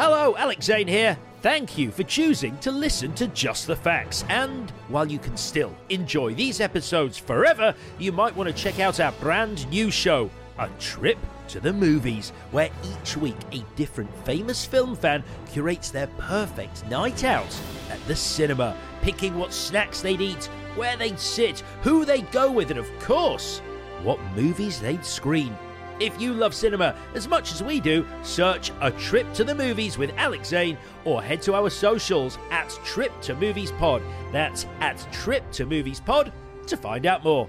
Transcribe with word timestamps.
Hello, 0.00 0.36
Alex 0.36 0.66
Zane 0.66 0.86
here. 0.86 1.18
Thank 1.42 1.76
you 1.76 1.90
for 1.90 2.04
choosing 2.04 2.56
to 2.58 2.70
listen 2.70 3.12
to 3.14 3.26
Just 3.26 3.66
the 3.66 3.74
Facts. 3.74 4.24
And 4.28 4.70
while 4.86 5.10
you 5.10 5.18
can 5.18 5.36
still 5.36 5.74
enjoy 5.88 6.34
these 6.34 6.60
episodes 6.60 7.18
forever, 7.18 7.74
you 7.98 8.12
might 8.12 8.36
want 8.36 8.46
to 8.48 8.54
check 8.54 8.78
out 8.78 9.00
our 9.00 9.10
brand 9.10 9.68
new 9.70 9.90
show, 9.90 10.30
A 10.60 10.68
Trip 10.78 11.18
to 11.48 11.58
the 11.58 11.72
Movies, 11.72 12.30
where 12.52 12.70
each 12.84 13.16
week 13.16 13.34
a 13.50 13.64
different 13.74 14.14
famous 14.24 14.64
film 14.64 14.94
fan 14.94 15.24
curates 15.50 15.90
their 15.90 16.06
perfect 16.16 16.86
night 16.86 17.24
out 17.24 17.60
at 17.90 17.98
the 18.06 18.14
cinema, 18.14 18.76
picking 19.02 19.36
what 19.36 19.52
snacks 19.52 20.00
they'd 20.00 20.20
eat, 20.20 20.44
where 20.76 20.96
they'd 20.96 21.18
sit, 21.18 21.64
who 21.82 22.04
they'd 22.04 22.30
go 22.30 22.52
with, 22.52 22.70
and 22.70 22.78
of 22.78 22.88
course, 23.00 23.58
what 24.04 24.20
movies 24.36 24.80
they'd 24.80 25.04
screen. 25.04 25.58
If 26.00 26.20
you 26.20 26.32
love 26.32 26.54
cinema 26.54 26.94
as 27.14 27.26
much 27.26 27.52
as 27.52 27.60
we 27.62 27.80
do, 27.80 28.06
search 28.22 28.70
A 28.80 28.92
Trip 28.92 29.32
to 29.34 29.42
the 29.42 29.54
Movies 29.54 29.98
with 29.98 30.12
Alex 30.16 30.48
Zane 30.48 30.78
or 31.04 31.20
head 31.20 31.42
to 31.42 31.54
our 31.54 31.70
socials 31.70 32.38
at 32.50 32.70
Trip 32.84 33.12
to 33.22 33.34
Movies 33.34 33.72
Pod. 33.72 34.00
That's 34.32 34.66
at 34.80 35.04
Trip 35.12 35.50
to 35.52 35.66
Movies 35.66 35.98
Pod 35.98 36.32
to 36.68 36.76
find 36.76 37.04
out 37.04 37.24
more. 37.24 37.48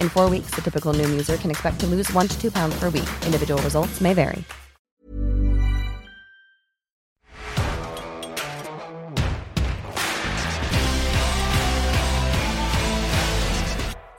In 0.00 0.08
four 0.08 0.30
weeks, 0.30 0.50
the 0.54 0.62
typical 0.62 0.94
Noom 0.94 1.10
user 1.10 1.36
can 1.36 1.50
expect 1.50 1.80
to 1.80 1.86
lose 1.86 2.08
one 2.12 2.28
to 2.28 2.40
two 2.40 2.52
pounds 2.52 2.78
per 2.78 2.88
week. 2.90 3.08
Individual 3.26 3.60
results 3.62 4.00
may 4.00 4.14
vary. 4.14 4.44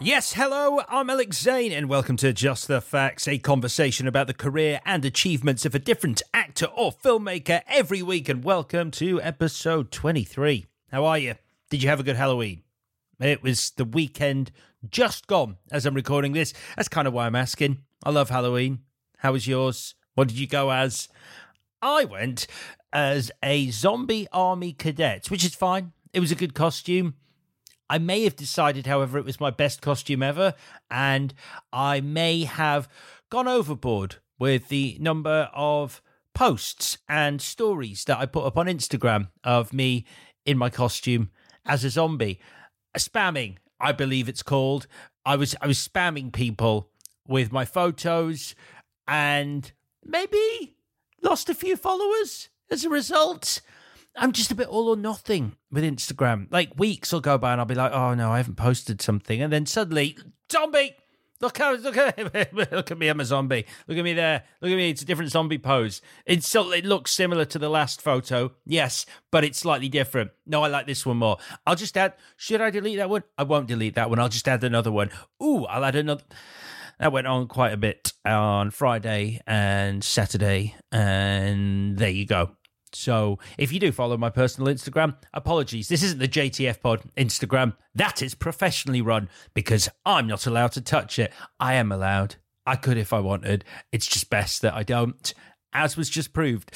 Yes, 0.04 0.34
hello, 0.34 0.82
I'm 0.90 1.12
Alex 1.12 1.40
Zane, 1.40 1.72
and 1.72 1.88
welcome 1.88 2.18
to 2.18 2.34
Just 2.34 2.68
the 2.68 2.82
Facts, 2.82 3.28
a 3.28 3.38
conversation 3.38 4.08
about 4.08 4.26
the 4.26 4.34
career 4.34 4.82
and 4.84 5.06
achievements 5.06 5.64
of 5.64 5.76
a 5.76 5.80
different 5.80 6.24
actor 6.34 6.66
or 6.66 6.92
filmmaker 6.92 7.62
every 7.68 8.02
week. 8.02 8.28
And 8.28 8.44
welcome 8.44 8.90
to 8.92 9.22
episode 9.22 9.92
23. 9.92 10.66
How 10.92 11.06
are 11.06 11.20
you? 11.20 11.36
Did 11.70 11.84
you 11.84 11.90
have 11.90 12.00
a 12.00 12.04
good 12.04 12.16
Halloween? 12.16 12.64
It 13.20 13.44
was 13.44 13.70
the 13.78 13.86
weekend 13.86 14.52
just 14.90 15.28
gone 15.28 15.58
as 15.72 15.86
I'm 15.86 15.94
recording 15.94 16.34
this. 16.34 16.54
That's 16.76 16.90
kind 16.90 17.08
of 17.08 17.14
why 17.14 17.26
I'm 17.26 17.36
asking. 17.36 17.84
I 18.04 18.10
love 18.10 18.30
Halloween. 18.30 18.80
How 19.18 19.34
was 19.34 19.48
yours? 19.48 19.96
What 20.16 20.28
did 20.28 20.40
you 20.40 20.48
go 20.48 20.72
as? 20.72 21.08
I 21.82 22.06
went 22.06 22.48
as 22.94 23.32
a 23.44 23.70
zombie 23.72 24.28
army 24.32 24.74
cadet, 24.74 25.30
which 25.30 25.46
is 25.46 25.56
fine. 25.56 25.94
It 26.14 26.20
was 26.20 26.32
a 26.32 26.36
good 26.36 26.54
costume. 26.54 27.16
I 27.90 27.98
may 27.98 28.24
have 28.24 28.36
decided, 28.36 28.88
however, 28.88 29.18
it 29.18 29.26
was 29.26 29.40
my 29.40 29.50
best 29.50 29.82
costume 29.82 30.24
ever, 30.24 30.54
and 30.90 31.34
I 31.74 32.02
may 32.02 32.46
have 32.46 32.88
gone 33.30 33.48
overboard 33.48 34.16
with 34.40 34.70
the 34.70 34.98
number 35.00 35.50
of 35.54 36.02
posts 36.34 36.98
and 37.10 37.42
stories 37.42 38.06
that 38.06 38.18
I 38.18 38.26
put 38.26 38.46
up 38.46 38.58
on 38.58 38.68
Instagram 38.68 39.30
of 39.44 39.74
me 39.74 40.06
in 40.46 40.58
my 40.58 40.70
costume 40.70 41.32
as 41.66 41.84
a 41.84 41.90
zombie. 41.90 42.40
Spamming, 42.98 43.58
I 43.82 43.92
believe 43.92 44.30
it's 44.30 44.44
called. 44.44 44.88
I 45.26 45.36
was 45.36 45.56
I 45.62 45.68
was 45.68 45.86
spamming 45.86 46.32
people 46.32 46.90
with 47.28 47.52
my 47.52 47.66
photos 47.66 48.56
and 49.08 49.72
maybe 50.04 50.76
lost 51.22 51.50
a 51.50 51.54
few 51.54 51.76
followers 51.76 52.50
as 52.70 52.86
a 52.86 52.90
result. 52.90 53.62
I'm 54.16 54.34
just 54.34 54.52
a 54.52 54.56
bit 54.56 54.68
all 54.68 54.90
or 54.90 54.98
nothing 54.98 55.56
with 55.72 55.84
Instagram. 55.84 56.48
Like 56.52 56.78
weeks 56.78 57.14
will 57.14 57.22
go 57.22 57.38
by 57.38 57.54
and 57.54 57.62
I'll 57.62 57.66
be 57.66 57.76
like, 57.76 57.94
oh 57.94 58.14
no, 58.14 58.32
I 58.32 58.38
haven't 58.38 58.56
posted 58.58 59.02
something. 59.02 59.42
And 59.42 59.54
then 59.54 59.66
suddenly, 59.66 60.18
zombie! 60.52 60.96
Look 61.42 61.58
look 61.58 61.98
at 61.98 62.52
look 62.72 62.92
at 62.92 62.98
me, 62.98 63.08
I'm 63.08 63.20
a 63.20 63.26
zombie. 63.26 63.66
Look 63.88 63.98
at 63.98 64.04
me 64.04 64.14
there. 64.14 64.44
Look 64.62 64.72
at 64.72 64.76
me. 64.76 64.92
It's 64.92 65.02
a 65.02 65.06
different 65.06 65.32
zombie 65.32 65.58
pose. 65.58 66.02
It's 66.26 66.54
it 66.56 66.86
looks 66.86 67.12
similar 67.12 67.46
to 67.46 67.58
the 67.58 67.70
last 67.70 68.02
photo, 68.02 68.54
yes, 68.66 69.08
but 69.32 69.44
it's 69.44 69.60
slightly 69.60 69.90
different. 69.90 70.32
No, 70.46 70.64
I 70.64 70.68
like 70.68 70.86
this 70.86 71.06
one 71.06 71.18
more. 71.18 71.38
I'll 71.66 71.76
just 71.76 71.98
add. 71.98 72.14
Should 72.38 72.62
I 72.62 72.70
delete 72.70 72.98
that 72.98 73.10
one? 73.10 73.24
I 73.38 73.44
won't 73.44 73.68
delete 73.68 73.96
that 73.96 74.10
one. 74.10 74.20
I'll 74.20 74.30
just 74.30 74.48
add 74.48 74.64
another 74.64 74.92
one. 74.92 75.10
Ooh, 75.44 75.66
I'll 75.66 75.84
add 75.84 75.96
another. 75.96 76.24
That 77.00 77.12
went 77.12 77.26
on 77.26 77.48
quite 77.48 77.74
a 77.74 77.78
bit 77.78 78.14
on 78.24 78.70
Friday 78.70 79.42
and 79.48 80.04
Saturday, 80.04 80.76
and 80.92 81.98
there 81.98 82.10
you 82.10 82.28
go. 82.28 82.52
So 82.94 83.40
if 83.58 83.72
you 83.72 83.80
do 83.80 83.92
follow 83.92 84.18
my 84.18 84.30
personal 84.30 84.74
Instagram, 84.74 85.16
apologies. 85.34 85.88
This 85.88 86.04
isn't 86.04 86.20
the 86.20 86.28
JTF 86.28 86.82
Pod 86.82 87.04
Instagram. 87.18 87.76
That 87.96 88.22
is 88.22 88.36
professionally 88.36 89.02
run 89.02 89.30
because 89.54 89.90
I'm 90.06 90.28
not 90.28 90.46
allowed 90.48 90.74
to 90.74 90.82
touch 90.82 91.20
it. 91.20 91.32
I 91.60 91.76
am 91.76 91.92
allowed. 91.92 92.36
I 92.66 92.76
could 92.76 92.98
if 92.98 93.14
I 93.14 93.20
wanted. 93.20 93.66
It's 93.92 94.08
just 94.08 94.30
best 94.30 94.62
that 94.62 94.74
I 94.74 94.84
don't, 94.84 95.34
as 95.74 95.98
was 95.98 96.10
just 96.10 96.34
proved. 96.34 96.72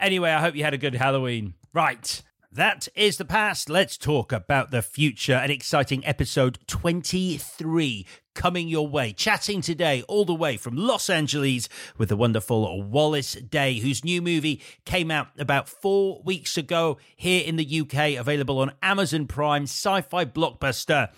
Anyway, 0.00 0.30
I 0.30 0.40
hope 0.40 0.56
you 0.56 0.64
had 0.64 0.74
a 0.74 0.78
good 0.78 0.94
Halloween. 0.94 1.54
Right. 1.72 2.22
That 2.50 2.88
is 2.94 3.18
the 3.18 3.26
past. 3.26 3.68
Let's 3.68 3.98
talk 3.98 4.32
about 4.32 4.70
the 4.70 4.80
future. 4.80 5.34
An 5.34 5.50
exciting 5.50 6.04
episode 6.06 6.58
23 6.66 8.06
coming 8.34 8.68
your 8.68 8.88
way. 8.88 9.12
Chatting 9.12 9.60
today 9.60 10.02
all 10.08 10.24
the 10.24 10.34
way 10.34 10.56
from 10.56 10.74
Los 10.74 11.10
Angeles 11.10 11.68
with 11.98 12.08
the 12.08 12.16
wonderful 12.16 12.82
Wallis 12.82 13.34
Day, 13.34 13.80
whose 13.80 14.02
new 14.02 14.22
movie 14.22 14.62
came 14.86 15.10
out 15.10 15.28
about 15.38 15.68
four 15.68 16.22
weeks 16.24 16.56
ago 16.56 16.96
here 17.16 17.44
in 17.44 17.56
the 17.56 17.80
UK, 17.80 18.18
available 18.18 18.60
on 18.60 18.72
Amazon 18.82 19.26
Prime, 19.26 19.64
sci 19.64 20.00
fi 20.00 20.24
blockbuster. 20.24 21.10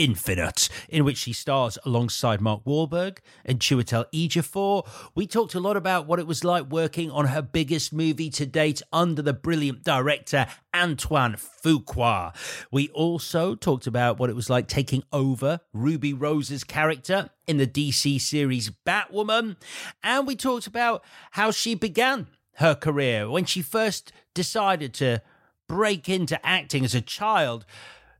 Infinite, 0.00 0.70
in 0.88 1.04
which 1.04 1.18
she 1.18 1.34
stars 1.34 1.76
alongside 1.84 2.40
Mark 2.40 2.64
Wahlberg 2.64 3.18
and 3.44 3.60
Chiwetel 3.60 4.06
Ejiofor. 4.14 4.88
We 5.14 5.26
talked 5.26 5.54
a 5.54 5.60
lot 5.60 5.76
about 5.76 6.06
what 6.06 6.18
it 6.18 6.26
was 6.26 6.42
like 6.42 6.70
working 6.70 7.10
on 7.10 7.26
her 7.26 7.42
biggest 7.42 7.92
movie 7.92 8.30
to 8.30 8.46
date 8.46 8.80
under 8.94 9.20
the 9.20 9.34
brilliant 9.34 9.84
director 9.84 10.46
Antoine 10.74 11.34
Fuqua. 11.34 12.34
We 12.72 12.88
also 12.88 13.54
talked 13.54 13.86
about 13.86 14.18
what 14.18 14.30
it 14.30 14.36
was 14.36 14.48
like 14.48 14.68
taking 14.68 15.02
over 15.12 15.60
Ruby 15.74 16.14
Rose's 16.14 16.64
character 16.64 17.28
in 17.46 17.58
the 17.58 17.66
DC 17.66 18.22
series 18.22 18.70
Batwoman, 18.86 19.56
and 20.02 20.26
we 20.26 20.34
talked 20.34 20.66
about 20.66 21.04
how 21.32 21.50
she 21.50 21.74
began 21.74 22.28
her 22.54 22.74
career 22.74 23.28
when 23.28 23.44
she 23.44 23.60
first 23.60 24.12
decided 24.32 24.94
to 24.94 25.20
break 25.68 26.08
into 26.08 26.44
acting 26.44 26.86
as 26.86 26.94
a 26.94 27.02
child 27.02 27.66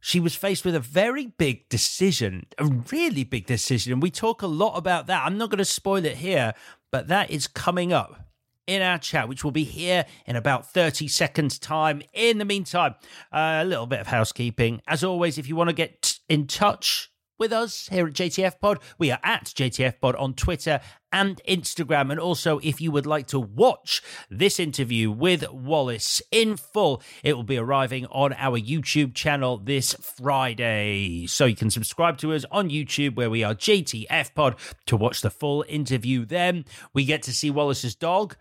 she 0.00 0.18
was 0.18 0.34
faced 0.34 0.64
with 0.64 0.74
a 0.74 0.80
very 0.80 1.26
big 1.26 1.68
decision, 1.68 2.46
a 2.58 2.66
really 2.66 3.24
big 3.24 3.46
decision. 3.46 3.92
And 3.92 4.02
we 4.02 4.10
talk 4.10 4.42
a 4.42 4.46
lot 4.46 4.76
about 4.76 5.06
that. 5.06 5.24
I'm 5.24 5.38
not 5.38 5.50
going 5.50 5.58
to 5.58 5.64
spoil 5.64 6.04
it 6.04 6.16
here, 6.16 6.54
but 6.90 7.08
that 7.08 7.30
is 7.30 7.46
coming 7.46 7.92
up 7.92 8.30
in 8.66 8.82
our 8.82 8.98
chat, 8.98 9.28
which 9.28 9.44
will 9.44 9.50
be 9.50 9.64
here 9.64 10.06
in 10.26 10.36
about 10.36 10.70
30 10.72 11.08
seconds' 11.08 11.58
time. 11.58 12.02
In 12.12 12.38
the 12.38 12.44
meantime, 12.44 12.94
uh, 13.32 13.60
a 13.62 13.64
little 13.64 13.86
bit 13.86 14.00
of 14.00 14.06
housekeeping. 14.06 14.80
As 14.86 15.04
always, 15.04 15.38
if 15.38 15.48
you 15.48 15.56
want 15.56 15.68
to 15.68 15.74
get 15.74 16.18
in 16.28 16.46
touch, 16.46 17.09
with 17.40 17.52
us 17.52 17.88
here 17.88 18.06
at 18.06 18.12
JTF 18.12 18.60
Pod. 18.60 18.78
We 18.98 19.10
are 19.10 19.18
at 19.24 19.46
JTF 19.46 19.98
Pod 20.00 20.14
on 20.16 20.34
Twitter 20.34 20.80
and 21.10 21.40
Instagram. 21.48 22.10
And 22.10 22.20
also, 22.20 22.60
if 22.62 22.80
you 22.80 22.92
would 22.92 23.06
like 23.06 23.26
to 23.28 23.40
watch 23.40 24.02
this 24.30 24.60
interview 24.60 25.10
with 25.10 25.50
Wallis 25.50 26.20
in 26.30 26.56
full, 26.56 27.02
it 27.24 27.32
will 27.32 27.42
be 27.42 27.56
arriving 27.56 28.06
on 28.06 28.34
our 28.34 28.60
YouTube 28.60 29.14
channel 29.14 29.56
this 29.56 29.94
Friday. 29.94 31.26
So 31.26 31.46
you 31.46 31.56
can 31.56 31.70
subscribe 31.70 32.18
to 32.18 32.34
us 32.34 32.44
on 32.52 32.68
YouTube, 32.68 33.16
where 33.16 33.30
we 33.30 33.42
are 33.42 33.54
JTF 33.54 34.34
Pod, 34.34 34.56
to 34.86 34.96
watch 34.96 35.22
the 35.22 35.30
full 35.30 35.64
interview. 35.66 36.26
Then 36.26 36.66
we 36.92 37.06
get 37.06 37.22
to 37.22 37.32
see 37.32 37.50
Wallis's 37.50 37.94
dog 37.94 38.36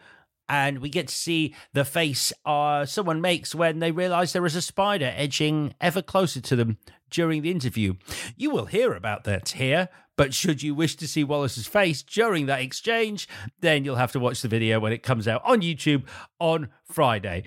and 0.50 0.80
we 0.80 0.90
get 0.90 1.08
to 1.08 1.14
see 1.14 1.56
the 1.74 1.86
face 1.86 2.34
uh, 2.44 2.86
someone 2.86 3.22
makes 3.22 3.54
when 3.54 3.80
they 3.80 3.92
realize 3.92 4.34
there 4.34 4.46
is 4.46 4.56
a 4.56 4.62
spider 4.62 5.14
edging 5.16 5.74
ever 5.80 6.02
closer 6.02 6.42
to 6.42 6.56
them 6.56 6.80
during 7.10 7.42
the 7.42 7.52
interview. 7.52 7.96
You 8.36 8.50
will 8.50 8.66
hear 8.66 8.94
about 8.94 9.24
that 9.26 9.50
here, 9.50 9.90
but 10.20 10.34
should 10.34 10.62
you 10.62 10.76
wish 10.76 10.98
to 10.98 11.08
see 11.08 11.24
Wallis's 11.24 11.66
face 11.66 12.04
during 12.04 12.48
that 12.48 12.60
exchange, 12.60 13.26
then 13.62 13.86
you'll 13.86 13.96
have 13.96 14.12
to 14.12 14.20
watch 14.20 14.42
the 14.42 14.50
video 14.50 14.78
when 14.78 14.92
it 14.92 15.02
comes 15.02 15.30
out 15.30 15.42
on 15.46 15.62
YouTube 15.62 16.04
on 16.42 16.68
Friday. 16.84 17.46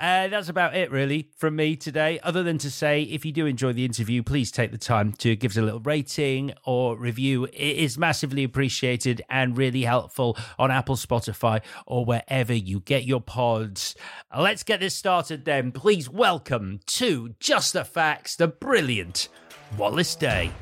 And 0.00 0.32
that's 0.32 0.48
about 0.48 0.74
it, 0.74 0.90
really, 0.90 1.28
from 1.36 1.54
me 1.54 1.76
today. 1.76 2.18
Other 2.22 2.42
than 2.42 2.56
to 2.58 2.70
say, 2.70 3.02
if 3.02 3.26
you 3.26 3.32
do 3.32 3.44
enjoy 3.44 3.74
the 3.74 3.84
interview, 3.84 4.22
please 4.22 4.50
take 4.50 4.72
the 4.72 4.78
time 4.78 5.12
to 5.18 5.36
give 5.36 5.50
us 5.50 5.58
a 5.58 5.62
little 5.62 5.80
rating 5.80 6.54
or 6.64 6.96
review. 6.96 7.44
It 7.44 7.76
is 7.76 7.98
massively 7.98 8.42
appreciated 8.42 9.20
and 9.28 9.58
really 9.58 9.82
helpful 9.82 10.38
on 10.58 10.70
Apple, 10.70 10.96
Spotify, 10.96 11.60
or 11.86 12.06
wherever 12.06 12.54
you 12.54 12.80
get 12.80 13.04
your 13.04 13.20
pods. 13.20 13.94
Let's 14.34 14.62
get 14.62 14.80
this 14.80 14.94
started 14.94 15.44
then. 15.44 15.72
Please 15.72 16.08
welcome 16.08 16.80
to 16.86 17.34
Just 17.38 17.74
the 17.74 17.84
Facts, 17.84 18.34
the 18.36 18.48
brilliant 18.48 19.28
Wallis 19.76 20.14
Day. 20.14 20.52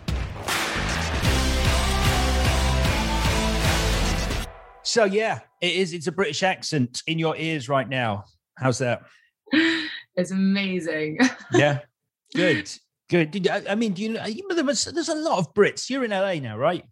So 4.83 5.05
yeah, 5.05 5.41
it 5.61 5.75
is. 5.75 5.93
It's 5.93 6.07
a 6.07 6.13
British 6.13 6.43
accent 6.43 7.03
in 7.07 7.19
your 7.19 7.37
ears 7.37 7.69
right 7.69 7.89
now. 7.89 8.25
How's 8.57 8.79
that? 8.79 9.03
It's 10.15 10.31
amazing. 10.31 11.19
Yeah, 11.55 11.79
good, 12.35 12.71
good. 13.09 13.31
Did, 13.31 13.49
I, 13.49 13.63
I 13.71 13.75
mean, 13.77 13.95
do 13.95 14.03
you 14.03 14.11
know? 14.11 14.23
There's, 14.51 14.85
there's 14.85 15.09
a 15.09 15.15
lot 15.15 15.39
of 15.39 15.55
Brits. 15.55 15.89
You're 15.89 16.05
in 16.05 16.11
LA 16.11 16.35
now, 16.35 16.59
right? 16.59 16.85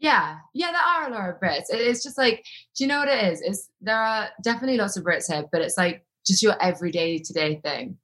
Yeah, 0.00 0.38
yeah, 0.54 0.72
there 0.72 0.80
are 0.80 1.08
a 1.08 1.12
lot 1.12 1.30
of 1.30 1.40
Brits. 1.40 1.66
It's 1.70 2.02
just 2.02 2.18
like, 2.18 2.44
do 2.76 2.82
you 2.82 2.88
know 2.88 2.98
what 2.98 3.08
it 3.08 3.32
is? 3.32 3.42
It's 3.42 3.70
there 3.80 3.96
are 3.96 4.28
definitely 4.42 4.76
lots 4.76 4.96
of 4.96 5.04
Brits 5.04 5.32
here, 5.32 5.44
but 5.52 5.60
it's 5.60 5.76
like 5.76 6.04
just 6.26 6.42
your 6.42 6.60
everyday 6.60 7.18
today 7.18 7.60
thing, 7.62 7.96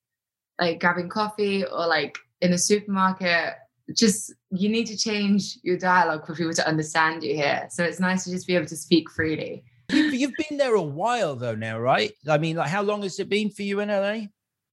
like 0.61 0.79
grabbing 0.81 1.09
coffee 1.09 1.65
or 1.65 1.87
like 1.87 2.17
in 2.41 2.53
the 2.53 2.59
supermarket 2.59 3.55
just 3.97 4.33
you 4.51 4.69
need 4.69 4.87
to 4.87 4.97
change 4.97 5.59
your 5.63 5.77
dialogue 5.77 6.27
for 6.27 6.35
people 6.35 6.55
to 6.55 6.67
understand 6.67 7.23
you 7.23 7.35
here. 7.35 7.67
So 7.71 7.85
it's 7.85 8.01
nice 8.01 8.25
to 8.25 8.31
just 8.31 8.47
be 8.47 8.55
able 8.55 8.67
to 8.67 8.77
speak 8.77 9.11
freely. 9.11 9.65
You've, 9.91 10.15
you've 10.15 10.33
been 10.49 10.57
there 10.57 10.75
a 10.75 10.83
while 10.83 11.37
though 11.37 11.55
now, 11.55 11.79
right? 11.79 12.13
I 12.29 12.39
mean, 12.39 12.57
like 12.57 12.71
how 12.71 12.83
long 12.83 13.03
has 13.03 13.19
it 13.19 13.29
been 13.29 13.51
for 13.51 13.63
you 13.63 13.81
in 13.81 13.89
LA? 13.89 14.27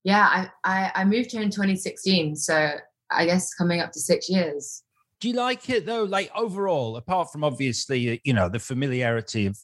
Yeah, 0.04 0.26
I, 0.26 0.50
I, 0.64 0.92
I 0.96 1.06
moved 1.06 1.32
here 1.32 1.42
in 1.42 1.52
2016, 1.52 2.36
so 2.36 2.72
I 3.12 3.26
guess 3.26 3.54
coming 3.54 3.82
up 3.82 3.92
to 3.92 4.00
six 4.00 4.30
years. 4.30 4.84
Do 5.20 5.28
you 5.28 5.36
like 5.36 5.70
it 5.70 5.86
though? 5.86 6.04
Like 6.04 6.32
overall, 6.36 6.96
apart 6.96 7.32
from 7.32 7.44
obviously, 7.44 8.22
you 8.24 8.34
know, 8.34 8.50
the 8.50 8.60
familiarity 8.60 9.46
of 9.46 9.60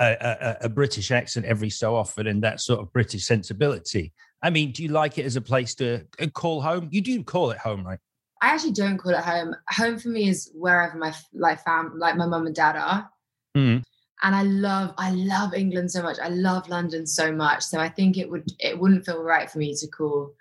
a, 0.00 0.16
a, 0.20 0.56
a 0.62 0.68
British 0.68 1.10
accent 1.10 1.46
every 1.46 1.70
so 1.70 1.94
often 1.94 2.26
and 2.26 2.42
that 2.42 2.60
sort 2.60 2.80
of 2.80 2.92
British 2.92 3.24
sensibility. 3.24 4.12
I 4.42 4.50
mean, 4.50 4.72
do 4.72 4.82
you 4.82 4.88
like 4.88 5.18
it 5.18 5.24
as 5.24 5.36
a 5.36 5.40
place 5.40 5.74
to 5.76 6.04
uh, 6.20 6.26
call 6.28 6.60
home? 6.60 6.88
You 6.90 7.00
do 7.00 7.22
call 7.22 7.50
it 7.50 7.58
home, 7.58 7.86
right? 7.86 7.98
I 8.42 8.48
actually 8.48 8.72
don't 8.72 8.98
call 8.98 9.12
it 9.12 9.24
home. 9.24 9.54
Home 9.70 9.98
for 9.98 10.08
me 10.08 10.28
is 10.28 10.50
wherever 10.54 10.96
my 10.96 11.14
like 11.32 11.62
fam, 11.64 11.92
like 11.96 12.16
my 12.16 12.26
mum 12.26 12.46
and 12.46 12.54
dad 12.54 12.76
are. 12.76 13.10
Mm. 13.56 13.82
And 14.22 14.34
I 14.34 14.42
love, 14.42 14.94
I 14.98 15.10
love 15.10 15.54
England 15.54 15.90
so 15.90 16.02
much. 16.02 16.18
I 16.18 16.28
love 16.28 16.68
London 16.68 17.06
so 17.06 17.32
much. 17.32 17.62
So 17.62 17.78
I 17.78 17.88
think 17.88 18.16
it 18.16 18.30
would, 18.30 18.50
it 18.58 18.78
wouldn't 18.78 19.04
feel 19.04 19.22
right 19.22 19.50
for 19.50 19.58
me 19.58 19.74
to 19.74 19.86
call 19.88 20.32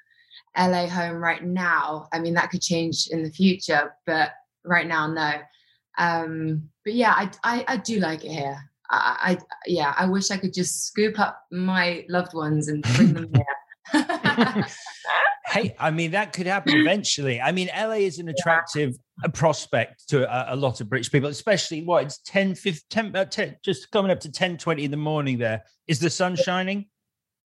LA 0.57 0.87
home 0.87 1.17
right 1.17 1.43
now. 1.43 2.07
I 2.13 2.19
mean, 2.19 2.33
that 2.35 2.51
could 2.51 2.61
change 2.61 3.07
in 3.07 3.23
the 3.23 3.31
future, 3.31 3.93
but 4.05 4.31
right 4.63 4.87
now, 4.87 5.07
no. 5.07 5.33
Um, 5.97 6.69
but 6.83 6.93
yeah, 6.93 7.11
I, 7.11 7.29
I, 7.43 7.65
I 7.67 7.77
do 7.77 7.99
like 7.99 8.23
it 8.23 8.31
here. 8.31 8.57
I, 8.89 9.17
I, 9.31 9.37
yeah, 9.65 9.93
I 9.97 10.05
wish 10.05 10.31
I 10.31 10.37
could 10.37 10.53
just 10.53 10.85
scoop 10.85 11.19
up 11.19 11.45
my 11.51 12.05
loved 12.07 12.33
ones 12.33 12.67
and 12.67 12.83
bring 12.95 13.13
them 13.13 13.29
here. 13.35 13.45
Hey, 13.93 15.75
I 15.79 15.91
mean, 15.91 16.11
that 16.11 16.33
could 16.33 16.47
happen 16.47 16.75
eventually. 16.75 17.39
I 17.39 17.51
mean, 17.51 17.69
LA 17.75 17.93
is 17.93 18.19
an 18.19 18.29
attractive 18.29 18.95
yeah. 19.23 19.29
prospect 19.33 20.07
to 20.09 20.29
a, 20.29 20.53
a, 20.53 20.55
lot 20.55 20.81
of 20.81 20.89
British 20.89 21.11
people, 21.11 21.29
especially 21.29 21.83
what 21.83 22.05
it's 22.05 22.19
10, 22.19 22.55
15, 22.55 22.81
10, 22.89 23.15
uh, 23.15 23.25
10, 23.25 23.57
just 23.63 23.91
coming 23.91 24.11
up 24.11 24.19
to 24.21 24.31
10, 24.31 24.57
20 24.57 24.83
in 24.83 24.91
the 24.91 24.97
morning 24.97 25.37
there. 25.37 25.63
Is 25.87 25.99
the 25.99 26.09
sun 26.09 26.35
shining? 26.35 26.87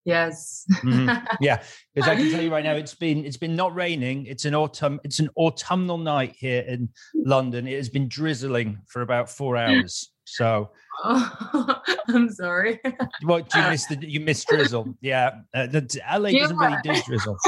Yes. 0.06 0.66
mm-hmm. 0.72 1.26
Yeah, 1.42 1.62
because 1.94 2.10
I 2.10 2.16
can 2.16 2.32
tell 2.32 2.42
you 2.42 2.52
right 2.52 2.64
now, 2.64 2.74
it's 2.74 2.96
been 2.96 3.26
it's 3.26 3.38
been 3.38 3.56
not 3.56 3.76
raining. 3.76 4.26
It's 4.26 4.46
an 4.46 4.56
autumn. 4.56 5.00
It's 5.04 5.20
an 5.20 5.30
autumnal 5.36 5.98
night 5.98 6.36
here 6.38 6.62
in 6.62 6.90
London. 7.14 7.68
It 7.68 7.76
has 7.76 7.90
been 7.90 8.08
drizzling 8.08 8.80
for 8.88 9.02
about 9.02 9.30
four 9.30 9.58
hours. 9.58 10.10
So, 10.34 10.70
oh, 11.04 11.82
I'm 12.08 12.30
sorry. 12.30 12.80
What 13.24 13.50
do 13.50 13.60
you 13.60 13.70
miss? 13.70 13.86
The 13.88 13.98
you 14.02 14.20
miss 14.20 14.46
drizzle? 14.46 14.96
Yeah, 15.02 15.42
uh, 15.54 15.68
the, 15.68 16.02
LA 16.10 16.32
doesn't 16.32 16.58
really 16.58 16.78
do 16.84 16.94
drizzle. 17.06 17.38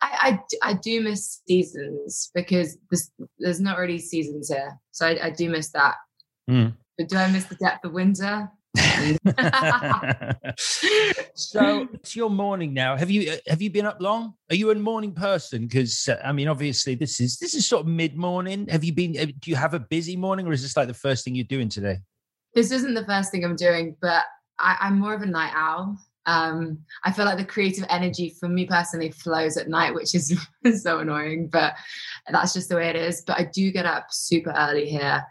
I, 0.00 0.38
I, 0.62 0.70
I 0.70 0.72
do 0.74 1.00
miss 1.00 1.40
seasons 1.46 2.30
because 2.34 2.76
there's, 2.90 3.10
there's 3.38 3.60
not 3.60 3.78
really 3.78 3.98
seasons 3.98 4.48
here, 4.48 4.78
so 4.90 5.06
I, 5.06 5.26
I 5.26 5.30
do 5.30 5.48
miss 5.50 5.70
that. 5.70 5.94
Mm. 6.50 6.74
But 6.98 7.08
do 7.08 7.16
I 7.16 7.30
miss 7.30 7.44
the 7.44 7.56
depth 7.56 7.84
of 7.84 7.92
winter? 7.92 8.50
So 11.34 11.88
it's 11.92 12.16
your 12.16 12.28
morning 12.30 12.74
now. 12.74 12.96
Have 12.96 13.10
you 13.10 13.32
uh, 13.32 13.36
have 13.46 13.62
you 13.62 13.70
been 13.70 13.86
up 13.86 14.00
long? 14.00 14.34
Are 14.50 14.56
you 14.56 14.70
a 14.70 14.74
morning 14.74 15.12
person? 15.12 15.66
Because 15.66 16.08
uh, 16.08 16.20
I 16.24 16.32
mean, 16.32 16.48
obviously, 16.48 16.94
this 16.94 17.20
is 17.20 17.38
this 17.38 17.54
is 17.54 17.68
sort 17.68 17.82
of 17.82 17.86
mid 17.86 18.16
morning. 18.16 18.66
Have 18.68 18.82
you 18.82 18.92
been? 18.92 19.16
Uh, 19.18 19.26
do 19.26 19.50
you 19.50 19.56
have 19.56 19.74
a 19.74 19.80
busy 19.80 20.16
morning, 20.16 20.46
or 20.46 20.52
is 20.52 20.62
this 20.62 20.76
like 20.76 20.88
the 20.88 20.94
first 20.94 21.24
thing 21.24 21.34
you're 21.34 21.44
doing 21.44 21.68
today? 21.68 21.98
This 22.54 22.72
isn't 22.72 22.94
the 22.94 23.04
first 23.04 23.30
thing 23.30 23.44
I'm 23.44 23.56
doing, 23.56 23.96
but 24.00 24.24
I, 24.58 24.76
I'm 24.80 24.98
more 24.98 25.14
of 25.14 25.22
a 25.22 25.26
night 25.26 25.52
owl. 25.54 25.96
Um, 26.26 26.78
I 27.04 27.12
feel 27.12 27.26
like 27.26 27.38
the 27.38 27.44
creative 27.44 27.84
energy 27.88 28.30
for 28.30 28.48
me 28.48 28.66
personally 28.66 29.10
flows 29.10 29.56
at 29.56 29.68
night, 29.68 29.94
which 29.94 30.14
is 30.14 30.36
so 30.82 30.98
annoying, 30.98 31.48
but 31.48 31.74
that's 32.30 32.54
just 32.54 32.68
the 32.68 32.76
way 32.76 32.88
it 32.88 32.96
is. 32.96 33.22
But 33.26 33.38
I 33.38 33.44
do 33.44 33.70
get 33.70 33.86
up 33.86 34.06
super 34.10 34.52
early 34.56 34.88
here, 34.88 35.22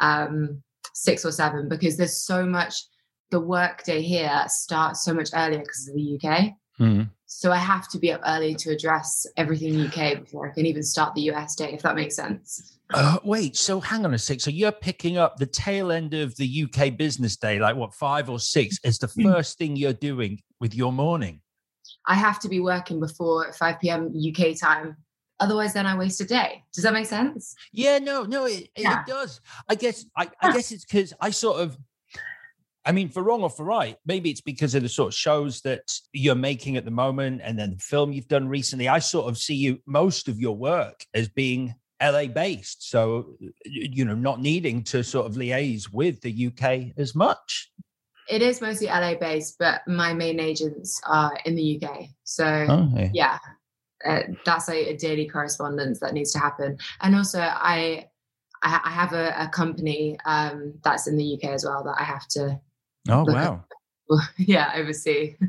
um, 0.00 0.62
six 0.94 1.24
or 1.24 1.32
seven, 1.32 1.68
because 1.68 1.96
there's 1.96 2.18
so 2.18 2.44
much. 2.44 2.84
The 3.32 3.40
workday 3.40 4.02
here 4.02 4.44
starts 4.46 5.02
so 5.02 5.14
much 5.14 5.30
earlier 5.34 5.60
because 5.60 5.88
of 5.88 5.94
the 5.94 6.20
UK. 6.22 6.52
Mm. 6.78 7.08
So 7.24 7.50
I 7.50 7.56
have 7.56 7.88
to 7.88 7.98
be 7.98 8.12
up 8.12 8.20
early 8.26 8.54
to 8.56 8.70
address 8.70 9.26
everything 9.38 9.80
UK 9.80 10.20
before 10.20 10.50
I 10.50 10.52
can 10.52 10.66
even 10.66 10.82
start 10.82 11.14
the 11.14 11.22
US 11.32 11.54
day, 11.54 11.72
if 11.72 11.80
that 11.80 11.96
makes 11.96 12.14
sense. 12.14 12.78
Uh, 12.92 13.18
wait, 13.24 13.56
so 13.56 13.80
hang 13.80 14.04
on 14.04 14.12
a 14.12 14.18
sec. 14.18 14.42
So 14.42 14.50
you're 14.50 14.70
picking 14.70 15.16
up 15.16 15.38
the 15.38 15.46
tail 15.46 15.90
end 15.90 16.12
of 16.12 16.36
the 16.36 16.64
UK 16.64 16.94
business 16.94 17.36
day, 17.36 17.58
like 17.58 17.74
what, 17.74 17.94
five 17.94 18.28
or 18.28 18.38
six, 18.38 18.76
is 18.84 18.98
the 18.98 19.06
hmm. 19.06 19.22
first 19.22 19.56
thing 19.56 19.76
you're 19.76 19.94
doing 19.94 20.42
with 20.60 20.74
your 20.74 20.92
morning? 20.92 21.40
I 22.06 22.14
have 22.16 22.38
to 22.40 22.50
be 22.50 22.60
working 22.60 23.00
before 23.00 23.50
5 23.50 23.80
p.m. 23.80 24.12
UK 24.14 24.58
time. 24.60 24.98
Otherwise, 25.40 25.72
then 25.72 25.86
I 25.86 25.96
waste 25.96 26.20
a 26.20 26.26
day. 26.26 26.62
Does 26.74 26.84
that 26.84 26.92
make 26.92 27.06
sense? 27.06 27.54
Yeah, 27.72 27.98
no, 27.98 28.24
no, 28.24 28.44
it, 28.44 28.68
yeah. 28.76 29.00
it 29.00 29.06
does. 29.06 29.40
I 29.68 29.74
guess 29.74 30.04
I, 30.16 30.28
I 30.40 30.52
guess 30.52 30.70
it's 30.70 30.84
because 30.84 31.14
I 31.20 31.30
sort 31.30 31.60
of 31.60 31.78
I 32.84 32.92
mean, 32.92 33.08
for 33.08 33.22
wrong 33.22 33.42
or 33.42 33.50
for 33.50 33.64
right, 33.64 33.96
maybe 34.04 34.30
it's 34.30 34.40
because 34.40 34.74
of 34.74 34.82
the 34.82 34.88
sort 34.88 35.08
of 35.08 35.14
shows 35.14 35.60
that 35.60 35.92
you're 36.12 36.34
making 36.34 36.76
at 36.76 36.84
the 36.84 36.90
moment 36.90 37.40
and 37.44 37.58
then 37.58 37.74
the 37.74 37.78
film 37.78 38.12
you've 38.12 38.28
done 38.28 38.48
recently. 38.48 38.88
I 38.88 38.98
sort 38.98 39.28
of 39.28 39.38
see 39.38 39.54
you, 39.54 39.80
most 39.86 40.28
of 40.28 40.40
your 40.40 40.56
work 40.56 41.04
as 41.14 41.28
being 41.28 41.74
LA 42.02 42.26
based. 42.26 42.90
So, 42.90 43.36
you 43.64 44.04
know, 44.04 44.16
not 44.16 44.40
needing 44.40 44.82
to 44.84 45.04
sort 45.04 45.26
of 45.26 45.34
liaise 45.34 45.92
with 45.92 46.20
the 46.22 46.48
UK 46.48 46.92
as 46.96 47.14
much. 47.14 47.70
It 48.28 48.42
is 48.42 48.60
mostly 48.60 48.88
LA 48.88 49.14
based, 49.14 49.56
but 49.58 49.86
my 49.86 50.12
main 50.12 50.40
agents 50.40 51.00
are 51.06 51.38
in 51.44 51.54
the 51.54 51.80
UK. 51.80 52.06
So, 52.24 52.46
okay. 52.46 53.10
yeah, 53.14 53.38
uh, 54.04 54.22
that's 54.44 54.68
a, 54.68 54.90
a, 54.90 54.96
daily 54.96 55.28
correspondence 55.28 56.00
that 56.00 56.14
needs 56.14 56.32
to 56.32 56.38
happen. 56.38 56.78
And 57.00 57.14
also, 57.14 57.40
I 57.40 58.08
I, 58.62 58.80
I 58.84 58.90
have 58.90 59.12
a, 59.12 59.34
a 59.38 59.48
company 59.48 60.18
um, 60.24 60.74
that's 60.84 61.06
in 61.06 61.16
the 61.16 61.34
UK 61.34 61.50
as 61.50 61.64
well 61.64 61.82
that 61.84 61.96
I 61.98 62.04
have 62.04 62.26
to. 62.28 62.60
Oh 63.08 63.24
wow! 63.26 63.64
yeah, 64.38 64.72
oversee. 64.76 65.36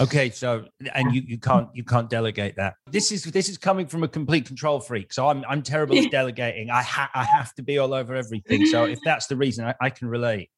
Okay, 0.00 0.30
so 0.30 0.64
and 0.94 1.14
you, 1.14 1.22
you 1.26 1.38
can't 1.38 1.68
you 1.72 1.84
can't 1.84 2.10
delegate 2.10 2.56
that. 2.56 2.74
This 2.90 3.10
is 3.12 3.24
this 3.24 3.48
is 3.48 3.56
coming 3.56 3.86
from 3.86 4.02
a 4.02 4.08
complete 4.08 4.46
control 4.46 4.80
freak. 4.80 5.12
So 5.12 5.28
I'm 5.28 5.44
I'm 5.48 5.62
terrible 5.62 5.98
at 5.98 6.10
delegating. 6.10 6.70
I 6.70 6.82
ha- 6.82 7.10
I 7.14 7.24
have 7.24 7.54
to 7.54 7.62
be 7.62 7.78
all 7.78 7.94
over 7.94 8.14
everything. 8.16 8.66
So 8.66 8.84
if 8.84 8.98
that's 9.04 9.26
the 9.26 9.36
reason, 9.36 9.64
I, 9.64 9.74
I 9.80 9.90
can 9.90 10.08
relate. 10.08 10.50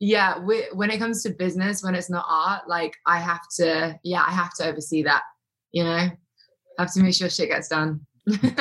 yeah 0.00 0.38
we, 0.38 0.64
when 0.74 0.90
it 0.90 0.98
comes 0.98 1.22
to 1.22 1.30
business 1.30 1.82
when 1.82 1.94
it's 1.94 2.10
not 2.10 2.26
art 2.28 2.68
like 2.68 2.94
i 3.06 3.18
have 3.18 3.40
to 3.56 3.98
yeah 4.04 4.22
i 4.26 4.30
have 4.30 4.52
to 4.52 4.66
oversee 4.66 5.02
that 5.02 5.22
you 5.72 5.82
know 5.82 6.10
I 6.78 6.82
have 6.82 6.92
to 6.92 7.00
make 7.00 7.14
sure 7.14 7.30
shit 7.30 7.48
gets 7.48 7.68
done 7.68 8.06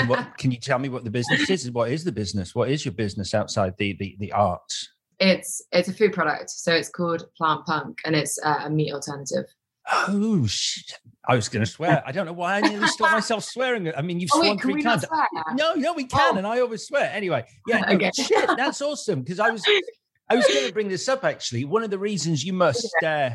what 0.05 0.37
can 0.37 0.51
you 0.51 0.57
tell 0.59 0.79
me 0.79 0.89
what 0.89 1.03
the 1.03 1.09
business 1.09 1.49
is? 1.49 1.71
What 1.71 1.91
is 1.91 2.03
the 2.03 2.11
business? 2.11 2.53
What 2.53 2.69
is 2.69 2.85
your 2.85 2.93
business 2.93 3.33
outside 3.33 3.73
the 3.77 3.93
the, 3.93 4.15
the 4.19 4.31
arts? 4.31 4.89
It's 5.19 5.61
it's 5.71 5.87
a 5.87 5.93
food 5.93 6.13
product 6.13 6.49
so 6.49 6.73
it's 6.73 6.89
called 6.89 7.23
plant 7.37 7.65
punk 7.65 7.97
and 8.05 8.15
it's 8.15 8.37
uh, 8.43 8.61
a 8.65 8.69
meat 8.69 8.91
alternative 8.93 9.45
Oh 10.07 10.47
shit. 10.47 10.97
I 11.27 11.35
was 11.35 11.47
gonna 11.47 11.65
swear. 11.67 12.01
I 12.07 12.11
don't 12.11 12.25
know 12.25 12.33
why 12.33 12.55
I 12.55 12.61
nearly 12.61 12.87
stopped 12.87 13.11
myself 13.19 13.43
swearing. 13.43 13.91
I 13.95 14.01
mean, 14.01 14.19
you've 14.19 14.31
oh 14.33 14.41
sworn 14.41 14.55
wait 14.57 14.61
three 14.61 14.81
times. 14.81 15.05
No, 15.53 15.73
no, 15.75 15.93
we 15.93 16.05
can, 16.05 16.33
Oh. 16.33 16.37
and 16.39 16.47
I 16.47 16.59
always 16.61 16.87
swear. 16.87 17.11
Anyway, 17.13 17.45
yeah, 17.67 17.81
no, 17.81 17.93
Okay. 17.95 18.09
shit, 18.15 18.49
that's 18.57 18.81
awesome. 18.81 19.21
Because 19.21 19.39
I 19.39 19.51
was, 19.51 19.63
I 20.27 20.37
was 20.37 20.47
going 20.47 20.65
to 20.65 20.73
bring 20.73 20.87
this 20.87 21.07
up 21.07 21.23
actually. 21.23 21.65
One 21.65 21.83
of 21.83 21.91
the 21.91 21.99
reasons 21.99 22.43
you 22.43 22.51
must, 22.53 22.89
uh, 23.05 23.29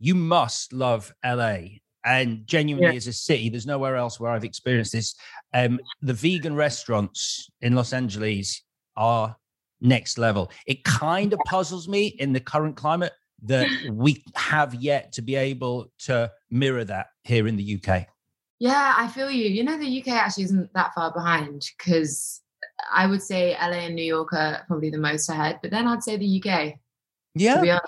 you 0.00 0.16
must 0.16 0.72
love 0.72 1.12
LA, 1.24 1.58
and 2.04 2.48
genuinely 2.48 2.90
Yeah. 2.90 2.96
as 2.96 3.06
a 3.06 3.12
city, 3.12 3.48
there's 3.48 3.64
nowhere 3.66 3.94
else 3.94 4.18
where 4.18 4.32
I've 4.32 4.42
experienced 4.42 4.90
this. 4.90 5.14
Um, 5.54 5.78
the 6.00 6.14
vegan 6.14 6.56
restaurants 6.56 7.48
in 7.60 7.76
Los 7.76 7.92
Angeles 7.92 8.60
are 8.96 9.36
next 9.82 10.16
level. 10.16 10.50
It 10.66 10.84
kind 10.84 11.32
of 11.34 11.38
puzzles 11.44 11.88
me 11.88 12.06
in 12.06 12.32
the 12.32 12.40
current 12.40 12.76
climate 12.76 13.12
that 13.44 13.68
we 13.90 14.24
have 14.34 14.74
yet 14.74 15.12
to 15.12 15.22
be 15.22 15.34
able 15.34 15.90
to 15.98 16.30
mirror 16.50 16.84
that 16.84 17.08
here 17.24 17.46
in 17.48 17.56
the 17.56 17.74
UK. 17.76 18.06
yeah 18.60 18.94
i 18.96 19.08
feel 19.08 19.28
you 19.28 19.48
you 19.48 19.64
know 19.64 19.76
the 19.76 20.00
uk 20.00 20.06
actually 20.06 20.44
isn't 20.44 20.72
that 20.74 20.94
far 20.94 21.12
behind 21.12 21.66
because 21.76 22.40
i 22.92 23.04
would 23.04 23.20
say 23.20 23.56
la 23.60 23.76
and 23.86 23.96
new 23.96 24.04
york 24.04 24.32
are 24.32 24.62
probably 24.68 24.90
the 24.90 24.98
most 24.98 25.28
ahead 25.28 25.58
but 25.60 25.72
then 25.72 25.88
i'd 25.88 26.04
say 26.04 26.16
the 26.16 26.38
uk 26.38 26.74
Yeah. 27.34 27.80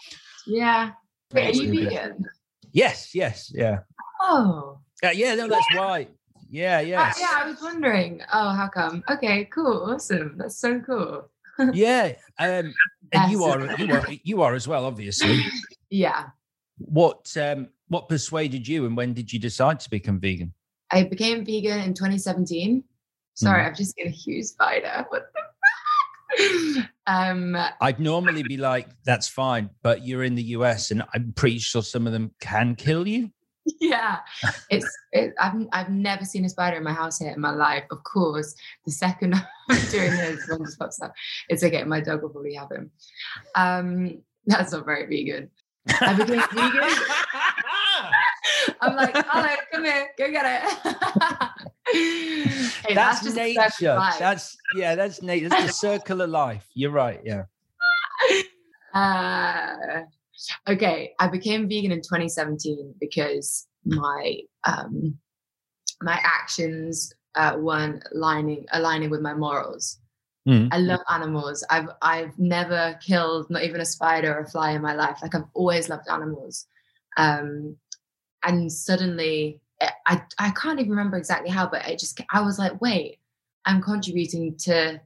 yeah 0.46 0.90
wait 1.32 1.54
are 1.54 1.62
you 1.62 1.70
vegan 1.70 2.26
Yes. 2.72 3.14
Yes. 3.14 3.52
Yeah. 3.54 3.78
oh 4.20 4.80
Yeah. 5.02 5.12
Yeah. 5.12 5.34
No, 5.36 5.46
that's 5.46 5.66
right. 5.76 6.10
Yeah. 6.50 6.78
Uh, 6.78 7.12
yeah, 7.20 7.34
I 7.42 7.46
was 7.48 7.62
wondering. 7.62 8.20
Oh, 8.32 8.50
how 8.50 8.68
come? 8.68 9.02
Okay, 9.08 9.44
cool, 9.46 9.90
awesome. 9.92 10.34
That's 10.36 10.56
so 10.56 10.80
cool. 10.80 11.30
Yeah. 11.72 12.12
Um, 12.38 12.74
and 13.12 13.30
you 13.32 13.44
are, 13.44 13.76
you 13.76 13.92
are, 13.94 14.06
you 14.22 14.42
are 14.42 14.54
as 14.54 14.66
well, 14.68 14.84
obviously. 14.84 15.40
Yeah, 15.90 16.24
What, 16.78 17.32
um, 17.36 17.68
what 17.86 18.08
persuaded 18.08 18.66
you, 18.66 18.84
and 18.86 18.96
when 18.96 19.14
did 19.14 19.32
you 19.32 19.38
decide 19.38 19.78
to 19.80 19.90
become 19.90 20.18
vegan? 20.18 20.52
I 20.90 21.04
became 21.04 21.44
vegan 21.44 21.78
in 21.80 21.94
2017. 21.94 22.82
Sorry, 23.34 23.62
Mm. 23.62 23.66
I've 23.68 23.76
just 23.76 23.94
seen 23.94 24.08
a 24.08 24.10
huge 24.10 24.46
spider. 24.46 25.06
What 25.10 25.22
the 25.32 26.80
fuck? 26.80 26.88
um, 27.06 27.56
I'd 27.80 28.00
normally 28.00 28.42
be 28.42 28.56
like, 28.56 28.88
"That's 29.04 29.28
fine," 29.28 29.70
but 29.82 30.04
you're 30.04 30.24
in 30.24 30.34
the 30.34 30.42
US, 30.58 30.90
and 30.90 31.04
I'm 31.14 31.32
pretty 31.36 31.58
sure 31.60 31.82
some 31.82 32.08
of 32.08 32.12
them 32.12 32.32
can 32.40 32.74
kill 32.74 33.06
you. 33.06 33.30
yeah, 33.80 34.18
it's. 34.70 34.86
It, 35.12 35.34
I've 35.40 35.54
I've 35.72 35.90
never 35.90 36.24
seen 36.24 36.44
a 36.44 36.48
spider 36.48 36.76
in 36.76 36.84
my 36.84 36.92
house 36.92 37.18
here 37.18 37.32
in 37.32 37.40
my 37.40 37.52
life. 37.52 37.84
Of 37.90 38.02
course, 38.04 38.54
the 38.84 38.90
second 38.92 39.34
I'm 39.70 39.90
doing 39.90 40.10
this, 40.10 40.48
one 40.48 40.64
just 40.64 40.78
pops 40.78 41.00
up. 41.00 41.14
It's 41.48 41.64
okay. 41.64 41.84
My 41.84 42.00
dog 42.00 42.22
will 42.22 42.30
probably 42.30 42.54
have 42.54 42.70
him. 42.70 42.90
Um, 43.54 44.22
that's 44.46 44.72
not 44.72 44.84
very 44.84 45.06
vegan. 45.06 45.50
I 46.00 46.14
became 46.14 46.42
vegan. 46.52 46.90
I'm 48.80 48.96
like, 48.96 49.14
Alex, 49.14 49.62
come 49.72 49.84
here, 49.84 50.08
go 50.18 50.30
get 50.30 50.64
it. 50.64 51.64
Hey, 52.86 52.94
that's, 52.94 53.24
a 53.26 53.34
nature. 53.34 53.70
circle 53.70 53.92
of 53.92 53.98
life. 53.98 54.18
That's 54.18 54.56
yeah. 54.76 54.94
That's 54.94 55.22
nature. 55.22 55.48
That's 55.48 55.66
the 55.66 55.72
circle 55.72 56.20
of 56.22 56.30
life. 56.30 56.68
You're 56.74 56.90
right. 56.90 57.20
Yeah. 57.24 57.44
Uh, 58.92 60.04
okay, 60.68 61.14
I 61.18 61.28
became 61.28 61.68
vegan 61.68 61.92
in 61.92 62.00
2017 62.00 62.94
because 63.00 63.66
my 63.84 64.38
um, 64.64 65.18
my 66.02 66.18
actions 66.22 67.12
uh, 67.34 67.56
weren't 67.58 68.04
aligning 68.14 68.66
aligning 68.72 69.10
with 69.10 69.20
my 69.20 69.34
morals. 69.34 69.98
Mm. 70.48 70.68
I 70.72 70.78
love 70.78 71.00
animals. 71.10 71.64
I've 71.70 71.88
I've 72.02 72.38
never 72.38 72.98
killed 73.04 73.48
not 73.50 73.64
even 73.64 73.80
a 73.80 73.86
spider 73.86 74.34
or 74.34 74.40
a 74.40 74.50
fly 74.50 74.72
in 74.72 74.82
my 74.82 74.94
life. 74.94 75.18
Like 75.22 75.34
I've 75.34 75.48
always 75.54 75.88
loved 75.88 76.08
animals. 76.10 76.66
Um, 77.16 77.76
and 78.42 78.70
suddenly 78.70 79.60
I, 79.80 79.90
I 80.06 80.22
I 80.38 80.50
can't 80.50 80.80
even 80.80 80.90
remember 80.90 81.16
exactly 81.16 81.50
how, 81.50 81.66
but 81.68 81.84
I 81.84 81.96
just 81.96 82.20
I 82.32 82.42
was 82.42 82.58
like, 82.58 82.80
wait, 82.80 83.18
I'm 83.64 83.80
contributing 83.80 84.56
to 84.58 85.00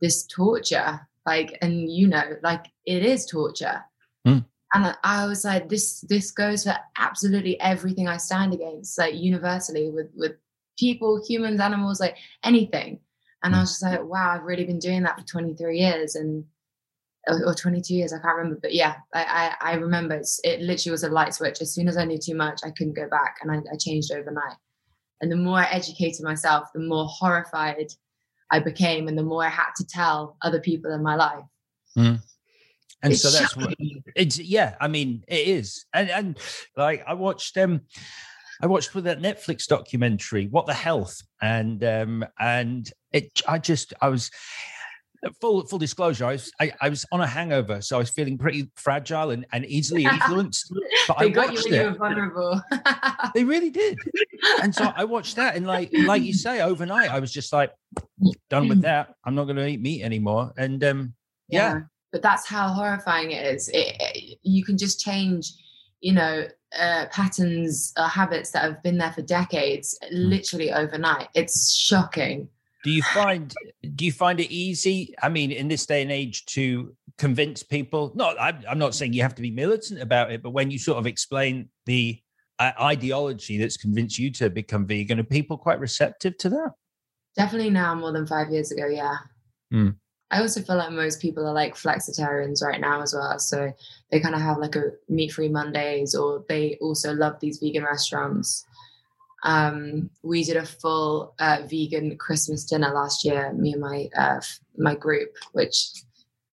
this 0.00 0.26
torture. 0.26 1.00
Like, 1.24 1.56
and 1.62 1.90
you 1.90 2.08
know, 2.08 2.36
like 2.42 2.66
it 2.84 3.04
is 3.04 3.26
torture. 3.26 3.82
Mm. 4.26 4.44
And 4.74 4.96
I, 5.04 5.26
was 5.26 5.44
like, 5.44 5.68
this 5.68 6.00
this 6.08 6.30
goes 6.30 6.64
for 6.64 6.74
absolutely 6.98 7.60
everything 7.60 8.08
I 8.08 8.16
stand 8.16 8.54
against, 8.54 8.96
like 8.98 9.14
universally 9.14 9.90
with 9.90 10.08
with 10.14 10.32
people, 10.78 11.22
humans, 11.26 11.60
animals, 11.60 12.00
like 12.00 12.16
anything. 12.42 13.00
And 13.42 13.54
I 13.54 13.60
was 13.60 13.70
just 13.70 13.82
like, 13.82 14.02
wow, 14.04 14.30
I've 14.30 14.44
really 14.44 14.64
been 14.64 14.78
doing 14.78 15.02
that 15.02 15.18
for 15.18 15.26
23 15.26 15.78
years 15.78 16.14
and 16.14 16.44
or, 17.28 17.46
or 17.46 17.54
22 17.54 17.94
years, 17.94 18.12
I 18.12 18.18
can't 18.18 18.36
remember. 18.36 18.58
But 18.60 18.74
yeah, 18.74 18.96
I, 19.14 19.54
I, 19.60 19.72
I 19.72 19.74
remember 19.74 20.20
it 20.44 20.60
literally 20.60 20.92
was 20.92 21.04
a 21.04 21.08
light 21.08 21.34
switch. 21.34 21.60
As 21.60 21.72
soon 21.72 21.88
as 21.88 21.96
I 21.96 22.04
knew 22.04 22.18
too 22.18 22.34
much, 22.34 22.60
I 22.64 22.70
couldn't 22.70 22.94
go 22.94 23.08
back 23.08 23.36
and 23.42 23.50
I, 23.50 23.56
I 23.72 23.76
changed 23.78 24.12
overnight. 24.12 24.56
And 25.20 25.30
the 25.30 25.36
more 25.36 25.58
I 25.58 25.70
educated 25.70 26.24
myself, 26.24 26.68
the 26.74 26.80
more 26.80 27.06
horrified 27.06 27.92
I 28.50 28.58
became 28.58 29.06
and 29.06 29.16
the 29.16 29.22
more 29.22 29.44
I 29.44 29.50
had 29.50 29.70
to 29.76 29.86
tell 29.86 30.36
other 30.42 30.60
people 30.60 30.92
in 30.92 31.02
my 31.02 31.14
life. 31.14 31.44
Hmm. 31.94 32.14
And 33.02 33.12
It's 33.12 33.22
so 33.22 33.30
that's 33.30 33.56
what 33.56 33.74
it's 34.14 34.38
yeah, 34.38 34.76
I 34.80 34.88
mean 34.88 35.24
it 35.28 35.48
is. 35.48 35.86
And 35.92 36.10
and 36.10 36.38
like 36.76 37.04
I 37.06 37.14
watched 37.14 37.56
um 37.58 37.82
I 38.62 38.66
watched 38.66 38.94
with 38.94 39.04
that 39.04 39.20
Netflix 39.20 39.66
documentary, 39.66 40.46
What 40.46 40.66
the 40.66 40.74
Health, 40.74 41.20
and 41.40 41.82
um 41.82 42.24
and 42.38 42.88
it 43.12 43.42
I 43.48 43.58
just 43.58 43.92
I 44.00 44.08
was 44.08 44.30
full 45.40 45.64
full 45.66 45.78
disclosure, 45.78 46.26
I 46.26 46.32
was 46.32 46.52
I, 46.60 46.72
I 46.80 46.88
was 46.88 47.04
on 47.12 47.20
a 47.20 47.26
hangover, 47.26 47.80
so 47.80 47.96
I 47.96 47.98
was 47.98 48.10
feeling 48.10 48.38
pretty 48.38 48.70
fragile 48.76 49.30
and, 49.30 49.46
and 49.52 49.64
easily 49.66 50.04
influenced. 50.04 50.72
But 51.08 51.18
I 51.18 51.24
they 51.24 51.30
got 51.30 51.48
you 51.48 51.54
watched 51.54 51.66
you 51.66 51.74
it. 51.74 51.84
were 51.92 51.98
vulnerable. 51.98 52.62
They 53.34 53.44
really 53.44 53.70
did. 53.70 53.98
And 54.62 54.74
so 54.74 54.92
I 54.94 55.04
watched 55.04 55.36
that 55.36 55.56
and 55.56 55.66
like 55.66 55.90
like 55.92 56.22
you 56.22 56.34
say, 56.34 56.60
overnight 56.60 57.10
I 57.10 57.18
was 57.18 57.32
just 57.32 57.52
like 57.52 57.72
done 58.50 58.68
with 58.68 58.82
that. 58.88 59.14
I'm 59.24 59.34
not 59.34 59.46
gonna 59.46 59.66
eat 59.66 59.80
meat 59.80 60.02
anymore. 60.02 60.52
And 60.56 60.82
um 60.84 61.14
yeah. 61.48 61.80
But 62.12 62.22
that's 62.22 62.46
how 62.46 62.68
horrifying 62.68 63.30
it 63.30 63.44
is 63.46 63.68
it, 63.68 63.96
it- 64.00 64.38
you 64.42 64.64
can 64.64 64.76
just 64.78 65.00
change 65.00 65.52
you 66.00 66.12
know 66.12 66.44
uh, 66.78 67.06
patterns 67.10 67.92
or 67.98 68.06
habits 68.06 68.50
that 68.52 68.62
have 68.62 68.82
been 68.82 68.98
there 68.98 69.12
for 69.12 69.22
decades 69.22 69.98
Hmm. 70.02 70.28
literally 70.30 70.72
overnight 70.72 71.28
it's 71.34 71.72
shocking 71.74 72.48
Do 72.84 72.90
you 72.90 73.02
find 73.14 73.54
do 73.94 74.04
you 74.04 74.12
find 74.12 74.40
it 74.40 74.50
easy? 74.50 75.14
I 75.22 75.28
mean, 75.28 75.50
in 75.52 75.68
this 75.68 75.86
day 75.86 76.02
and 76.02 76.10
age, 76.10 76.44
to 76.46 76.94
convince 77.18 77.62
people? 77.62 78.12
Not, 78.14 78.40
I'm, 78.40 78.58
I'm 78.68 78.78
not 78.78 78.94
saying 78.94 79.12
you 79.12 79.22
have 79.22 79.34
to 79.36 79.42
be 79.42 79.50
militant 79.50 80.00
about 80.00 80.32
it, 80.32 80.42
but 80.42 80.50
when 80.50 80.70
you 80.70 80.78
sort 80.78 80.98
of 80.98 81.06
explain 81.06 81.68
the 81.86 82.20
uh, 82.58 82.72
ideology 82.80 83.58
that's 83.58 83.76
convinced 83.76 84.18
you 84.18 84.30
to 84.32 84.50
become 84.50 84.86
vegan, 84.86 85.20
are 85.20 85.24
people 85.24 85.56
quite 85.58 85.78
receptive 85.80 86.36
to 86.38 86.48
that? 86.50 86.70
definitely 87.36 87.70
now 87.70 87.94
more 87.94 88.12
than 88.12 88.26
five 88.26 88.50
years 88.50 88.70
ago 88.72 88.86
yeah 88.86 89.16
Hmm. 89.70 89.90
I 90.32 90.40
also 90.40 90.60
feel 90.60 90.76
like 90.76 90.90
most 90.90 91.20
people 91.20 91.46
are 91.46 91.54
like 91.54 91.74
flexitarians 91.74 92.62
right 92.62 92.80
now 92.80 93.00
as 93.00 93.14
well 93.14 93.38
so 93.38 93.72
they 94.10 94.20
kind 94.20 94.34
of 94.34 94.40
have 94.40 94.58
like 94.58 94.74
a 94.74 94.90
meat-free 95.08 95.48
mondays 95.48 96.14
or 96.14 96.44
they 96.48 96.76
also 96.80 97.14
love 97.14 97.38
these 97.40 97.58
vegan 97.58 97.84
restaurants 97.84 98.66
um, 99.44 100.08
we 100.22 100.44
did 100.44 100.56
a 100.56 100.64
full 100.64 101.34
uh, 101.38 101.62
vegan 101.68 102.16
christmas 102.16 102.64
dinner 102.64 102.92
last 102.92 103.24
year 103.24 103.52
me 103.52 103.72
and 103.72 103.80
my 103.80 104.08
uh, 104.16 104.40
my 104.76 104.94
group 104.94 105.30
which 105.52 105.90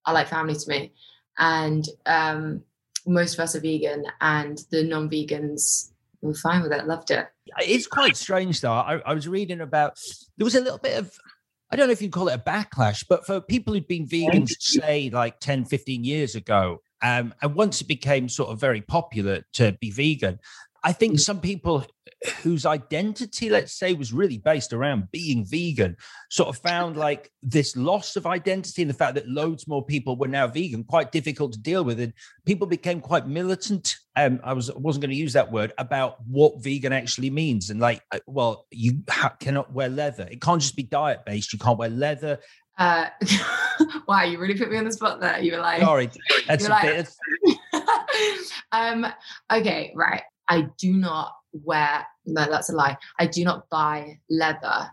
are 0.05 0.13
like 0.13 0.27
family 0.27 0.55
to 0.55 0.69
me 0.69 0.91
and 1.37 1.87
um, 2.05 2.61
most 3.07 3.35
of 3.35 3.39
us 3.39 3.55
are 3.55 3.61
vegan 3.61 4.05
and 4.21 4.59
the 4.71 4.83
non-vegans 4.83 5.91
were 6.21 6.33
fine 6.33 6.61
with 6.61 6.71
it 6.71 6.85
loved 6.85 7.11
it 7.11 7.27
It's 7.59 7.87
quite 7.87 8.17
strange, 8.17 8.61
though. 8.61 8.71
I, 8.71 9.01
I 9.05 9.13
was 9.13 9.27
reading 9.27 9.61
about 9.61 9.99
there 10.37 10.45
was 10.45 10.55
a 10.55 10.61
little 10.61 10.77
bit 10.77 10.97
of 10.97 11.17
I 11.71 11.75
don't 11.75 11.87
know 11.87 11.93
if 11.93 12.01
you'd 12.01 12.11
call 12.11 12.29
it 12.29 12.33
a 12.33 12.39
backlash, 12.39 13.05
but 13.07 13.25
for 13.25 13.39
people 13.39 13.73
who'd 13.73 13.87
been 13.87 14.07
vegans, 14.07 14.55
say 14.59 15.09
like 15.11 15.39
10, 15.39 15.65
15 15.65 16.03
years 16.03 16.35
ago, 16.35 16.81
um, 17.01 17.33
and 17.41 17.55
once 17.55 17.81
it 17.81 17.87
became 17.87 18.27
sort 18.27 18.49
of 18.49 18.59
very 18.59 18.81
popular 18.81 19.43
to 19.53 19.77
be 19.79 19.91
vegan, 19.91 20.39
I 20.83 20.93
think 20.93 21.19
some 21.19 21.41
people 21.41 21.85
whose 22.41 22.65
identity, 22.65 23.49
let's 23.49 23.73
say, 23.73 23.93
was 23.93 24.11
really 24.11 24.37
based 24.37 24.73
around 24.73 25.09
being 25.11 25.45
vegan, 25.45 25.95
sort 26.29 26.49
of 26.49 26.57
found 26.57 26.97
like 26.97 27.31
this 27.41 27.77
loss 27.77 28.15
of 28.15 28.25
identity 28.25 28.81
and 28.81 28.89
the 28.89 28.95
fact 28.95 29.15
that 29.15 29.27
loads 29.27 29.67
more 29.67 29.85
people 29.85 30.17
were 30.17 30.27
now 30.27 30.45
vegan 30.45 30.83
quite 30.83 31.11
difficult 31.11 31.53
to 31.53 31.59
deal 31.59 31.83
with. 31.83 31.99
And 31.99 32.13
people 32.45 32.67
became 32.67 32.99
quite 32.99 33.27
militant. 33.27 33.95
Um, 34.15 34.41
I 34.43 34.53
was 34.53 34.73
wasn't 34.73 35.03
going 35.03 35.11
to 35.11 35.15
use 35.15 35.33
that 35.33 35.51
word 35.51 35.71
about 35.77 36.17
what 36.27 36.61
vegan 36.61 36.91
actually 36.91 37.29
means. 37.29 37.69
And 37.69 37.79
like, 37.79 38.01
well, 38.27 38.65
you 38.71 39.01
ha- 39.09 39.35
cannot 39.39 39.71
wear 39.71 39.87
leather. 39.87 40.27
It 40.29 40.41
can't 40.41 40.61
just 40.61 40.75
be 40.75 40.83
diet 40.83 41.25
based. 41.25 41.53
You 41.53 41.59
can't 41.59 41.79
wear 41.79 41.89
leather. 41.89 42.39
Uh, 42.77 43.07
wow, 44.07 44.23
you 44.23 44.39
really 44.39 44.57
put 44.57 44.71
me 44.71 44.77
on 44.77 44.85
the 44.85 44.91
spot 44.91 45.19
there. 45.19 45.39
You 45.39 45.51
were 45.53 45.59
like, 45.59 45.81
sorry, 45.81 46.09
that's 46.47 46.65
a 46.65 46.69
like, 46.69 46.83
bit. 46.83 47.09
um, 48.71 49.05
okay, 49.51 49.93
right. 49.95 50.23
I 50.49 50.67
do 50.77 50.93
not 50.93 51.33
wear, 51.53 52.05
no, 52.25 52.45
that's 52.49 52.69
a 52.69 52.73
lie. 52.73 52.97
I 53.19 53.27
do 53.27 53.43
not 53.43 53.69
buy 53.69 54.19
leather 54.29 54.89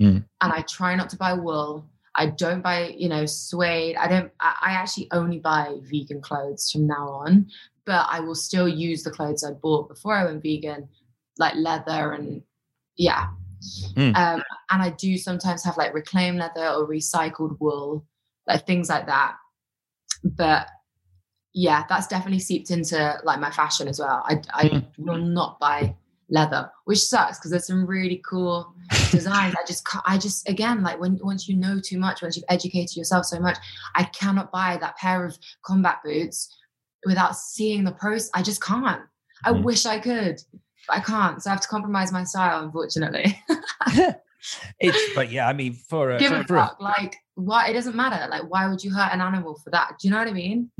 mm. 0.00 0.24
and 0.40 0.52
I 0.52 0.62
try 0.62 0.94
not 0.94 1.10
to 1.10 1.16
buy 1.16 1.32
wool. 1.32 1.88
I 2.14 2.26
don't 2.26 2.62
buy, 2.62 2.94
you 2.96 3.08
know, 3.08 3.26
suede. 3.26 3.96
I 3.96 4.08
don't, 4.08 4.32
I, 4.40 4.56
I 4.62 4.70
actually 4.72 5.08
only 5.12 5.38
buy 5.38 5.76
vegan 5.82 6.20
clothes 6.22 6.70
from 6.70 6.86
now 6.86 7.08
on, 7.08 7.46
but 7.84 8.06
I 8.10 8.20
will 8.20 8.34
still 8.34 8.68
use 8.68 9.02
the 9.02 9.10
clothes 9.10 9.44
I 9.44 9.52
bought 9.52 9.88
before 9.88 10.14
I 10.14 10.24
went 10.24 10.42
vegan, 10.42 10.88
like 11.38 11.54
leather 11.56 12.12
and 12.12 12.42
yeah. 12.96 13.28
Mm. 13.94 14.16
Um, 14.16 14.42
and 14.70 14.82
I 14.82 14.90
do 14.90 15.16
sometimes 15.18 15.64
have 15.64 15.76
like 15.76 15.94
reclaimed 15.94 16.38
leather 16.38 16.68
or 16.68 16.88
recycled 16.88 17.56
wool, 17.60 18.06
like 18.46 18.66
things 18.66 18.88
like 18.88 19.06
that. 19.06 19.36
But 20.24 20.68
yeah, 21.58 21.84
that's 21.88 22.06
definitely 22.06 22.38
seeped 22.38 22.70
into 22.70 23.18
like 23.24 23.40
my 23.40 23.50
fashion 23.50 23.88
as 23.88 23.98
well. 23.98 24.22
I, 24.28 24.42
I 24.52 24.64
Mm. 24.68 24.84
will 24.98 25.16
not 25.16 25.58
buy 25.58 25.96
leather, 26.28 26.70
which 26.84 26.98
sucks 27.02 27.38
because 27.38 27.50
there's 27.50 27.66
some 27.66 27.86
really 27.86 28.20
cool 28.28 28.74
designs. 29.10 29.54
I 29.58 29.64
just, 29.66 29.88
I 30.04 30.18
just, 30.18 30.46
again, 30.50 30.82
like 30.82 31.00
when 31.00 31.18
once 31.22 31.48
you 31.48 31.56
know 31.56 31.80
too 31.80 31.98
much, 31.98 32.20
once 32.20 32.36
you've 32.36 32.44
educated 32.50 32.94
yourself 32.94 33.24
so 33.24 33.40
much, 33.40 33.56
I 33.94 34.04
cannot 34.04 34.52
buy 34.52 34.76
that 34.82 34.98
pair 34.98 35.24
of 35.24 35.38
combat 35.62 36.00
boots 36.04 36.54
without 37.06 37.36
seeing 37.36 37.84
the 37.84 37.92
pros. 37.92 38.30
I 38.34 38.42
just 38.42 38.62
can't. 38.62 39.02
I 39.46 39.52
Mm. 39.52 39.62
wish 39.62 39.86
I 39.86 39.98
could, 39.98 40.42
but 40.86 40.98
I 40.98 41.00
can't. 41.00 41.42
So 41.42 41.48
I 41.48 41.54
have 41.54 41.62
to 41.62 41.68
compromise 41.68 42.12
my 42.12 42.24
style, 42.24 42.64
unfortunately. 42.64 43.40
it's 44.78 45.02
but 45.14 45.30
yeah, 45.30 45.48
I 45.48 45.54
mean, 45.54 45.72
for 45.72 46.10
a, 46.10 46.18
Give 46.18 46.32
for, 46.46 46.56
a 46.56 46.60
a- 46.64 46.76
Like, 46.80 47.16
why? 47.34 47.68
It 47.68 47.72
doesn't 47.72 47.96
matter. 47.96 48.28
Like, 48.28 48.42
why 48.50 48.68
would 48.68 48.84
you 48.84 48.92
hurt 48.92 49.12
an 49.14 49.22
animal 49.22 49.54
for 49.64 49.70
that? 49.70 49.94
Do 49.98 50.06
you 50.06 50.12
know 50.12 50.18
what 50.18 50.28
I 50.28 50.32
mean? 50.32 50.70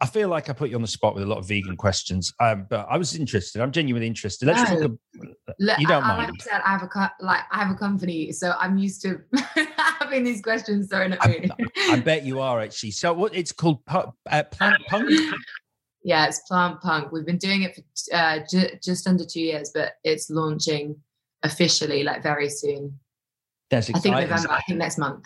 I 0.00 0.06
feel 0.06 0.28
like 0.28 0.48
I 0.48 0.52
put 0.52 0.70
you 0.70 0.76
on 0.76 0.82
the 0.82 0.86
spot 0.88 1.14
with 1.16 1.24
a 1.24 1.26
lot 1.26 1.38
of 1.38 1.46
vegan 1.48 1.76
questions, 1.76 2.32
um, 2.38 2.66
but 2.70 2.86
I 2.88 2.96
was 2.96 3.16
interested. 3.16 3.60
I'm 3.60 3.72
genuinely 3.72 4.06
interested. 4.06 4.46
Let's 4.46 4.70
No. 4.70 4.76
talk. 4.76 4.84
About, 5.16 5.36
Look, 5.58 5.78
You 5.80 5.86
don't 5.88 6.04
I, 6.04 6.12
I- 6.12 6.16
mind. 6.18 6.32
Like 6.32 6.40
I 6.48 6.52
said, 6.52 6.60
I 6.64 6.70
have 6.70 6.82
a 6.84 6.86
co- 6.86 7.06
like 7.26 7.40
I 7.50 7.58
have 7.64 7.74
a 7.74 7.78
company, 7.78 8.30
so 8.30 8.52
I'm 8.60 8.78
used 8.78 9.02
to 9.02 9.20
having 9.98 10.22
these 10.22 10.40
questions 10.40 10.88
thrown 10.88 11.14
at 11.14 11.28
me. 11.28 11.50
I 11.90 11.98
bet 11.98 12.24
you 12.24 12.40
are 12.40 12.60
actually. 12.60 12.92
So 12.92 13.12
what? 13.12 13.34
It's 13.34 13.50
called 13.50 13.84
pu- 13.86 14.12
uh, 14.30 14.42
plant 14.44 14.80
punk. 14.86 15.10
yeah, 16.04 16.26
it's 16.28 16.38
Plant 16.46 16.80
Punk. 16.80 17.10
We've 17.10 17.26
been 17.26 17.36
doing 17.38 17.62
it 17.62 17.74
for 17.74 18.14
uh, 18.14 18.38
ju- 18.48 18.78
just 18.80 19.06
under 19.08 19.24
two 19.24 19.40
years, 19.40 19.72
but 19.74 19.94
it's 20.04 20.30
launching 20.30 20.94
officially 21.42 22.04
like 22.04 22.22
very 22.22 22.48
soon. 22.50 22.98
That's 23.68 23.90
I 23.90 23.98
think. 23.98 24.14
November. 24.14 24.50
I 24.52 24.60
think 24.62 24.78
next 24.78 24.98
month. 24.98 25.24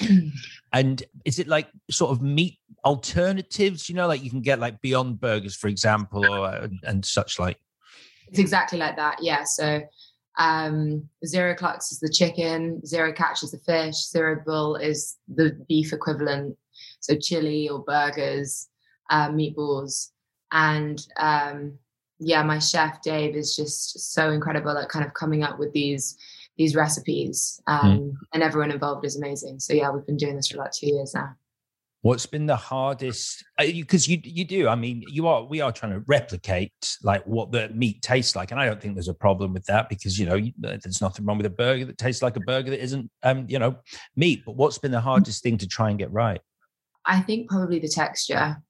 And 0.74 1.02
is 1.24 1.38
it 1.38 1.46
like 1.46 1.68
sort 1.88 2.10
of 2.10 2.20
meat 2.20 2.58
alternatives? 2.84 3.88
You 3.88 3.94
know, 3.94 4.08
like 4.08 4.24
you 4.24 4.28
can 4.28 4.42
get 4.42 4.58
like 4.58 4.80
Beyond 4.80 5.20
Burgers, 5.20 5.54
for 5.54 5.68
example, 5.68 6.26
or 6.26 6.48
and, 6.48 6.80
and 6.82 7.04
such 7.04 7.38
like. 7.38 7.58
It's 8.26 8.40
exactly 8.40 8.78
like 8.78 8.96
that. 8.96 9.22
Yeah. 9.22 9.44
So 9.44 9.82
um 10.36 11.08
zero 11.24 11.54
clucks 11.54 11.92
is 11.92 12.00
the 12.00 12.08
chicken, 12.08 12.84
zero 12.84 13.12
catch 13.12 13.44
is 13.44 13.52
the 13.52 13.58
fish, 13.58 13.94
zero 13.94 14.42
bull 14.44 14.74
is 14.74 15.16
the 15.32 15.56
beef 15.68 15.92
equivalent. 15.92 16.56
So 16.98 17.14
chili 17.16 17.68
or 17.68 17.84
burgers, 17.84 18.68
uh, 19.10 19.28
meatballs. 19.28 20.10
And 20.50 21.00
um 21.18 21.78
yeah, 22.18 22.42
my 22.42 22.58
chef 22.58 23.00
Dave 23.02 23.36
is 23.36 23.54
just 23.54 24.12
so 24.12 24.30
incredible 24.30 24.76
at 24.76 24.88
kind 24.88 25.06
of 25.06 25.14
coming 25.14 25.44
up 25.44 25.60
with 25.60 25.72
these 25.72 26.16
these 26.56 26.74
recipes. 26.74 27.60
Um 27.66 28.18
and 28.32 28.42
everyone 28.42 28.70
involved 28.70 29.04
is 29.04 29.16
amazing. 29.16 29.60
So 29.60 29.72
yeah, 29.72 29.90
we've 29.90 30.06
been 30.06 30.16
doing 30.16 30.36
this 30.36 30.48
for 30.48 30.56
about 30.56 30.72
two 30.72 30.86
years 30.86 31.14
now. 31.14 31.34
What's 32.04 32.26
been 32.26 32.44
the 32.44 32.54
hardest? 32.54 33.42
Because 33.58 34.06
you 34.06 34.20
you 34.22 34.44
do. 34.44 34.68
I 34.68 34.74
mean, 34.74 35.02
you 35.08 35.26
are. 35.26 35.42
We 35.42 35.62
are 35.62 35.72
trying 35.72 35.92
to 35.92 36.04
replicate 36.06 36.98
like 37.02 37.24
what 37.24 37.50
the 37.50 37.70
meat 37.70 38.02
tastes 38.02 38.36
like, 38.36 38.50
and 38.50 38.60
I 38.60 38.66
don't 38.66 38.78
think 38.78 38.94
there's 38.94 39.08
a 39.08 39.14
problem 39.14 39.54
with 39.54 39.64
that 39.64 39.88
because 39.88 40.18
you 40.18 40.26
know 40.26 40.34
you, 40.34 40.52
there's 40.58 41.00
nothing 41.00 41.24
wrong 41.24 41.38
with 41.38 41.46
a 41.46 41.50
burger 41.50 41.86
that 41.86 41.96
tastes 41.96 42.20
like 42.20 42.36
a 42.36 42.40
burger 42.40 42.68
that 42.72 42.82
isn't, 42.82 43.10
um, 43.22 43.46
you 43.48 43.58
know, 43.58 43.76
meat. 44.16 44.42
But 44.44 44.56
what's 44.56 44.76
been 44.76 44.90
the 44.90 45.00
hardest 45.00 45.42
thing 45.42 45.56
to 45.56 45.66
try 45.66 45.88
and 45.88 45.98
get 45.98 46.12
right? 46.12 46.42
I 47.06 47.22
think 47.22 47.48
probably 47.48 47.78
the 47.78 47.88
texture. 47.88 48.62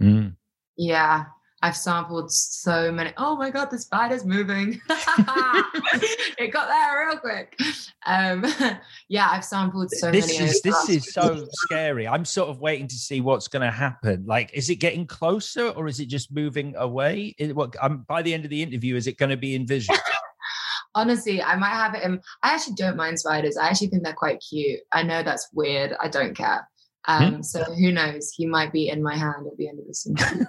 Mm. 0.00 0.36
Yeah, 0.78 1.24
I've 1.60 1.76
sampled 1.76 2.30
so 2.30 2.92
many. 2.92 3.12
Oh 3.16 3.36
my 3.36 3.50
god, 3.50 3.70
the 3.70 3.78
spider's 3.78 4.24
moving! 4.24 4.80
it 4.88 6.52
got 6.52 6.68
there 6.68 7.06
real 7.06 7.18
quick. 7.18 7.58
Um, 8.06 8.44
yeah, 9.08 9.28
I've 9.30 9.44
sampled 9.44 9.90
so 9.90 10.12
this 10.12 10.28
many. 10.28 10.50
is 10.50 10.62
this 10.62 10.88
is 10.88 11.12
so 11.12 11.46
scary. 11.50 12.06
I'm 12.06 12.24
sort 12.24 12.48
of 12.48 12.60
waiting 12.60 12.86
to 12.86 12.94
see 12.94 13.20
what's 13.20 13.48
going 13.48 13.64
to 13.64 13.72
happen. 13.72 14.24
Like, 14.24 14.52
is 14.54 14.70
it 14.70 14.76
getting 14.76 15.04
closer 15.06 15.70
or 15.70 15.88
is 15.88 15.98
it 15.98 16.06
just 16.06 16.30
moving 16.30 16.76
away? 16.76 17.34
Is, 17.38 17.52
what 17.52 17.74
um, 17.82 18.04
by 18.08 18.22
the 18.22 18.32
end 18.32 18.44
of 18.44 18.50
the 18.50 18.62
interview, 18.62 18.94
is 18.94 19.08
it 19.08 19.18
going 19.18 19.30
to 19.30 19.36
be 19.36 19.56
envisioned? 19.56 19.98
Honestly, 20.94 21.42
I 21.42 21.56
might 21.56 21.70
have 21.70 21.94
it 21.94 22.04
in. 22.04 22.20
I 22.42 22.54
actually 22.54 22.74
don't 22.74 22.96
mind 22.96 23.18
spiders. 23.18 23.56
I 23.56 23.68
actually 23.68 23.88
think 23.88 24.04
they're 24.04 24.12
quite 24.12 24.42
cute. 24.48 24.80
I 24.92 25.02
know 25.02 25.24
that's 25.24 25.48
weird. 25.52 25.94
I 26.00 26.08
don't 26.08 26.36
care. 26.36 26.68
Um, 27.08 27.42
So 27.42 27.64
who 27.64 27.90
knows? 27.90 28.30
He 28.36 28.46
might 28.46 28.72
be 28.72 28.90
in 28.90 29.02
my 29.02 29.16
hand 29.16 29.46
at 29.50 29.56
the 29.56 29.68
end 29.68 29.80
of 29.80 29.86
this. 29.86 30.06
interview. 30.06 30.44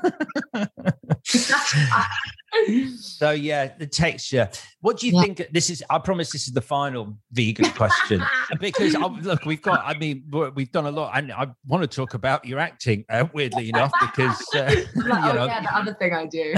so 2.98 3.32
yeah, 3.32 3.72
the 3.78 3.88
texture. 3.88 4.50
What 4.82 5.00
do 5.00 5.08
you 5.08 5.14
Yeah. 5.16 5.22
think? 5.22 5.48
This 5.52 5.70
is. 5.70 5.84
I 5.90 6.00
promise 6.00 6.32
this 6.32 6.48
is 6.48 6.54
the 6.54 6.62
final 6.62 7.18
vegan 7.32 7.70
question 7.72 8.22
because 8.60 8.96
I, 8.96 9.06
look, 9.08 9.46
we've 9.46 9.62
got. 9.62 9.84
I 9.86 9.98
mean, 9.98 10.24
we're- 10.30 10.52
we've 10.56 10.72
done 10.72 10.86
a 10.86 10.92
lot, 10.92 11.18
and 11.18 11.32
I 11.32 11.48
want 11.66 11.84
to 11.84 11.88
talk 11.88 12.14
about 12.14 12.46
your 12.46 12.60
acting. 12.60 13.06
Uh, 13.10 13.26
weirdly 13.34 13.70
enough, 13.70 13.92
because 14.02 14.42
uh, 14.56 14.72
you 14.76 14.86
oh 15.06 15.34
know. 15.34 15.46
yeah, 15.46 15.62
the 15.62 15.76
other 15.78 15.94
thing 15.94 16.14
I 16.14 16.26
do. 16.26 16.54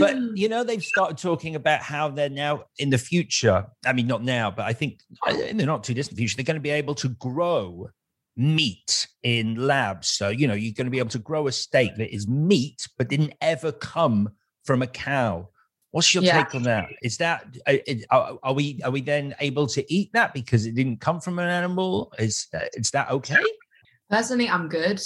but 0.00 0.16
you 0.34 0.48
know 0.48 0.64
they've 0.64 0.82
started 0.82 1.16
talking 1.16 1.54
about 1.54 1.80
how 1.80 2.08
they're 2.08 2.28
now 2.28 2.64
in 2.80 2.90
the 2.90 2.98
future 2.98 3.64
i 3.86 3.92
mean 3.92 4.04
not 4.08 4.20
now 4.20 4.50
but 4.50 4.66
i 4.66 4.72
think 4.72 4.98
uh, 5.28 5.32
in 5.32 5.58
the 5.58 5.64
not 5.64 5.84
too 5.84 5.94
distant 5.94 6.18
future 6.18 6.34
they're 6.36 6.44
going 6.44 6.56
to 6.56 6.60
be 6.60 6.70
able 6.70 6.92
to 6.92 7.08
grow 7.10 7.88
meat 8.36 9.06
in 9.22 9.54
labs 9.54 10.08
so 10.08 10.28
you 10.28 10.46
know 10.46 10.54
you're 10.54 10.74
going 10.74 10.86
to 10.86 10.90
be 10.90 10.98
able 10.98 11.08
to 11.08 11.18
grow 11.18 11.46
a 11.46 11.52
steak 11.52 11.94
that 11.96 12.14
is 12.14 12.28
meat 12.28 12.86
but 12.98 13.08
didn't 13.08 13.32
ever 13.40 13.72
come 13.72 14.28
from 14.64 14.82
a 14.82 14.86
cow 14.86 15.48
what's 15.92 16.14
your 16.14 16.22
Yeah. 16.22 16.42
take 16.42 16.54
on 16.54 16.62
that 16.64 16.90
is 17.02 17.16
that 17.16 17.46
uh, 17.66 17.76
are, 18.10 18.38
are 18.42 18.52
we 18.52 18.80
are 18.84 18.90
we 18.90 19.00
then 19.00 19.34
able 19.40 19.66
to 19.68 19.92
eat 19.92 20.12
that 20.12 20.34
because 20.34 20.66
it 20.66 20.74
didn't 20.74 21.00
come 21.00 21.20
from 21.20 21.38
an 21.38 21.48
animal 21.48 22.12
is 22.18 22.48
uh, 22.54 22.66
is 22.74 22.90
that 22.90 23.10
okay 23.10 23.42
Personally, 24.10 24.48
I'm 24.48 24.68
good. 24.68 25.00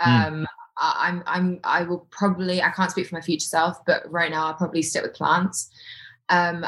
Hmm. 0.00 0.10
Um, 0.10 0.46
I, 0.78 1.08
I'm, 1.08 1.22
I'm, 1.26 1.60
I 1.64 1.82
will 1.82 2.06
probably. 2.10 2.62
I 2.62 2.70
can't 2.70 2.90
speak 2.90 3.06
for 3.06 3.14
my 3.14 3.20
future 3.20 3.46
self, 3.46 3.84
but 3.86 4.02
right 4.10 4.30
now 4.30 4.46
I'll 4.46 4.54
probably 4.54 4.82
stick 4.82 5.02
with 5.02 5.14
plants. 5.14 5.70
Um, 6.28 6.66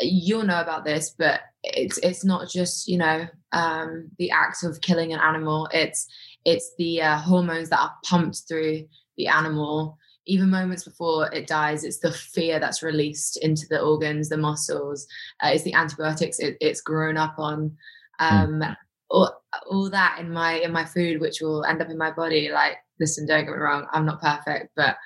you'll 0.00 0.44
know 0.44 0.60
about 0.60 0.84
this, 0.84 1.14
but 1.16 1.40
it's 1.62 1.98
it's 1.98 2.24
not 2.24 2.48
just 2.48 2.88
you 2.88 2.98
know 2.98 3.26
um, 3.52 4.08
the 4.18 4.30
act 4.30 4.62
of 4.64 4.80
killing 4.80 5.12
an 5.12 5.20
animal. 5.20 5.68
It's 5.72 6.06
it's 6.44 6.72
the 6.78 7.02
uh, 7.02 7.18
hormones 7.18 7.68
that 7.70 7.80
are 7.80 7.94
pumped 8.04 8.42
through 8.48 8.86
the 9.16 9.26
animal. 9.28 9.98
Even 10.26 10.50
moments 10.50 10.84
before 10.84 11.32
it 11.34 11.46
dies, 11.46 11.82
it's 11.82 11.98
the 11.98 12.12
fear 12.12 12.60
that's 12.60 12.82
released 12.82 13.36
into 13.38 13.66
the 13.68 13.80
organs, 13.80 14.28
the 14.28 14.36
muscles. 14.36 15.06
Uh, 15.42 15.50
it's 15.52 15.64
the 15.64 15.74
antibiotics 15.74 16.38
it, 16.38 16.56
it's 16.60 16.80
grown 16.80 17.16
up 17.16 17.34
on. 17.38 17.76
Um, 18.20 18.62
all, 19.10 19.42
all 19.68 19.90
that 19.90 20.18
in 20.20 20.30
my 20.30 20.54
in 20.54 20.72
my 20.72 20.84
food 20.84 21.20
which 21.20 21.40
will 21.40 21.64
end 21.64 21.82
up 21.82 21.90
in 21.90 21.98
my 21.98 22.10
body 22.12 22.48
like 22.52 22.76
listen 23.00 23.26
don't 23.26 23.44
get 23.44 23.50
me 23.50 23.58
wrong 23.58 23.86
i'm 23.92 24.06
not 24.06 24.20
perfect 24.20 24.70
but 24.76 24.96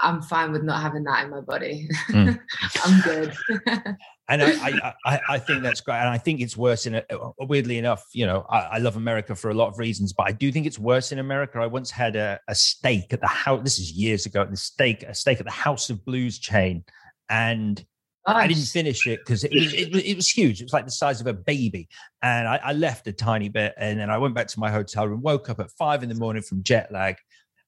i'm 0.00 0.22
fine 0.22 0.50
with 0.50 0.62
not 0.62 0.80
having 0.80 1.04
that 1.04 1.24
in 1.24 1.30
my 1.30 1.40
body 1.40 1.86
Mm. 2.08 2.40
i'm 2.84 3.00
good 3.02 3.34
and 4.30 4.42
I, 4.42 4.52
I, 4.52 4.94
I, 5.04 5.20
I 5.30 5.38
think 5.38 5.62
that's 5.62 5.80
great. 5.80 5.96
And 5.96 6.08
I 6.08 6.16
think 6.16 6.40
it's 6.40 6.56
worse 6.56 6.86
in 6.86 6.94
a, 6.94 7.04
uh, 7.10 7.32
weirdly 7.40 7.78
enough, 7.78 8.06
you 8.12 8.24
know, 8.24 8.46
I, 8.48 8.58
I 8.58 8.78
love 8.78 8.96
America 8.96 9.34
for 9.34 9.50
a 9.50 9.54
lot 9.54 9.68
of 9.68 9.78
reasons, 9.78 10.12
but 10.12 10.26
I 10.28 10.32
do 10.32 10.52
think 10.52 10.66
it's 10.66 10.78
worse 10.78 11.10
in 11.10 11.18
America. 11.18 11.58
I 11.58 11.66
once 11.66 11.90
had 11.90 12.14
a, 12.14 12.38
a 12.48 12.54
steak 12.54 13.12
at 13.12 13.20
the 13.20 13.26
house. 13.26 13.60
This 13.64 13.78
is 13.78 13.92
years 13.92 14.26
ago. 14.26 14.46
The 14.48 14.56
steak, 14.56 15.02
a 15.02 15.14
steak 15.14 15.40
at 15.40 15.46
the 15.46 15.52
House 15.52 15.90
of 15.90 16.04
Blues 16.04 16.38
chain, 16.38 16.84
and 17.28 17.84
I 18.26 18.46
didn't 18.46 18.66
finish 18.66 19.06
it 19.06 19.20
because 19.20 19.44
it 19.44 19.52
was, 19.52 19.72
it, 19.72 19.94
it 19.94 20.14
was 20.14 20.28
huge. 20.28 20.60
It 20.60 20.64
was 20.64 20.72
like 20.72 20.84
the 20.84 20.90
size 20.90 21.20
of 21.20 21.26
a 21.26 21.32
baby. 21.32 21.88
And 22.22 22.46
I, 22.46 22.60
I 22.62 22.72
left 22.72 23.06
a 23.06 23.12
tiny 23.12 23.48
bit 23.48 23.74
and 23.78 23.98
then 23.98 24.10
I 24.10 24.18
went 24.18 24.34
back 24.34 24.46
to 24.48 24.60
my 24.60 24.70
hotel 24.70 25.08
room, 25.08 25.22
woke 25.22 25.48
up 25.48 25.58
at 25.58 25.70
five 25.72 26.02
in 26.02 26.08
the 26.08 26.14
morning 26.14 26.42
from 26.42 26.62
jet 26.62 26.92
lag. 26.92 27.16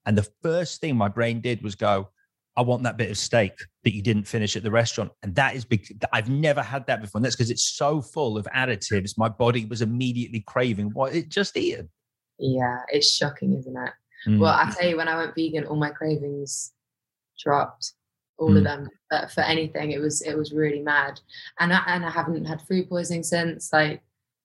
And 0.04 0.16
the 0.16 0.28
first 0.42 0.80
thing 0.80 0.96
my 0.96 1.08
brain 1.08 1.40
did 1.40 1.62
was 1.62 1.74
go, 1.74 2.10
I 2.56 2.62
want 2.62 2.82
that 2.82 2.98
bit 2.98 3.10
of 3.10 3.16
steak 3.16 3.52
that 3.84 3.94
you 3.94 4.02
didn't 4.02 4.24
finish 4.24 4.56
at 4.56 4.62
the 4.62 4.70
restaurant. 4.70 5.10
And 5.22 5.34
that 5.36 5.54
is 5.54 5.64
big. 5.64 5.86
I've 6.12 6.28
never 6.28 6.62
had 6.62 6.86
that 6.86 7.00
before. 7.00 7.18
And 7.18 7.24
that's 7.24 7.34
because 7.34 7.50
it's 7.50 7.74
so 7.76 8.02
full 8.02 8.36
of 8.36 8.46
additives. 8.54 9.16
My 9.16 9.28
body 9.28 9.64
was 9.64 9.80
immediately 9.80 10.40
craving 10.46 10.90
what 10.92 11.14
it 11.14 11.28
just 11.30 11.56
eaten. 11.56 11.88
Yeah, 12.38 12.80
it's 12.88 13.10
shocking, 13.10 13.56
isn't 13.56 13.76
it? 13.76 13.92
Mm. 14.28 14.38
Well, 14.38 14.52
I 14.52 14.70
tell 14.70 14.88
you, 14.88 14.96
when 14.98 15.08
I 15.08 15.16
went 15.16 15.34
vegan, 15.34 15.64
all 15.66 15.76
my 15.76 15.90
cravings 15.90 16.72
dropped, 17.42 17.94
all 18.38 18.50
Mm. 18.50 18.58
of 18.58 18.64
them. 18.64 18.88
But 19.10 19.30
for 19.30 19.40
anything, 19.40 19.92
it 19.92 20.00
was 20.00 20.22
it 20.22 20.36
was 20.36 20.52
really 20.52 20.80
mad. 20.80 21.20
And 21.58 21.72
I, 21.72 21.82
and 21.86 22.04
I 22.04 22.10
haven't 22.10 22.44
had 22.44 22.60
food 22.62 22.88
poisoning 22.88 23.22
since. 23.22 23.72
Like 23.72 24.02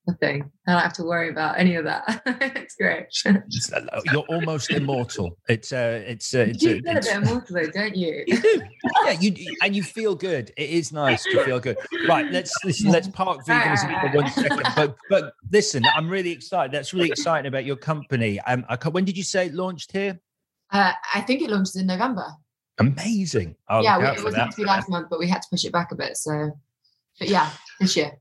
nothing. 0.08 0.50
I 0.66 0.72
don't 0.72 0.82
have 0.82 0.92
to 0.94 1.04
worry 1.04 1.28
about 1.28 1.58
any 1.58 1.74
of 1.76 1.84
that. 1.84 2.22
it's 2.56 2.74
great. 2.74 3.06
Uh, 3.24 4.00
You're 4.12 4.24
almost 4.28 4.70
immortal. 4.70 5.38
It's 5.48 5.72
uh, 5.72 6.02
it's 6.06 6.34
uh, 6.34 6.46
it's, 6.48 6.64
uh, 6.64 6.68
you 6.68 6.82
get 6.82 6.96
a 6.96 7.00
bit 7.00 7.16
immortal, 7.16 7.56
though, 7.56 7.70
don't 7.70 7.96
you? 7.96 8.24
You 8.26 8.40
do, 8.40 8.62
yeah. 9.04 9.12
You 9.12 9.56
and 9.62 9.76
you 9.76 9.82
feel 9.82 10.14
good. 10.14 10.52
It 10.56 10.70
is 10.70 10.92
nice 10.92 11.22
to 11.24 11.44
feel 11.44 11.60
good. 11.60 11.76
Right. 12.08 12.30
Let's 12.30 12.52
listen. 12.64 12.90
Let's 12.90 13.08
park 13.08 13.44
veganism 13.46 14.00
for 14.00 14.16
one 14.22 14.30
second. 14.30 14.62
But 14.74 14.96
but 15.08 15.34
listen, 15.52 15.84
I'm 15.94 16.08
really 16.08 16.30
excited. 16.30 16.72
That's 16.72 16.92
really 16.92 17.08
exciting 17.08 17.46
about 17.46 17.64
your 17.64 17.76
company. 17.76 18.40
Um, 18.40 18.64
I, 18.68 18.76
when 18.88 19.04
did 19.04 19.16
you 19.16 19.24
say 19.24 19.46
it 19.46 19.54
launched 19.54 19.92
here? 19.92 20.18
Uh, 20.70 20.92
I 21.14 21.20
think 21.20 21.42
it 21.42 21.50
launched 21.50 21.76
in 21.76 21.86
November. 21.86 22.26
Amazing. 22.78 23.56
I'll 23.68 23.82
yeah, 23.82 24.12
it 24.12 24.22
was 24.22 24.36
meant 24.36 24.52
to 24.52 24.56
be 24.56 24.64
last 24.64 24.88
month, 24.88 25.08
but 25.10 25.18
we 25.18 25.28
had 25.28 25.42
to 25.42 25.48
push 25.50 25.64
it 25.64 25.72
back 25.72 25.90
a 25.90 25.96
bit. 25.96 26.16
So, 26.16 26.52
but 27.18 27.28
yeah, 27.28 27.50
this 27.80 27.96
year. 27.96 28.12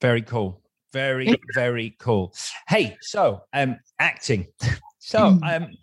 Very 0.00 0.22
cool. 0.22 0.60
Very 0.92 1.40
very 1.52 1.96
cool. 1.98 2.34
Hey, 2.68 2.98
so 3.00 3.42
um, 3.52 3.78
acting. 3.98 4.46
So 5.02 5.38
Hmm. 5.42 5.44
um, 5.44 5.78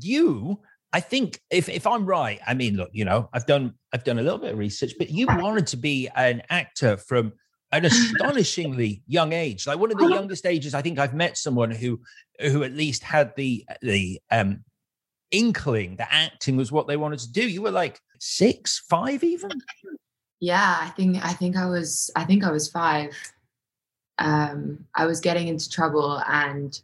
you. 0.00 0.60
I 0.92 1.00
think 1.00 1.40
if, 1.50 1.68
if 1.68 1.86
I'm 1.86 2.06
right, 2.06 2.40
I 2.46 2.54
mean, 2.54 2.76
look, 2.76 2.88
you 2.92 3.04
know, 3.04 3.28
I've 3.34 3.44
done 3.44 3.74
I've 3.92 4.04
done 4.04 4.18
a 4.18 4.22
little 4.22 4.38
bit 4.38 4.52
of 4.52 4.58
research, 4.58 4.94
but 4.96 5.10
you 5.10 5.26
wanted 5.26 5.66
to 5.68 5.76
be 5.76 6.08
an 6.16 6.42
actor 6.48 6.96
from 6.96 7.32
an 7.72 7.84
astonishingly 7.84 9.02
young 9.06 9.32
age, 9.32 9.66
like 9.66 9.78
one 9.78 9.90
of 9.92 9.98
the 9.98 10.06
youngest 10.06 10.46
ages. 10.46 10.72
I 10.72 10.80
think 10.80 10.98
I've 10.98 11.14
met 11.14 11.36
someone 11.36 11.70
who 11.70 12.00
who 12.40 12.62
at 12.62 12.72
least 12.72 13.02
had 13.02 13.34
the 13.36 13.66
the 13.82 14.20
um 14.30 14.64
inkling 15.30 15.96
that 15.96 16.08
acting 16.10 16.56
was 16.56 16.72
what 16.72 16.86
they 16.86 16.96
wanted 16.96 17.18
to 17.18 17.32
do. 17.32 17.46
You 17.46 17.62
were 17.62 17.70
like 17.70 18.00
six, 18.18 18.78
five, 18.88 19.22
even. 19.22 19.50
Yeah, 20.40 20.76
I 20.80 20.88
think 20.90 21.22
I 21.22 21.32
think 21.32 21.56
I 21.56 21.66
was 21.66 22.10
I 22.16 22.24
think 22.24 22.44
I 22.44 22.50
was 22.50 22.70
five. 22.70 23.14
Um, 24.18 24.84
I 24.94 25.06
was 25.06 25.20
getting 25.20 25.48
into 25.48 25.68
trouble, 25.70 26.22
and 26.28 26.78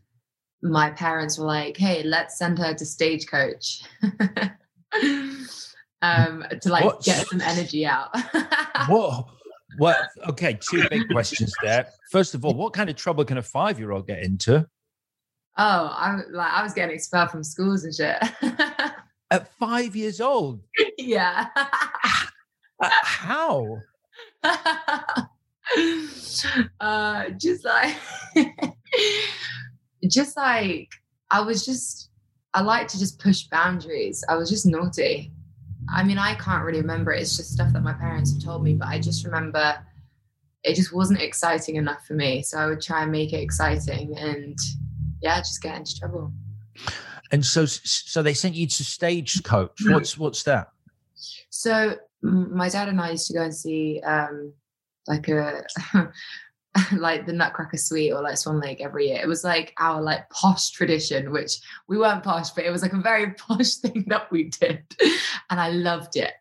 my 0.62 0.90
parents 0.90 1.38
were 1.38 1.47
like, 1.47 1.77
"Hey, 1.77 2.03
let's 2.03 2.38
send 2.38 2.59
her 2.59 2.75
to 2.75 2.85
stagecoach." 2.87 3.83
um, 6.03 6.44
to 6.61 6.68
like 6.68 6.85
What? 6.85 7.03
get 7.03 7.27
some 7.27 7.40
energy 7.40 7.87
out. 7.87 8.14
What? 8.88 9.27
What? 9.79 9.97
Okay, 10.29 10.59
two 10.61 10.87
big 10.90 11.09
questions 11.11 11.53
there. 11.62 11.87
First 12.11 12.35
of 12.35 12.44
all, 12.44 12.55
what 12.55 12.73
kind 12.75 12.90
of 12.90 12.97
trouble 12.97 13.25
can 13.25 13.38
a 13.38 13.42
five-year-old 13.42 14.07
get 14.07 14.23
into 14.23 14.66
Oh, 15.57 15.87
I 15.97 16.18
like 16.31 16.53
I 16.53 16.62
was 16.64 16.75
getting 16.75 16.97
expelled 16.97 17.31
from 17.31 17.44
schools 17.44 17.85
and 17.85 17.94
shit. 17.94 18.16
at 19.31 19.53
five 19.59 19.94
years 19.94 20.20
old? 20.20 20.61
yeah. 20.99 21.47
Uh, 21.57 22.90
how? 23.03 23.79
uh 26.81 27.31
just 27.37 27.65
like 27.65 27.97
just 30.09 30.37
like 30.37 30.89
I 31.31 31.41
was 31.41 31.65
just 31.65 32.11
I 32.53 32.63
like 32.63 32.87
to 32.89 32.99
just 32.99 33.19
push 33.19 33.45
boundaries. 33.45 34.25
I 34.29 34.37
was 34.37 34.49
just 34.49 34.65
naughty. 34.65 35.33
I 35.93 36.05
mean, 36.05 36.19
I 36.19 36.35
can't 36.37 36.65
really 36.65 36.81
remember. 36.81 37.13
It's 37.13 37.37
just 37.37 37.53
stuff 37.53 37.73
that 37.73 37.83
my 37.83 37.93
parents 37.93 38.33
have 38.33 38.43
told 38.43 38.63
me, 38.63 38.75
but 38.75 38.89
I 38.89 39.01
just 39.01 39.25
remember 39.25 39.77
it 40.63 40.75
just 40.75 40.95
wasn't 40.95 41.21
exciting 41.21 41.77
enough 41.77 42.07
for 42.07 42.15
me. 42.15 42.43
So 42.43 42.59
I 42.59 42.67
would 42.67 42.81
try 42.81 43.03
and 43.03 43.13
make 43.13 43.33
it 43.33 43.41
exciting 43.41 44.17
and 44.17 44.59
yeah, 45.21 45.39
just 45.39 45.63
get 45.63 45.77
into 45.77 45.99
trouble. 45.99 46.33
And 47.33 47.45
so, 47.45 47.67
so 47.67 48.23
they 48.23 48.35
sent 48.35 48.55
you 48.55 48.67
to 48.67 48.85
stagecoach. 48.85 49.79
What's 49.87 50.17
what's 50.17 50.43
that? 50.45 50.69
So 51.51 51.97
my 52.23 52.69
dad 52.69 52.89
and 52.89 53.01
I 53.01 53.11
used 53.11 53.27
to 53.29 53.35
go 53.35 53.43
and 53.43 53.55
see 53.55 54.01
um, 54.05 54.53
like 55.07 55.29
a 55.29 55.64
like 56.93 57.27
the 57.27 57.33
Nutcracker 57.33 57.77
Suite 57.77 58.12
or 58.12 58.23
like 58.23 58.37
Swan 58.37 58.61
Lake 58.61 58.81
every 58.81 59.09
year. 59.09 59.21
It 59.23 59.29
was 59.29 59.45
like 59.45 59.75
our 59.79 60.03
like 60.03 60.29
posh 60.31 60.71
tradition, 60.71 61.31
which 61.31 61.59
we 61.88 61.99
weren't 61.99 62.25
posh, 62.25 62.51
but 62.51 62.64
it 62.64 62.71
was 62.71 62.83
like 62.83 62.93
a 62.93 62.99
very 63.01 63.33
posh 63.38 63.75
thing 63.75 64.05
that 64.09 64.31
we 64.31 64.45
did, 64.45 64.85
and 65.51 65.61
I 65.61 65.71
loved 65.71 66.17
it. 66.17 66.33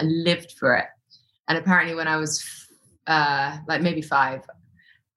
I 0.00 0.04
lived 0.04 0.52
for 0.52 0.76
it. 0.76 0.86
And 1.48 1.58
apparently, 1.58 1.94
when 1.94 2.08
I 2.08 2.16
was 2.16 2.44
uh, 3.06 3.58
like 3.68 3.82
maybe 3.82 4.02
five, 4.02 4.42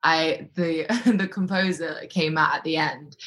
I 0.03 0.49
the 0.55 0.85
the 1.17 1.27
composer 1.27 2.05
came 2.09 2.37
out 2.37 2.55
at 2.55 2.63
the 2.63 2.77
end 2.77 3.17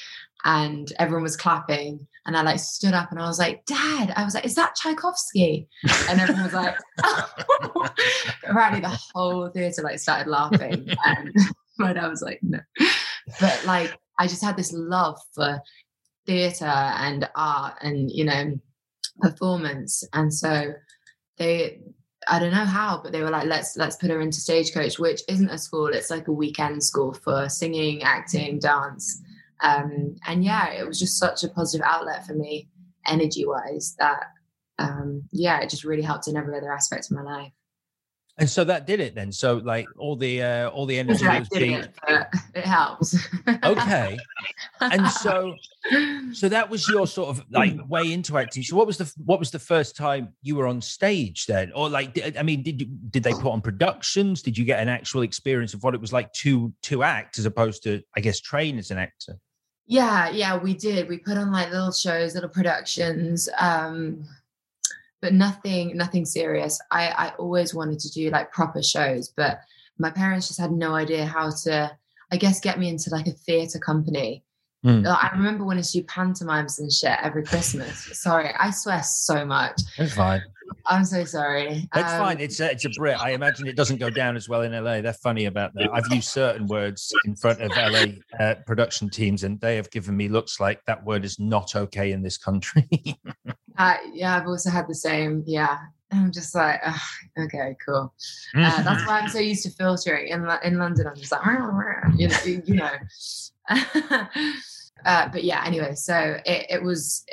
and 0.45 0.93
everyone 0.99 1.23
was 1.23 1.37
clapping 1.37 2.07
and 2.31 2.37
I 2.37 2.43
like 2.43 2.61
stood 2.61 2.95
up 2.95 3.11
and 3.11 3.19
I 3.19 3.27
was 3.27 3.41
like, 3.41 3.65
Dad, 3.67 4.13
I 4.15 4.25
was 4.25 4.35
like, 4.35 4.45
is 4.45 4.55
that 4.55 4.77
Tchaikovsky? 4.77 5.67
And 6.09 6.21
everyone 6.21 6.45
was 6.45 6.53
like, 6.53 6.79
apparently 8.49 8.83
the 8.83 9.01
whole 9.13 9.49
theatre 9.49 9.83
like 9.83 9.99
started 9.99 10.31
laughing. 10.31 10.89
And 11.05 11.35
my 11.81 11.93
dad 11.93 12.07
was 12.07 12.23
like, 12.23 12.39
no. 12.43 12.61
But 13.41 13.65
like 13.67 13.99
I 14.17 14.29
just 14.29 14.45
had 14.45 14.57
this 14.57 14.73
love 14.73 15.19
for 15.35 15.61
theatre 16.25 16.67
and 16.67 17.29
art 17.35 17.75
and 17.83 18.09
you 18.13 18.27
know 18.27 18.61
performance. 19.21 20.05
And 20.13 20.33
so 20.33 20.75
they 21.37 21.81
I 22.29 22.39
don't 22.39 22.53
know 22.53 22.65
how, 22.65 23.01
but 23.03 23.11
they 23.11 23.23
were 23.23 23.31
like, 23.31 23.49
let's 23.49 23.77
let's 23.77 23.97
put 23.97 24.11
her 24.11 24.21
into 24.21 24.39
stagecoach, 24.39 25.01
which 25.01 25.23
isn't 25.29 25.51
a 25.51 25.59
school, 25.59 25.89
it's 25.89 26.11
like 26.11 26.29
a 26.29 26.33
weekend 26.33 26.85
school 26.85 27.13
for 27.13 27.49
singing, 27.49 28.05
acting, 28.05 28.61
dance. 28.61 29.21
Um, 29.63 30.17
and 30.27 30.45
yeah, 30.45 30.73
it 30.73 30.87
was 30.87 30.99
just 30.99 31.19
such 31.19 31.45
a 31.45 31.49
positive 31.49 31.87
outlet 31.87 32.27
for 32.27 32.35
me, 32.35 32.69
energy 33.07 33.47
wise, 33.47 33.95
that 33.99 34.25
um, 34.79 35.23
yeah, 35.33 35.61
it 35.61 35.71
just 35.71 35.85
really 35.85 36.03
helped 36.03 36.29
in 36.29 36.37
every 36.37 36.57
other 36.57 36.73
aspect 36.73 37.11
of 37.11 37.17
my 37.17 37.23
life. 37.23 37.53
And 38.41 38.49
so 38.49 38.65
that 38.65 38.87
did 38.87 39.01
it 39.01 39.15
then. 39.15 39.31
So 39.33 39.59
like 39.59 39.87
all 39.99 40.17
the 40.17 40.43
uh, 40.43 40.71
all 40.71 40.87
the 40.87 40.99
energy 40.99 41.25
that 41.25 41.41
was 41.41 41.49
being 41.51 41.75
it, 41.75 41.95
it 42.55 42.65
helps. 42.65 43.15
okay. 43.65 44.19
And 44.81 45.07
so 45.11 45.55
so 46.33 46.49
that 46.49 46.71
was 46.71 46.89
your 46.89 47.07
sort 47.07 47.29
of 47.29 47.45
like 47.51 47.77
way 47.87 48.11
into 48.11 48.39
acting. 48.39 48.63
So 48.63 48.77
what 48.77 48.87
was 48.87 48.97
the 48.97 49.13
what 49.27 49.39
was 49.39 49.51
the 49.51 49.59
first 49.59 49.95
time 49.95 50.33
you 50.41 50.57
were 50.57 50.67
on 50.67 50.81
stage 50.81 51.45
then, 51.45 51.71
or 51.73 51.91
like 51.91 52.15
did- 52.15 52.39
I 52.39 52.43
mean, 52.43 52.63
did 52.63 52.81
you 52.81 52.87
did 53.11 53.25
they 53.25 53.33
put 53.33 53.53
on 53.53 53.61
productions? 53.61 54.41
Did 54.41 54.57
you 54.57 54.65
get 54.65 54.81
an 54.81 54.89
actual 54.89 55.21
experience 55.21 55.75
of 55.75 55.83
what 55.83 55.95
it 55.95 56.01
was 56.01 56.13
like 56.13 56.33
to 56.35 56.73
to 56.85 57.03
act 57.03 57.39
as 57.39 57.45
opposed 57.45 57.83
to 57.83 58.01
I 58.17 58.21
guess 58.21 58.41
train 58.41 58.79
as 58.79 58.91
an 58.91 58.97
actor? 58.97 59.39
Yeah, 59.91 60.31
yeah, 60.31 60.57
we 60.57 60.75
did. 60.75 61.09
We 61.09 61.19
put 61.19 61.37
on 61.37 61.51
like 61.51 61.73
little 61.73 61.91
shows, 61.91 62.35
little 62.35 62.49
productions, 62.49 63.49
um, 63.59 64.25
but 65.21 65.33
nothing, 65.33 65.97
nothing 65.97 66.25
serious. 66.25 66.81
I, 66.93 67.09
I 67.09 67.29
always 67.41 67.75
wanted 67.75 67.99
to 67.99 68.11
do 68.13 68.31
like 68.31 68.53
proper 68.53 68.85
shows, 68.85 69.31
but 69.37 69.63
my 69.99 70.09
parents 70.09 70.47
just 70.47 70.61
had 70.61 70.71
no 70.71 70.95
idea 70.95 71.27
how 71.27 71.51
to, 71.65 71.91
I 72.31 72.37
guess, 72.37 72.61
get 72.61 72.79
me 72.79 72.89
into 72.89 73.11
like 73.11 73.27
a 73.27 73.33
theatre 73.33 73.81
company. 73.81 74.45
Hmm. 74.83 75.03
Like, 75.03 75.25
I 75.25 75.37
remember 75.37 75.65
wanting 75.65 75.83
to 75.85 75.93
do 75.93 76.03
pantomimes 76.05 76.79
and 76.79 76.91
shit 76.91 77.19
every 77.23 77.45
Christmas. 77.45 78.09
Sorry, 78.19 78.51
I 78.59 78.71
swear 78.71 79.03
so 79.03 79.45
much. 79.45 79.81
It's 79.99 80.15
fine. 80.15 80.43
I'm 80.87 81.05
so 81.05 81.25
sorry. 81.25 81.89
It's 81.95 82.13
Um, 82.13 82.19
fine. 82.19 82.41
It's 82.41 82.61
a, 82.61 82.71
it's 82.71 82.85
a 82.85 82.91
Brit. 82.91 83.19
I 83.21 83.31
imagine 83.31 83.67
it 83.67 83.77
doesn't 83.77 83.99
go 83.99 84.09
down 84.09 84.37
as 84.37 84.49
well 84.49 84.63
in 84.63 84.73
LA. 84.73 85.01
They're 85.01 85.13
funny 85.13 85.47
about 85.47 85.75
that. 85.75 85.91
I've 85.93 86.11
used 86.13 86.29
certain 86.29 86.67
words 86.67 87.13
in 87.27 87.35
front 87.37 87.61
of 87.61 87.71
LA 87.77 88.05
uh, 88.39 88.55
production 88.67 89.11
teams, 89.11 89.43
and 89.45 89.61
they 89.61 89.77
have 89.77 89.91
given 89.91 90.17
me 90.17 90.29
looks 90.29 90.61
like 90.61 90.83
that 90.87 91.05
word 91.05 91.25
is 91.25 91.39
not 91.39 91.75
okay 91.77 92.13
in 92.13 92.23
this 92.23 92.39
country. 92.39 92.89
Uh, 93.79 93.97
yeah, 94.13 94.37
I've 94.37 94.47
also 94.47 94.69
had 94.69 94.87
the 94.87 94.95
same. 94.95 95.43
Yeah, 95.47 95.79
I'm 96.13 96.31
just 96.33 96.55
like, 96.55 96.81
ugh, 96.85 97.01
okay, 97.45 97.75
cool. 97.87 98.13
Uh, 98.55 98.83
that's 98.83 99.07
why 99.07 99.21
I'm 99.21 99.29
so 99.31 99.39
used 99.39 99.63
to 99.63 99.71
filtering 99.71 100.29
in 100.29 100.47
in 100.63 100.77
London. 100.77 101.07
I'm 101.07 101.17
just 101.17 101.33
like, 101.33 101.41
you 102.19 102.29
know, 102.29 102.37
you 102.45 102.75
know. 102.75 102.91
uh, 105.05 105.29
but 105.29 105.45
yeah, 105.45 105.63
anyway, 105.65 105.95
so 105.95 106.39
it, 106.45 106.67
it 106.71 106.83
was. 106.83 107.25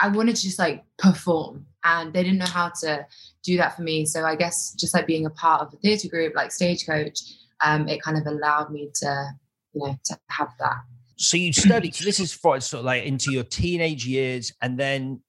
I 0.00 0.08
wanted 0.08 0.36
to 0.36 0.42
just 0.42 0.58
like 0.58 0.84
perform, 0.98 1.66
and 1.84 2.12
they 2.12 2.22
didn't 2.22 2.38
know 2.38 2.46
how 2.46 2.70
to 2.80 3.06
do 3.42 3.56
that 3.56 3.76
for 3.76 3.82
me. 3.82 4.06
So 4.06 4.24
I 4.24 4.36
guess 4.36 4.74
just 4.74 4.94
like 4.94 5.06
being 5.06 5.26
a 5.26 5.30
part 5.30 5.62
of 5.62 5.72
a 5.74 5.76
theatre 5.78 6.08
group, 6.08 6.34
like 6.34 6.52
Stagecoach, 6.52 7.18
um, 7.64 7.88
it 7.88 8.02
kind 8.02 8.16
of 8.18 8.26
allowed 8.26 8.70
me 8.70 8.90
to, 8.96 9.30
you 9.72 9.86
know, 9.86 9.96
to 10.04 10.18
have 10.30 10.50
that. 10.58 10.78
so 11.16 11.36
you 11.36 11.52
studied. 11.52 11.94
So 11.94 12.04
this 12.04 12.20
is 12.20 12.32
for 12.32 12.60
sort 12.60 12.80
of 12.80 12.86
like 12.86 13.04
into 13.04 13.32
your 13.32 13.44
teenage 13.44 14.06
years, 14.06 14.52
and 14.62 14.78
then 14.78 15.20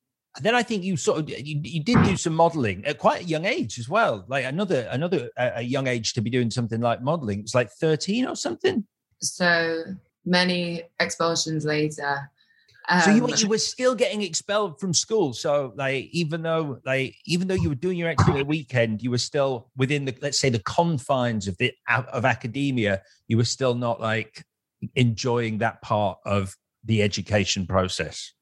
then 0.41 0.55
I 0.55 0.63
think 0.63 0.83
you 0.83 0.95
sort 0.95 1.19
of 1.19 1.29
you, 1.29 1.59
you 1.63 1.83
did 1.83 2.01
do 2.03 2.15
some 2.15 2.33
modeling 2.33 2.85
at 2.85 2.97
quite 2.97 3.21
a 3.21 3.25
young 3.25 3.45
age 3.45 3.77
as 3.79 3.89
well. 3.89 4.23
Like 4.27 4.45
another 4.45 4.87
another 4.91 5.29
uh, 5.37 5.51
a 5.55 5.61
young 5.61 5.87
age 5.87 6.13
to 6.13 6.21
be 6.21 6.29
doing 6.29 6.49
something 6.49 6.79
like 6.79 7.01
modeling. 7.01 7.41
It's 7.41 7.55
like 7.55 7.69
thirteen 7.71 8.25
or 8.25 8.35
something. 8.35 8.85
So 9.21 9.83
many 10.25 10.83
expulsions 10.99 11.65
later, 11.65 12.29
Um, 12.89 13.01
so 13.01 13.11
you, 13.11 13.27
you 13.35 13.47
were 13.47 13.57
still 13.57 13.95
getting 13.95 14.21
expelled 14.21 14.79
from 14.79 14.93
school. 14.93 15.33
So 15.33 15.73
like 15.75 16.09
even 16.11 16.41
though 16.41 16.79
like 16.85 17.15
even 17.25 17.47
though 17.47 17.55
you 17.55 17.69
were 17.69 17.75
doing 17.75 17.97
your 17.97 18.09
activity 18.09 18.43
weekend, 18.43 19.01
you 19.01 19.11
were 19.11 19.19
still 19.19 19.69
within 19.77 20.05
the 20.05 20.15
let's 20.21 20.39
say 20.39 20.49
the 20.49 20.59
confines 20.59 21.47
of 21.47 21.57
the 21.57 21.73
of 21.87 22.25
academia. 22.25 23.01
You 23.27 23.37
were 23.37 23.45
still 23.45 23.75
not 23.75 24.01
like 24.01 24.43
enjoying 24.95 25.59
that 25.59 25.81
part 25.81 26.19
of 26.25 26.57
the 26.83 27.01
education 27.03 27.67
process. 27.67 28.33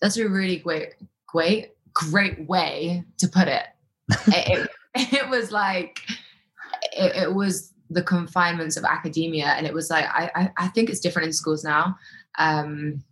That's 0.00 0.16
a 0.16 0.28
really 0.28 0.56
great, 0.56 0.94
great, 1.26 1.72
great 1.92 2.48
way 2.48 3.04
to 3.18 3.28
put 3.28 3.48
it. 3.48 3.66
it, 4.28 4.70
it, 4.94 5.12
it, 5.12 5.28
was 5.28 5.50
like 5.50 6.00
it, 6.92 7.24
it, 7.24 7.34
was 7.34 7.74
the 7.90 8.02
confinements 8.02 8.76
of 8.76 8.84
academia, 8.84 9.46
and 9.46 9.66
it 9.66 9.74
was 9.74 9.90
like 9.90 10.06
I, 10.06 10.30
I, 10.34 10.52
I 10.56 10.68
think 10.68 10.88
it's 10.88 11.00
different 11.00 11.26
in 11.26 11.32
schools 11.32 11.64
now. 11.64 11.98
Um, 12.38 13.02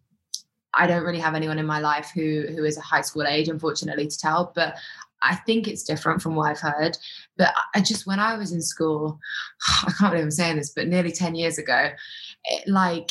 I 0.75 0.87
don't 0.87 1.05
really 1.05 1.19
have 1.19 1.35
anyone 1.35 1.59
in 1.59 1.67
my 1.67 1.81
life 1.81 2.11
who 2.15 2.47
who 2.49 2.65
is 2.65 2.79
a 2.79 2.83
high 2.83 3.01
school 3.01 3.27
age, 3.27 3.49
unfortunately, 3.49 4.07
to 4.07 4.19
tell. 4.19 4.53
But 4.55 4.77
I 5.21 5.35
think 5.35 5.67
it's 5.67 5.83
different 5.83 6.23
from 6.23 6.37
what 6.37 6.51
I've 6.51 6.61
heard. 6.61 6.97
But 7.37 7.53
I 7.75 7.81
just 7.81 8.07
when 8.07 8.21
I 8.21 8.37
was 8.39 8.53
in 8.53 8.63
school, 8.63 9.19
I 9.87 9.93
can't 9.99 10.13
believe 10.13 10.25
I'm 10.25 10.31
saying 10.31 10.57
this, 10.57 10.71
but 10.71 10.89
nearly 10.89 11.13
ten 11.13 11.35
years 11.35 11.59
ago, 11.59 11.91
it, 12.45 12.69
like 12.69 13.11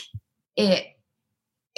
it 0.56 0.97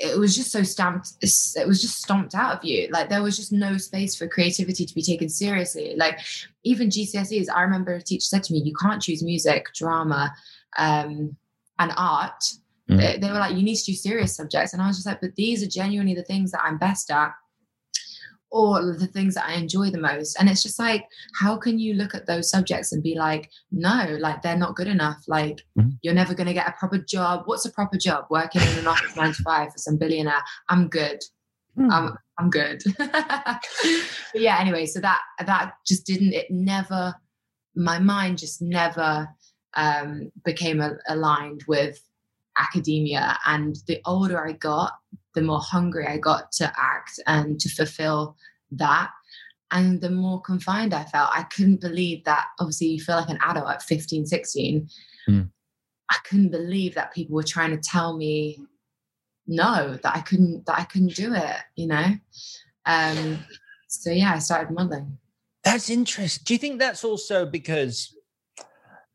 it 0.02 0.18
was 0.18 0.36
just 0.36 0.52
so 0.52 0.64
stamped 0.64 1.14
it 1.22 1.68
was 1.68 1.82
just 1.82 2.02
stomped 2.02 2.34
out 2.34 2.58
of 2.58 2.64
you 2.64 2.88
like 2.92 3.10
there 3.10 3.24
was 3.24 3.36
just 3.36 3.52
no 3.52 3.78
space 3.78 4.16
for 4.16 4.28
creativity 4.28 4.86
to 4.86 4.96
be 4.96 5.02
taken 5.02 5.28
seriously 5.30 5.96
like 5.98 6.20
even 6.64 6.90
gcse's 6.90 7.50
i 7.50 7.62
remember 7.62 7.94
a 7.94 8.02
teacher 8.02 8.26
said 8.26 8.44
to 8.44 8.54
me 8.54 8.60
you 8.60 8.74
can't 8.82 9.02
choose 9.02 9.24
music 9.24 9.68
drama 9.74 10.34
um, 10.78 11.36
and 11.80 11.92
art 11.98 12.44
Mm. 12.90 12.98
They, 12.98 13.18
they, 13.20 13.32
were 13.32 13.38
like, 13.38 13.56
you 13.56 13.64
need 13.64 13.76
to 13.76 13.86
do 13.86 13.94
serious 13.94 14.36
subjects. 14.36 14.74
And 14.74 14.82
I 14.82 14.88
was 14.88 14.98
just 14.98 15.06
like, 15.06 15.22
but 15.22 15.36
these 15.36 15.62
are 15.64 15.68
genuinely 15.68 16.16
the 16.16 16.24
things 16.24 16.52
that 16.52 16.64
I'm 16.64 16.78
best 16.78 17.12
at 17.12 17.34
or 18.52 18.94
the 18.94 19.08
things 19.08 19.36
that 19.36 19.48
I 19.48 19.54
enjoy 19.54 19.92
the 19.92 20.00
most. 20.00 20.36
And 20.40 20.50
it's 20.50 20.64
just 20.64 20.80
like, 20.80 21.06
how 21.40 21.56
can 21.58 21.78
you 21.78 21.94
look 21.94 22.16
at 22.16 22.26
those 22.26 22.50
subjects 22.50 22.92
and 22.92 23.04
be 23.04 23.16
like, 23.16 23.52
no, 23.72 24.18
like 24.20 24.42
they're 24.42 24.58
not 24.58 24.76
good 24.76 24.88
enough. 24.88 25.24
Like 25.28 25.66
mm-hmm. 25.78 25.90
you're 26.02 26.16
never 26.16 26.34
going 26.34 26.48
to 26.48 26.54
get 26.54 26.68
a 26.68 26.74
proper 26.74 26.98
job. 26.98 27.44
What's 27.46 27.66
a 27.66 27.72
proper 27.72 27.98
job? 27.98 28.26
Working 28.30 28.62
in 28.62 28.80
an 28.80 28.88
office 28.88 29.16
nine 29.16 29.34
to 29.34 29.44
five 29.44 29.72
for 29.72 29.78
some 29.78 29.98
billionaire. 29.98 30.44
I'm 30.68 30.88
good. 30.88 31.20
Mm. 31.78 31.92
I'm, 31.92 32.18
I'm 32.40 32.50
good. 32.50 32.82
but 32.98 33.62
yeah, 34.34 34.58
anyway, 34.60 34.86
so 34.88 35.00
that, 35.00 35.22
that 35.46 35.74
just 35.86 36.06
didn't, 36.06 36.34
it 36.34 36.50
never, 36.50 37.14
my 37.76 38.00
mind 38.00 38.40
just 38.40 38.62
never 38.62 39.30
um, 39.76 40.32
became 40.44 40.82
a, 40.82 40.98
aligned 41.08 41.64
with 41.68 42.02
academia. 42.58 43.38
And 43.46 43.78
the 43.88 44.02
older 44.06 44.44
I 44.44 44.54
got, 44.54 44.94
the 45.40 45.46
more 45.46 45.62
hungry 45.62 46.06
I 46.06 46.18
got 46.18 46.52
to 46.54 46.72
act 46.78 47.20
and 47.26 47.60
to 47.60 47.70
fulfill 47.70 48.36
that. 48.72 49.12
And 49.72 50.02
the 50.02 50.10
more 50.10 50.42
confined 50.42 50.94
I 50.94 51.06
felt, 51.06 51.30
I 51.34 51.44
couldn't 51.44 51.80
believe 51.80 52.26
that. 52.26 52.48
Obviously, 52.60 52.88
you 52.88 53.00
feel 53.00 53.16
like 53.16 53.30
an 53.30 53.40
adult 53.42 53.70
at 53.70 53.84
15, 53.84 54.26
16. 54.26 54.90
Mm. 55.30 55.50
I 56.12 56.16
couldn't 56.28 56.50
believe 56.50 56.96
that 56.96 57.14
people 57.14 57.36
were 57.36 57.44
trying 57.44 57.72
to 57.72 57.78
tell 57.78 58.18
me 58.18 58.60
no, 59.48 59.98
that 60.04 60.16
I 60.16 60.22
couldn't, 60.22 60.66
that 60.66 60.78
I 60.78 60.84
couldn't 60.84 61.16
do 61.16 61.34
it, 61.34 61.58
you 61.76 61.88
know? 61.88 62.08
Um, 62.86 63.40
so 63.88 64.12
yeah, 64.12 64.34
I 64.34 64.40
started 64.40 64.74
modeling. 64.74 65.18
That's 65.64 65.90
interesting. 65.90 66.44
Do 66.46 66.54
you 66.54 66.58
think 66.60 66.80
that's 66.80 67.04
also 67.04 67.46
because 67.46 68.16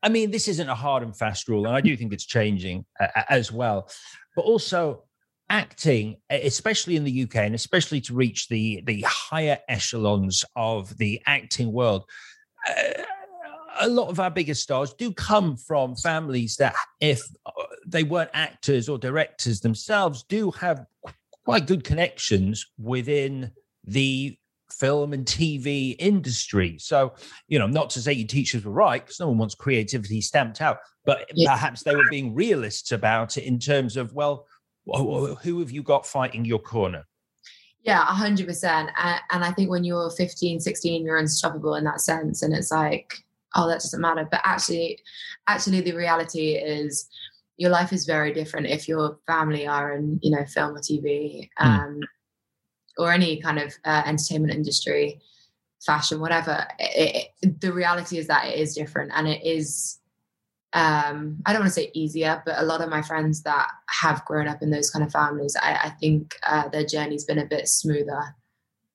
I 0.04 0.10
mean, 0.10 0.30
this 0.30 0.48
isn't 0.48 0.68
a 0.68 0.74
hard 0.74 1.02
and 1.02 1.16
fast 1.16 1.48
rule, 1.48 1.66
and 1.66 1.74
I 1.74 1.80
do 1.80 1.96
think 1.96 2.12
it's 2.12 2.26
changing 2.26 2.84
uh, 3.00 3.06
as 3.30 3.50
well. 3.50 3.88
But 4.36 4.42
also, 4.42 5.03
acting, 5.50 6.16
especially 6.30 6.96
in 6.96 7.04
the 7.04 7.22
UK, 7.24 7.36
and 7.36 7.54
especially 7.54 8.00
to 8.02 8.14
reach 8.14 8.48
the 8.48 8.82
the 8.86 9.04
higher 9.06 9.58
echelons 9.68 10.44
of 10.56 10.96
the 10.98 11.20
acting 11.26 11.72
world. 11.72 12.04
Uh, 12.68 13.02
a 13.80 13.88
lot 13.88 14.08
of 14.08 14.20
our 14.20 14.30
biggest 14.30 14.62
stars 14.62 14.94
do 14.94 15.12
come 15.12 15.56
from 15.56 15.96
families 15.96 16.56
that, 16.56 16.74
if 17.00 17.22
uh, 17.46 17.50
they 17.86 18.04
weren't 18.04 18.30
actors 18.32 18.88
or 18.88 18.98
directors 18.98 19.60
themselves, 19.60 20.24
do 20.28 20.50
have 20.52 20.86
quite 21.44 21.66
good 21.66 21.84
connections 21.84 22.66
within 22.78 23.50
the 23.84 24.36
film 24.70 25.12
and 25.12 25.26
TV 25.26 25.94
industry. 25.98 26.76
So, 26.78 27.14
you 27.48 27.58
know, 27.58 27.66
not 27.66 27.90
to 27.90 28.00
say 28.00 28.12
your 28.12 28.26
teachers 28.26 28.64
were 28.64 28.72
right, 28.72 29.04
because 29.04 29.20
no 29.20 29.28
one 29.28 29.38
wants 29.38 29.54
creativity 29.54 30.20
stamped 30.20 30.60
out, 30.60 30.78
but 31.04 31.26
yeah. 31.34 31.50
perhaps 31.50 31.82
they 31.82 31.94
were 31.94 32.08
being 32.10 32.34
realists 32.34 32.92
about 32.92 33.36
it 33.36 33.44
in 33.44 33.58
terms 33.58 33.96
of, 33.96 34.12
well, 34.14 34.46
who 34.86 35.60
have 35.60 35.70
you 35.70 35.82
got 35.82 36.06
fighting 36.06 36.44
your 36.44 36.58
corner? 36.58 37.06
Yeah, 37.82 38.04
100%. 38.06 38.90
And 39.30 39.44
I 39.44 39.52
think 39.52 39.70
when 39.70 39.84
you're 39.84 40.10
15, 40.10 40.60
16, 40.60 41.04
you're 41.04 41.18
unstoppable 41.18 41.74
in 41.74 41.84
that 41.84 42.00
sense. 42.00 42.42
And 42.42 42.54
it's 42.54 42.70
like, 42.70 43.24
oh, 43.54 43.68
that 43.68 43.80
doesn't 43.80 44.00
matter. 44.00 44.26
But 44.30 44.40
actually, 44.44 45.00
actually, 45.46 45.80
the 45.82 45.94
reality 45.94 46.54
is, 46.54 47.08
your 47.56 47.70
life 47.70 47.92
is 47.92 48.04
very 48.04 48.32
different 48.32 48.66
if 48.66 48.88
your 48.88 49.16
family 49.28 49.64
are 49.64 49.92
in 49.92 50.18
you 50.22 50.30
know 50.32 50.44
film 50.44 50.74
or 50.74 50.80
tv 50.80 51.48
hmm. 51.56 51.68
um, 51.68 52.00
or 52.98 53.12
any 53.12 53.40
kind 53.40 53.58
of 53.58 53.74
uh, 53.84 54.02
entertainment 54.06 54.52
industry, 54.52 55.20
fashion, 55.84 56.20
whatever, 56.20 56.66
it, 56.78 57.30
it, 57.42 57.60
the 57.60 57.72
reality 57.72 58.18
is 58.18 58.28
that 58.28 58.46
it 58.46 58.58
is 58.58 58.74
different 58.74 59.10
and 59.14 59.26
it 59.28 59.44
is. 59.44 59.98
Um, 60.74 61.38
I 61.46 61.52
don't 61.52 61.62
want 61.62 61.72
to 61.72 61.80
say 61.80 61.90
easier, 61.94 62.42
but 62.44 62.58
a 62.58 62.64
lot 62.64 62.80
of 62.80 62.90
my 62.90 63.00
friends 63.00 63.42
that 63.42 63.68
have 63.88 64.24
grown 64.24 64.48
up 64.48 64.60
in 64.60 64.70
those 64.70 64.90
kind 64.90 65.04
of 65.04 65.12
families, 65.12 65.56
I, 65.60 65.78
I 65.84 65.90
think 65.90 66.36
uh, 66.42 66.68
their 66.68 66.84
journey's 66.84 67.24
been 67.24 67.38
a 67.38 67.46
bit 67.46 67.68
smoother. 67.68 68.34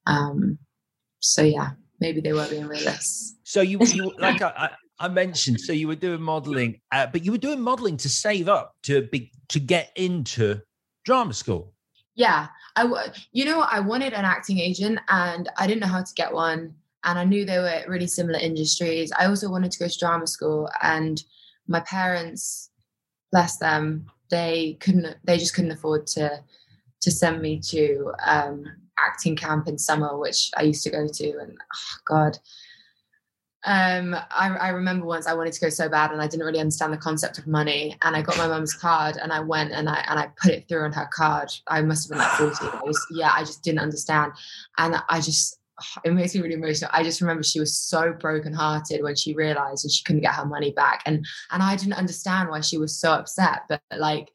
Um, 0.06 0.60
so 1.20 1.42
yeah, 1.42 1.72
maybe 2.00 2.20
they 2.20 2.34
were 2.34 2.48
being 2.50 2.68
realists. 2.68 3.36
So 3.44 3.62
you, 3.62 3.80
you 3.86 4.14
like 4.20 4.42
I, 4.42 4.72
I 5.00 5.08
mentioned, 5.08 5.62
so 5.62 5.72
you 5.72 5.88
were 5.88 5.96
doing 5.96 6.22
modeling, 6.22 6.82
uh, 6.92 7.08
but 7.08 7.24
you 7.24 7.32
were 7.32 7.38
doing 7.38 7.62
modeling 7.62 7.96
to 7.98 8.10
save 8.10 8.50
up 8.50 8.76
to 8.84 9.04
be 9.04 9.32
to 9.48 9.60
get 9.60 9.92
into 9.96 10.60
drama 11.06 11.34
school. 11.34 11.74
Yeah, 12.16 12.48
I 12.76 13.10
you 13.32 13.46
know 13.46 13.62
I 13.62 13.80
wanted 13.80 14.14
an 14.14 14.26
acting 14.26 14.60
agent 14.60 15.00
and 15.08 15.50
I 15.58 15.66
didn't 15.66 15.80
know 15.80 15.88
how 15.88 16.04
to 16.04 16.14
get 16.16 16.34
one 16.34 16.76
and 17.04 17.18
I 17.18 17.24
knew 17.24 17.46
they 17.46 17.60
were 17.60 17.84
really 17.88 18.08
similar 18.08 18.40
industries. 18.40 19.12
I 19.18 19.26
also 19.26 19.50
wanted 19.50 19.72
to 19.72 19.80
go 19.80 19.88
to 19.88 19.98
drama 19.98 20.28
school 20.28 20.70
and 20.82 21.22
my 21.70 21.80
parents 21.82 22.72
bless 23.32 23.58
them 23.58 24.06
they 24.30 24.78
couldn't 24.82 25.16
they 25.24 25.38
just 25.38 25.56
couldn't 25.56 25.72
afford 25.72 26.06
to 26.06 26.44
to 27.02 27.12
send 27.12 27.42
me 27.42 27.60
to 27.60 28.12
um, 28.26 28.66
acting 28.98 29.36
camp 29.36 29.68
in 29.68 29.78
summer 29.78 30.18
which 30.18 30.52
I 30.58 30.64
used 30.64 30.84
to 30.84 30.90
go 30.90 31.08
to 31.08 31.30
and 31.40 31.58
oh 31.58 31.98
god 32.06 32.38
um, 33.66 34.16
I, 34.16 34.56
I, 34.56 34.70
remember 34.70 35.06
once 35.06 35.28
I 35.28 35.34
wanted 35.34 35.52
to 35.52 35.60
go 35.60 35.68
so 35.68 35.90
bad 35.90 36.12
and 36.12 36.22
I 36.22 36.28
didn't 36.28 36.46
really 36.46 36.62
understand 36.62 36.94
the 36.94 36.98
concept 36.98 37.40
of 37.40 37.46
money. 37.46 37.98
And 38.04 38.16
I 38.16 38.22
got 38.22 38.38
my 38.38 38.48
mum's 38.48 38.74
card 38.74 39.18
and 39.18 39.34
I 39.34 39.42
went 39.42 39.74
and 39.74 39.90
I 39.90 40.02
and 40.08 40.18
I 40.18 40.30
put 40.42 40.52
it 40.52 40.70
through 40.70 40.86
on 40.86 40.94
her 40.94 41.10
card. 41.14 41.52
I 41.68 41.82
must 41.82 42.08
have 42.08 42.18
been 42.18 42.26
like 42.26 42.56
40. 42.56 42.78
I 42.78 42.82
was, 42.86 43.06
yeah, 43.12 43.34
I 43.36 43.42
just 43.42 43.62
didn't 43.62 43.80
understand. 43.80 44.32
And 44.78 44.96
I 45.10 45.20
just 45.20 45.59
it 46.04 46.14
makes 46.14 46.36
me 46.36 46.42
really 46.42 46.56
emotional. 46.56 46.92
I 46.94 47.04
just 47.04 47.22
remember 47.22 47.44
she 47.44 47.60
was 47.60 47.78
so 47.78 48.14
brokenhearted 48.14 49.04
when 49.04 49.16
she 49.16 49.34
realized 49.34 49.84
that 49.84 49.92
she 49.92 50.04
couldn't 50.04 50.22
get 50.22 50.36
her 50.36 50.46
money 50.46 50.72
back. 50.72 51.02
And 51.06 51.26
and 51.52 51.64
I 51.64 51.76
didn't 51.76 51.94
understand 51.94 52.50
why 52.50 52.62
she 52.62 52.78
was 52.78 53.00
so 53.00 53.12
upset. 53.12 53.64
But 53.70 53.82
like 53.98 54.30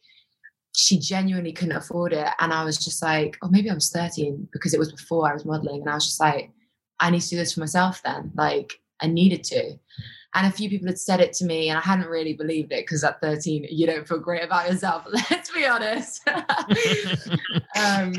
she 0.77 0.99
genuinely 0.99 1.53
couldn't 1.53 1.77
afford 1.77 2.13
it. 2.13 2.29
And 2.41 2.53
I 2.53 2.65
was 2.65 2.77
just 2.85 3.01
like, 3.03 3.39
oh, 3.43 3.49
maybe 3.49 3.71
I 3.71 3.75
was 3.75 3.91
13 3.91 4.49
because 4.53 4.75
it 4.75 4.81
was 4.81 4.91
before 4.91 5.31
I 5.31 5.33
was 5.33 5.45
modeling. 5.45 5.83
And 5.83 5.91
I 5.91 5.95
was 5.95 6.07
just 6.07 6.21
like, 6.21 6.51
I 6.99 7.11
need 7.11 7.21
to 7.21 7.29
do 7.29 7.37
this 7.37 7.55
for 7.55 7.61
myself 7.61 8.03
then. 8.03 8.33
Like 8.35 8.81
I 9.01 9.07
needed 9.07 9.45
to. 9.45 9.79
And 10.37 10.49
a 10.49 10.51
few 10.51 10.69
people 10.69 10.89
had 10.89 10.99
said 10.99 11.21
it 11.21 11.33
to 11.35 11.45
me, 11.45 11.69
and 11.69 11.79
I 11.79 11.81
hadn't 11.81 12.09
really 12.09 12.35
believed 12.35 12.73
it 12.73 12.85
because 12.85 13.05
at 13.05 13.21
13, 13.21 13.69
you 13.71 13.87
don't 13.87 14.07
feel 14.07 14.19
great 14.19 14.43
about 14.43 14.69
yourself. 14.69 15.07
Let's 15.31 15.51
be 15.53 15.65
honest. 15.65 16.29
um, 17.77 18.15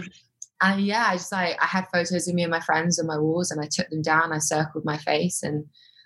and 0.62 0.82
yeah, 0.82 1.08
I 1.10 1.14
just 1.14 1.32
like 1.32 1.58
I 1.62 1.66
had 1.66 1.88
photos 1.94 2.28
of 2.28 2.36
me 2.36 2.44
and 2.44 2.52
my 2.52 2.60
friends 2.60 3.00
on 3.00 3.08
my 3.08 3.18
walls, 3.18 3.52
and 3.52 3.62
I 3.62 3.68
took 3.68 3.90
them 3.90 4.02
down. 4.02 4.32
I 4.32 4.40
circled 4.40 4.86
my 4.86 4.98
face, 4.98 5.44
and 5.44 5.66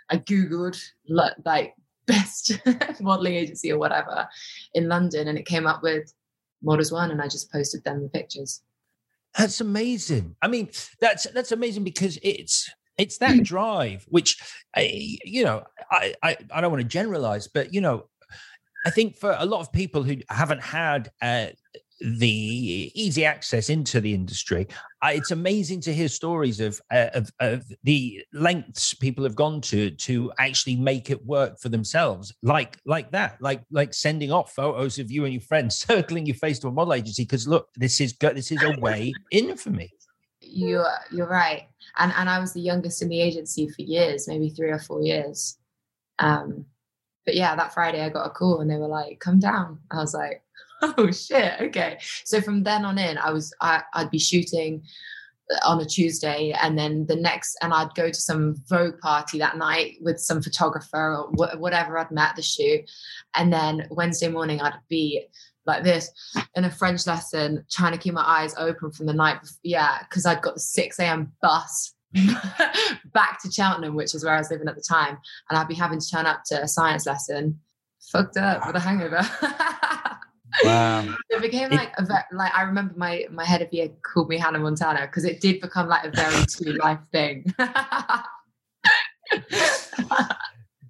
I 0.09 0.17
googled 0.17 0.81
like 1.07 1.75
best 2.07 2.59
modeling 3.01 3.35
agency 3.35 3.71
or 3.71 3.77
whatever 3.77 4.27
in 4.73 4.87
London, 4.87 5.27
and 5.27 5.37
it 5.37 5.45
came 5.45 5.67
up 5.67 5.83
with 5.83 6.13
Models 6.63 6.91
One, 6.91 7.11
and 7.11 7.21
I 7.21 7.27
just 7.27 7.51
posted 7.51 7.83
them 7.83 8.01
the 8.01 8.09
pictures. 8.09 8.61
That's 9.37 9.61
amazing. 9.61 10.35
I 10.41 10.47
mean, 10.47 10.69
that's 10.99 11.25
that's 11.31 11.51
amazing 11.51 11.83
because 11.83 12.17
it's 12.23 12.69
it's 12.99 13.17
that 13.19 13.41
drive, 13.43 14.05
which, 14.09 14.37
you 14.77 15.43
know, 15.43 15.63
I, 15.89 16.13
I, 16.21 16.37
I 16.53 16.61
don't 16.61 16.71
want 16.71 16.83
to 16.83 16.87
generalize, 16.87 17.47
but, 17.47 17.73
you 17.73 17.81
know, 17.81 18.05
I 18.85 18.91
think 18.91 19.17
for 19.17 19.35
a 19.39 19.45
lot 19.45 19.61
of 19.61 19.71
people 19.71 20.03
who 20.03 20.17
haven't 20.29 20.61
had 20.61 21.09
uh, 21.21 21.47
the 22.01 22.91
easy 22.95 23.25
access 23.25 23.69
into 23.69 23.99
the 23.99 24.13
industry. 24.13 24.67
It's 25.03 25.31
amazing 25.31 25.81
to 25.81 25.93
hear 25.93 26.07
stories 26.07 26.59
of, 26.59 26.79
uh, 26.91 27.09
of, 27.13 27.31
of 27.39 27.63
the 27.83 28.23
lengths 28.33 28.93
people 28.93 29.23
have 29.23 29.35
gone 29.35 29.61
to 29.61 29.91
to 29.91 30.31
actually 30.39 30.75
make 30.75 31.09
it 31.09 31.25
work 31.25 31.59
for 31.59 31.69
themselves, 31.69 32.33
like 32.43 32.77
like 32.85 33.11
that, 33.11 33.41
like 33.41 33.61
like 33.71 33.93
sending 33.93 34.31
off 34.31 34.53
photos 34.53 34.99
of 34.99 35.11
you 35.11 35.25
and 35.25 35.33
your 35.33 35.41
friends 35.41 35.75
circling 35.87 36.25
your 36.25 36.35
face 36.35 36.59
to 36.59 36.67
a 36.67 36.71
model 36.71 36.93
agency 36.93 37.23
because 37.23 37.47
look, 37.47 37.69
this 37.75 38.01
is 38.01 38.13
this 38.17 38.51
is 38.51 38.63
a 38.63 38.79
way 38.79 39.13
in 39.31 39.55
for 39.57 39.69
me. 39.69 39.91
You're 40.41 40.87
you're 41.11 41.27
right, 41.27 41.67
and 41.97 42.13
and 42.15 42.29
I 42.29 42.39
was 42.39 42.53
the 42.53 42.61
youngest 42.61 43.01
in 43.01 43.09
the 43.09 43.21
agency 43.21 43.67
for 43.67 43.81
years, 43.81 44.27
maybe 44.27 44.49
three 44.49 44.71
or 44.71 44.79
four 44.79 45.01
years. 45.01 45.57
Um, 46.17 46.65
but 47.25 47.35
yeah, 47.35 47.55
that 47.55 47.73
Friday 47.73 48.01
I 48.01 48.09
got 48.09 48.25
a 48.25 48.31
call 48.31 48.61
and 48.61 48.69
they 48.69 48.77
were 48.77 48.87
like, 48.87 49.19
"Come 49.19 49.39
down." 49.39 49.79
I 49.91 49.97
was 49.97 50.13
like 50.13 50.43
oh 50.97 51.11
shit 51.11 51.53
okay. 51.61 51.97
So 52.25 52.41
from 52.41 52.63
then 52.63 52.85
on 52.85 52.97
in 52.97 53.17
i 53.17 53.31
was 53.31 53.53
I, 53.61 53.83
i'd 53.93 54.11
be 54.11 54.19
shooting 54.19 54.83
on 55.65 55.81
a 55.81 55.85
tuesday 55.85 56.53
and 56.61 56.77
then 56.77 57.05
the 57.07 57.15
next 57.15 57.57
and 57.61 57.73
i'd 57.73 57.93
go 57.95 58.09
to 58.09 58.21
some 58.21 58.55
vogue 58.67 58.99
party 58.99 59.39
that 59.39 59.57
night 59.57 59.95
with 60.01 60.19
some 60.19 60.41
photographer 60.41 61.15
or 61.15 61.27
wh- 61.31 61.59
whatever 61.59 61.97
i'd 61.97 62.11
met 62.11 62.35
the 62.35 62.41
shoot. 62.41 62.89
And 63.35 63.51
then 63.51 63.87
wednesday 63.89 64.27
morning 64.27 64.61
i'd 64.61 64.79
be 64.89 65.25
like 65.65 65.83
this 65.83 66.11
in 66.55 66.65
a 66.65 66.71
french 66.71 67.05
lesson 67.07 67.65
trying 67.69 67.91
to 67.93 67.97
keep 67.97 68.13
my 68.13 68.23
eyes 68.23 68.53
open 68.57 68.91
from 68.91 69.05
the 69.05 69.13
night 69.13 69.41
before, 69.41 69.57
yeah 69.63 69.99
because 70.07 70.25
i'd 70.25 70.41
got 70.41 70.55
the 70.55 70.59
6 70.59 70.99
a.m 70.99 71.31
bus 71.41 71.95
back 73.13 73.41
to 73.41 73.51
cheltenham 73.51 73.95
which 73.95 74.13
is 74.15 74.23
where 74.23 74.33
i 74.33 74.39
was 74.39 74.51
living 74.51 74.67
at 74.67 74.75
the 74.75 74.81
time. 74.81 75.17
And 75.49 75.57
i'd 75.57 75.67
be 75.67 75.75
having 75.75 75.99
to 75.99 76.09
turn 76.09 76.25
up 76.25 76.43
to 76.47 76.61
a 76.61 76.67
science 76.67 77.05
lesson. 77.05 77.59
Fucked 78.11 78.37
up 78.37 78.65
with 78.65 78.75
a 78.75 78.79
hangover 78.79 79.19
Wow. 80.63 81.15
it 81.29 81.41
became 81.41 81.69
like 81.71 81.93
a 81.97 82.05
ve- 82.05 82.35
like 82.35 82.53
I 82.53 82.63
remember 82.63 82.93
my 82.97 83.25
my 83.31 83.45
head 83.45 83.61
of 83.61 83.71
year 83.71 83.89
called 84.01 84.29
me 84.29 84.37
Hannah 84.37 84.59
Montana 84.59 85.05
because 85.05 85.25
it 85.25 85.41
did 85.41 85.61
become 85.61 85.87
like 85.87 86.05
a 86.05 86.11
very 86.11 86.45
true 86.49 86.73
life 86.73 86.99
thing. 87.11 87.45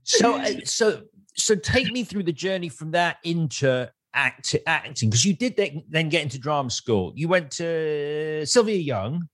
so 0.03 0.35
uh, 0.35 0.51
so 0.65 1.03
so 1.35 1.55
take 1.55 1.91
me 1.91 2.03
through 2.03 2.23
the 2.23 2.33
journey 2.33 2.69
from 2.69 2.91
that 2.91 3.17
into 3.23 3.89
act 4.13 4.55
acting 4.65 5.09
because 5.09 5.25
you 5.25 5.33
did 5.33 5.55
then, 5.55 5.83
then 5.89 6.09
get 6.09 6.23
into 6.23 6.39
drama 6.39 6.69
school. 6.69 7.13
You 7.15 7.27
went 7.27 7.51
to 7.51 8.45
Sylvia 8.45 8.77
Young. 8.77 9.27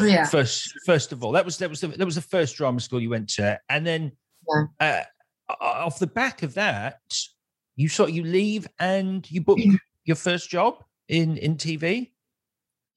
Oh, 0.00 0.04
yeah. 0.04 0.24
First, 0.24 0.74
first 0.84 1.12
of 1.12 1.22
all, 1.22 1.32
that 1.32 1.44
was 1.44 1.58
that 1.58 1.70
was 1.70 1.80
the, 1.80 1.88
that 1.88 2.04
was 2.04 2.16
the 2.16 2.20
first 2.20 2.56
drama 2.56 2.80
school 2.80 3.00
you 3.00 3.10
went 3.10 3.28
to, 3.30 3.60
and 3.68 3.86
then 3.86 4.12
yeah. 4.80 5.04
uh, 5.48 5.54
off 5.60 6.00
the 6.00 6.06
back 6.08 6.42
of 6.42 6.54
that, 6.54 6.98
you 7.76 7.88
sort 7.88 8.12
you 8.12 8.24
leave 8.24 8.66
and 8.78 9.30
you 9.30 9.40
book 9.40 9.58
your 10.04 10.16
first 10.16 10.50
job 10.50 10.82
in 11.08 11.36
in 11.36 11.56
TV. 11.56 12.10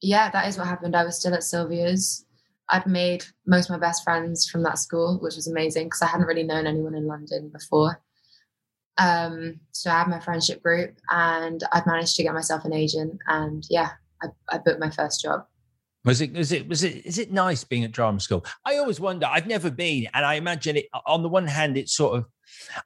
Yeah, 0.00 0.30
that 0.30 0.48
is 0.48 0.56
what 0.56 0.68
happened. 0.68 0.94
I 0.94 1.04
was 1.04 1.18
still 1.18 1.34
at 1.34 1.42
Sylvia's. 1.42 2.24
I'd 2.70 2.86
made 2.86 3.24
most 3.46 3.70
of 3.70 3.70
my 3.70 3.86
best 3.86 4.04
friends 4.04 4.48
from 4.48 4.62
that 4.62 4.78
school, 4.78 5.18
which 5.20 5.36
was 5.36 5.48
amazing 5.48 5.86
because 5.86 6.02
I 6.02 6.06
hadn't 6.06 6.26
really 6.26 6.42
known 6.42 6.66
anyone 6.66 6.94
in 6.94 7.06
London 7.06 7.48
before. 7.48 8.00
Um, 8.98 9.60
so 9.72 9.90
I 9.90 9.98
had 10.00 10.08
my 10.08 10.20
friendship 10.20 10.62
group, 10.62 10.98
and 11.10 11.62
I'd 11.72 11.86
managed 11.86 12.16
to 12.16 12.22
get 12.22 12.34
myself 12.34 12.64
an 12.64 12.72
agent, 12.72 13.18
and 13.26 13.64
yeah, 13.70 13.90
I, 14.22 14.26
I 14.50 14.58
booked 14.58 14.80
my 14.80 14.90
first 14.90 15.22
job. 15.22 15.46
Was 16.04 16.20
it? 16.20 16.32
Was 16.32 16.52
it? 16.52 16.68
Was 16.68 16.84
it? 16.84 17.06
Is 17.06 17.18
it 17.18 17.32
nice 17.32 17.64
being 17.64 17.84
at 17.84 17.92
drama 17.92 18.20
school? 18.20 18.44
I 18.64 18.76
always 18.76 19.00
wonder. 19.00 19.26
I've 19.26 19.46
never 19.46 19.70
been, 19.70 20.08
and 20.14 20.24
I 20.24 20.34
imagine 20.34 20.76
it. 20.76 20.86
On 21.06 21.22
the 21.22 21.28
one 21.28 21.46
hand, 21.46 21.76
it's 21.76 21.94
sort 21.94 22.18
of. 22.18 22.26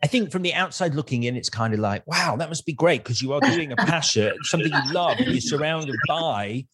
I 0.03 0.07
think 0.07 0.31
from 0.31 0.43
the 0.43 0.55
outside 0.55 0.95
looking 0.95 1.25
in, 1.25 1.37
it's 1.37 1.51
kind 1.51 1.75
of 1.75 1.81
like, 1.81 2.07
wow, 2.07 2.37
that 2.37 2.49
must 2.49 2.67
be 2.67 2.73
great 2.73 3.03
because 3.03 3.21
you 3.23 3.33
are 3.33 3.41
doing 3.41 3.73
a 3.73 3.77
passion, 3.77 4.33
something 4.45 4.73
you 4.73 4.93
love, 4.93 5.19
and 5.19 5.29
you're 5.33 5.41
surrounded 5.41 5.97
by 6.07 6.67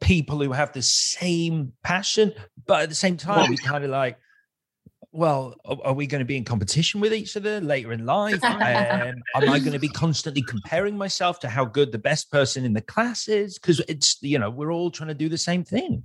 people 0.00 0.40
who 0.40 0.52
have 0.52 0.72
the 0.72 0.82
same 0.82 1.72
passion. 1.82 2.32
But 2.66 2.82
at 2.82 2.88
the 2.88 2.94
same 2.94 3.16
time, 3.16 3.52
it's 3.52 3.62
kind 3.62 3.84
of 3.84 3.90
like, 3.90 4.18
well, 5.10 5.54
are 5.64 5.94
we 5.94 6.06
going 6.06 6.20
to 6.20 6.26
be 6.26 6.36
in 6.36 6.44
competition 6.44 7.00
with 7.00 7.14
each 7.14 7.36
other 7.36 7.60
later 7.60 7.92
in 7.92 8.04
life? 8.04 8.44
Um, 8.44 8.60
am 8.60 9.22
I 9.34 9.58
going 9.58 9.72
to 9.72 9.78
be 9.78 9.88
constantly 9.88 10.42
comparing 10.42 10.96
myself 10.98 11.40
to 11.40 11.48
how 11.48 11.64
good 11.64 11.92
the 11.92 11.98
best 11.98 12.30
person 12.30 12.64
in 12.64 12.74
the 12.74 12.82
class 12.82 13.26
is? 13.26 13.58
Because 13.58 13.80
it's, 13.88 14.18
you 14.22 14.38
know, 14.38 14.50
we're 14.50 14.70
all 14.70 14.90
trying 14.90 15.08
to 15.08 15.14
do 15.14 15.28
the 15.28 15.38
same 15.38 15.64
thing. 15.64 16.04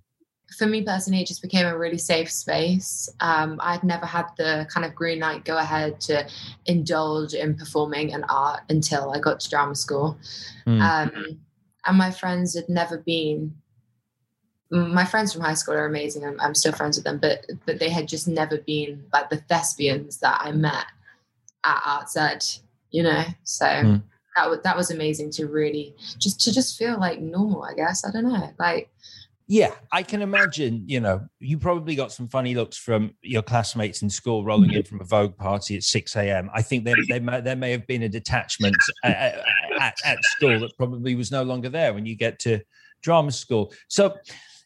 For 0.57 0.65
me 0.65 0.83
personally, 0.83 1.21
it 1.21 1.27
just 1.27 1.41
became 1.41 1.65
a 1.65 1.77
really 1.77 1.97
safe 1.97 2.31
space. 2.31 3.09
Um, 3.19 3.59
I'd 3.61 3.83
never 3.83 4.05
had 4.05 4.27
the 4.37 4.67
kind 4.71 4.85
of 4.85 4.93
green 4.93 5.19
light 5.19 5.45
go 5.45 5.57
ahead 5.57 5.99
to 6.01 6.27
indulge 6.65 7.33
in 7.33 7.55
performing 7.55 8.13
and 8.13 8.25
art 8.29 8.61
until 8.69 9.11
I 9.11 9.19
got 9.19 9.39
to 9.41 9.49
drama 9.49 9.75
school. 9.75 10.17
Mm. 10.67 10.81
Um, 10.81 11.39
and 11.85 11.97
my 11.97 12.11
friends 12.11 12.55
had 12.55 12.69
never 12.69 12.97
been 12.97 13.55
my 14.73 15.05
friends 15.05 15.31
from 15.31 15.43
high 15.43 15.53
school 15.53 15.75
are 15.75 15.85
amazing. 15.85 16.25
I'm, 16.25 16.39
I'm, 16.39 16.55
still 16.55 16.71
friends 16.71 16.97
with 16.97 17.03
them, 17.05 17.19
but 17.19 17.45
but 17.65 17.77
they 17.77 17.89
had 17.89 18.07
just 18.07 18.27
never 18.27 18.57
been 18.57 19.05
like 19.13 19.29
the 19.29 19.37
thespians 19.37 20.17
that 20.19 20.41
I 20.41 20.51
met 20.51 20.85
at 21.63 21.81
Arts 21.85 22.17
Ed, 22.17 22.43
you 22.89 23.03
know. 23.03 23.23
So 23.43 23.65
mm. 23.65 24.01
that 24.35 24.49
was 24.49 24.59
that 24.63 24.75
was 24.75 24.89
amazing 24.89 25.29
to 25.31 25.45
really 25.45 25.93
just 26.17 26.41
to 26.41 26.51
just 26.51 26.77
feel 26.77 26.99
like 26.99 27.19
normal. 27.19 27.63
I 27.63 27.73
guess 27.75 28.05
I 28.05 28.11
don't 28.11 28.31
know, 28.31 28.51
like. 28.57 28.89
Yeah, 29.53 29.75
I 29.91 30.01
can 30.01 30.23
imagine. 30.23 30.83
You 30.87 30.99
know, 30.99 31.27
you 31.39 31.59
probably 31.59 31.93
got 31.93 32.11
some 32.11 32.27
funny 32.27 32.55
looks 32.55 32.75
from 32.75 33.13
your 33.21 33.43
classmates 33.43 34.01
in 34.01 34.09
school 34.09 34.43
rolling 34.43 34.73
in 34.73 34.81
from 34.81 34.99
a 34.99 35.03
Vogue 35.03 35.37
party 35.37 35.77
at 35.77 35.83
six 35.83 36.15
a.m. 36.15 36.49
I 36.55 36.63
think 36.63 36.85
there, 36.85 36.95
there, 37.07 37.21
may, 37.21 37.39
there 37.39 37.55
may 37.55 37.69
have 37.69 37.85
been 37.85 38.01
a 38.01 38.09
detachment 38.09 38.75
at, 39.03 39.45
at, 39.79 39.95
at 40.03 40.17
school 40.23 40.59
that 40.61 40.75
probably 40.75 41.13
was 41.13 41.31
no 41.31 41.43
longer 41.43 41.69
there 41.69 41.93
when 41.93 42.07
you 42.07 42.15
get 42.15 42.39
to 42.39 42.61
drama 43.03 43.31
school. 43.31 43.71
So, 43.89 44.17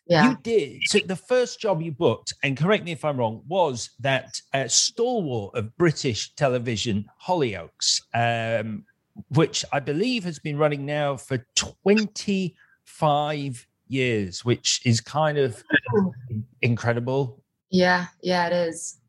yeah. 0.08 0.30
You 0.30 0.38
did. 0.41 0.84
So 0.86 1.00
the 1.00 1.17
first 1.17 1.60
job 1.60 1.82
you 1.82 1.91
booked, 1.91 2.34
and 2.41 2.56
correct 2.56 2.86
me 2.86 2.93
if 2.93 3.04
I'm 3.04 3.17
wrong, 3.17 3.41
was 3.45 3.89
that 4.00 4.39
uh, 4.54 4.69
stalwart 4.69 5.54
of 5.54 5.76
British 5.76 6.34
television, 6.36 7.08
Hollyoaks, 7.21 8.04
um, 8.13 8.86
which 9.32 9.65
I 9.73 9.82
believe 9.82 10.23
has 10.23 10.39
been 10.39 10.58
running 10.58 10.86
now 10.86 11.17
for 11.17 11.45
25 11.58 13.66
years, 13.89 14.45
which 14.45 14.82
is 14.86 15.02
kind 15.02 15.38
of 15.38 15.63
incredible. 16.62 17.43
Yeah, 17.69 18.06
yeah, 18.21 18.47
it 18.47 18.54
is. 18.54 19.00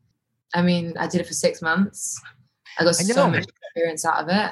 I 0.53 0.61
mean, 0.61 0.97
I 0.97 1.07
did 1.07 1.21
it 1.21 1.27
for 1.27 1.33
six 1.33 1.61
months. 1.61 2.19
I 2.77 2.83
got 2.83 2.89
I 2.89 3.03
so 3.03 3.29
much 3.29 3.45
experience 3.45 4.05
out 4.05 4.23
of 4.23 4.29
it. 4.29 4.51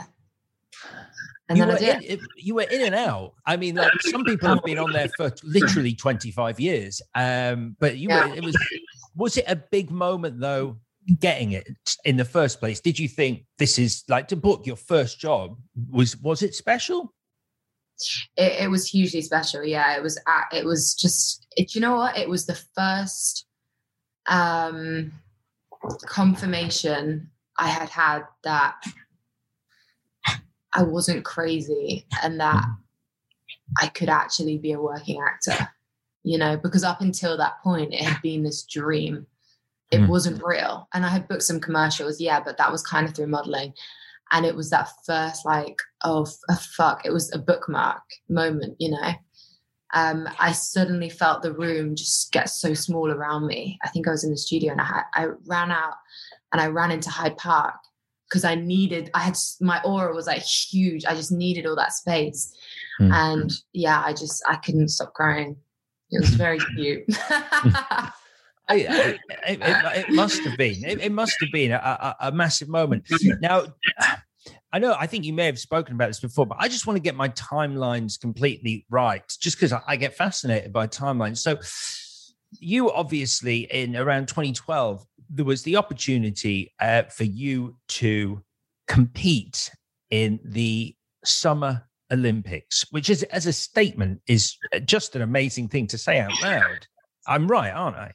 And 1.49 1.57
you 1.57 1.65
then 1.65 1.75
I 1.75 1.79
did. 1.79 2.03
In, 2.03 2.19
you 2.35 2.55
were 2.55 2.63
in 2.63 2.81
and 2.81 2.95
out. 2.95 3.33
I 3.45 3.55
mean, 3.55 3.75
like 3.75 3.91
some 4.01 4.23
people 4.23 4.49
have 4.49 4.63
been 4.63 4.77
on 4.77 4.91
there 4.91 5.09
for 5.15 5.31
literally 5.43 5.93
25 5.93 6.59
years. 6.59 7.01
Um, 7.15 7.75
but 7.79 7.97
you 7.97 8.09
yeah. 8.09 8.27
were, 8.27 8.35
it 8.35 8.43
was, 8.43 8.57
was 9.15 9.37
it 9.37 9.45
a 9.47 9.55
big 9.55 9.89
moment 9.89 10.39
though, 10.39 10.77
getting 11.19 11.53
it 11.53 11.67
in 12.03 12.17
the 12.17 12.25
first 12.25 12.59
place? 12.59 12.81
Did 12.81 12.99
you 12.99 13.07
think 13.07 13.45
this 13.57 13.79
is 13.79 14.03
like 14.09 14.27
to 14.29 14.35
book 14.35 14.67
your 14.67 14.75
first 14.75 15.19
job? 15.19 15.57
Was, 15.89 16.17
was 16.17 16.41
it 16.41 16.53
special? 16.53 17.13
It, 18.35 18.63
it 18.63 18.69
was 18.69 18.87
hugely 18.87 19.21
special. 19.21 19.63
Yeah. 19.63 19.95
It 19.95 20.03
was, 20.03 20.19
it 20.53 20.65
was 20.65 20.93
just, 20.93 21.47
it, 21.55 21.75
you 21.75 21.81
know 21.81 21.95
what? 21.95 22.17
It 22.17 22.29
was 22.29 22.45
the 22.45 22.59
first, 22.75 23.45
um, 24.27 25.11
confirmation 26.05 27.29
I 27.57 27.67
had 27.67 27.89
had 27.89 28.23
that 28.43 28.75
I 30.73 30.83
wasn't 30.83 31.25
crazy 31.25 32.05
and 32.21 32.39
that 32.39 32.63
I 33.79 33.87
could 33.87 34.09
actually 34.09 34.57
be 34.57 34.73
a 34.73 34.81
working 34.81 35.21
actor, 35.21 35.69
you 36.23 36.37
know, 36.37 36.57
because 36.57 36.83
up 36.83 37.01
until 37.01 37.37
that 37.37 37.61
point, 37.63 37.93
it 37.93 38.01
had 38.01 38.21
been 38.21 38.43
this 38.43 38.63
dream. 38.63 39.27
It 39.91 40.01
mm. 40.01 40.07
wasn't 40.07 40.43
real. 40.43 40.87
And 40.93 41.05
I 41.05 41.09
had 41.09 41.27
booked 41.27 41.43
some 41.43 41.59
commercials, 41.59 42.19
yeah, 42.19 42.39
but 42.39 42.57
that 42.57 42.71
was 42.71 42.83
kind 42.83 43.07
of 43.07 43.15
through 43.15 43.27
modeling. 43.27 43.73
And 44.31 44.45
it 44.45 44.55
was 44.55 44.69
that 44.69 44.89
first, 45.05 45.45
like, 45.45 45.77
oh, 46.03 46.27
fuck, 46.75 47.05
it 47.05 47.11
was 47.11 47.33
a 47.33 47.39
bookmark 47.39 48.01
moment, 48.29 48.75
you 48.79 48.91
know. 48.91 49.13
Um, 49.93 50.27
I 50.39 50.51
suddenly 50.51 51.09
felt 51.09 51.41
the 51.41 51.53
room 51.53 51.95
just 51.95 52.31
get 52.31 52.49
so 52.49 52.73
small 52.73 53.09
around 53.09 53.47
me. 53.47 53.79
I 53.83 53.89
think 53.89 54.07
I 54.07 54.11
was 54.11 54.23
in 54.23 54.31
the 54.31 54.37
studio 54.37 54.71
and 54.73 54.81
I, 54.81 55.03
I 55.13 55.27
ran 55.45 55.71
out 55.71 55.93
and 56.51 56.61
I 56.61 56.67
ran 56.67 56.91
into 56.91 57.09
Hyde 57.09 57.37
Park 57.37 57.75
because 58.29 58.43
I 58.43 58.55
needed, 58.55 59.09
I 59.13 59.21
had 59.21 59.37
my 59.61 59.81
aura 59.83 60.13
was 60.13 60.27
like 60.27 60.41
huge. 60.41 61.05
I 61.05 61.15
just 61.15 61.31
needed 61.31 61.65
all 61.65 61.77
that 61.77 61.93
space. 61.93 62.53
Mm. 62.99 63.13
And 63.13 63.51
yeah, 63.71 64.03
I 64.05 64.11
just, 64.11 64.43
I 64.47 64.57
couldn't 64.57 64.89
stop 64.89 65.13
crying. 65.13 65.55
It 66.11 66.19
was 66.19 66.31
very 66.31 66.59
cute. 66.75 67.05
It, 68.69 69.19
it, 69.47 69.59
it, 69.61 70.09
must 70.09 70.43
have 70.43 70.57
been. 70.57 70.83
It, 70.83 71.01
it 71.01 71.11
must 71.11 71.35
have 71.39 71.51
been 71.53 71.71
a, 71.71 71.75
a, 71.77 72.15
a, 72.27 72.31
massive 72.31 72.67
moment. 72.67 73.07
Now, 73.39 73.63
I 74.73 74.79
know. 74.79 74.95
I 74.99 75.07
think 75.07 75.23
you 75.23 75.33
may 75.33 75.45
have 75.45 75.57
spoken 75.57 75.95
about 75.95 76.07
this 76.07 76.19
before, 76.19 76.45
but 76.45 76.57
I 76.59 76.67
just 76.67 76.85
want 76.85 76.97
to 76.97 77.01
get 77.01 77.15
my 77.15 77.29
timelines 77.29 78.19
completely 78.19 78.85
right, 78.89 79.23
just 79.39 79.55
because 79.55 79.71
I, 79.71 79.81
I, 79.87 79.95
get 79.95 80.15
fascinated 80.15 80.73
by 80.73 80.87
timelines. 80.87 81.37
So, 81.37 81.57
you 82.59 82.91
obviously 82.91 83.67
in 83.71 83.95
around 83.95 84.27
2012 84.27 85.05
there 85.29 85.45
was 85.45 85.63
the 85.63 85.75
opportunity 85.75 86.73
uh, 86.79 87.03
for 87.03 87.25
you 87.25 87.75
to 87.87 88.41
compete 88.87 89.69
in 90.09 90.39
the 90.43 90.95
summer 91.25 91.83
Olympics, 92.11 92.85
which 92.91 93.09
is 93.09 93.23
as 93.23 93.45
a 93.45 93.53
statement 93.53 94.21
is 94.27 94.55
just 94.85 95.15
an 95.15 95.21
amazing 95.21 95.67
thing 95.67 95.87
to 95.87 95.97
say 95.97 96.19
out 96.19 96.31
loud. 96.41 96.87
I'm 97.27 97.47
right, 97.47 97.71
aren't 97.71 97.97
I? 97.97 98.13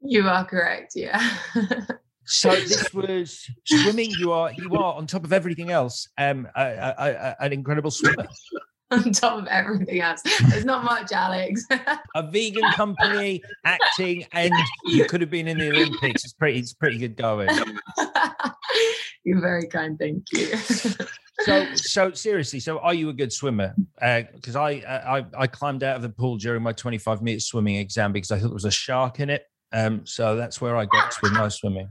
You 0.00 0.28
are 0.28 0.44
correct. 0.44 0.92
Yeah. 0.94 1.22
so 2.24 2.50
this 2.50 2.92
was 2.92 3.46
swimming. 3.64 4.10
You 4.18 4.32
are 4.32 4.52
you 4.52 4.74
are 4.74 4.94
on 4.94 5.06
top 5.06 5.24
of 5.24 5.32
everything 5.32 5.70
else. 5.70 6.08
Um, 6.18 6.48
a, 6.56 6.62
a, 6.62 6.94
a, 6.98 7.36
an 7.40 7.52
incredible 7.52 7.90
swimmer. 7.90 8.26
on 8.90 9.12
top 9.12 9.38
of 9.38 9.46
everything 9.48 10.00
else. 10.00 10.22
There's 10.48 10.64
not 10.64 10.84
much, 10.84 11.12
Alex. 11.12 11.64
a 12.14 12.30
vegan 12.30 12.70
company, 12.72 13.42
acting, 13.64 14.26
and 14.32 14.52
you 14.86 15.04
could 15.04 15.20
have 15.20 15.30
been 15.30 15.48
in 15.48 15.58
the 15.58 15.68
Olympics. 15.70 16.24
It's 16.24 16.32
pretty, 16.32 16.58
it's 16.58 16.72
pretty 16.72 16.98
good 16.98 17.16
going. 17.16 17.50
You're 19.24 19.40
very 19.40 19.66
kind. 19.66 19.98
Thank 19.98 20.24
you. 20.32 20.56
so, 21.40 21.74
so 21.74 22.12
seriously, 22.12 22.60
so 22.60 22.78
are 22.78 22.94
you 22.94 23.10
a 23.10 23.12
good 23.12 23.32
swimmer? 23.32 23.74
Because 24.00 24.56
uh, 24.56 24.62
I, 24.62 25.18
I, 25.18 25.26
I 25.36 25.46
climbed 25.46 25.82
out 25.82 25.96
of 25.96 26.02
the 26.02 26.08
pool 26.08 26.38
during 26.38 26.62
my 26.62 26.72
25 26.72 27.20
meter 27.20 27.40
swimming 27.40 27.76
exam 27.76 28.12
because 28.12 28.30
I 28.30 28.38
thought 28.38 28.48
there 28.48 28.54
was 28.54 28.64
a 28.64 28.70
shark 28.70 29.20
in 29.20 29.28
it. 29.28 29.42
Um, 29.72 30.06
so 30.06 30.36
that's 30.36 30.60
where 30.60 30.76
I 30.76 30.86
got 30.86 31.10
to 31.10 31.18
with 31.22 31.32
my 31.32 31.48
swimming. 31.48 31.88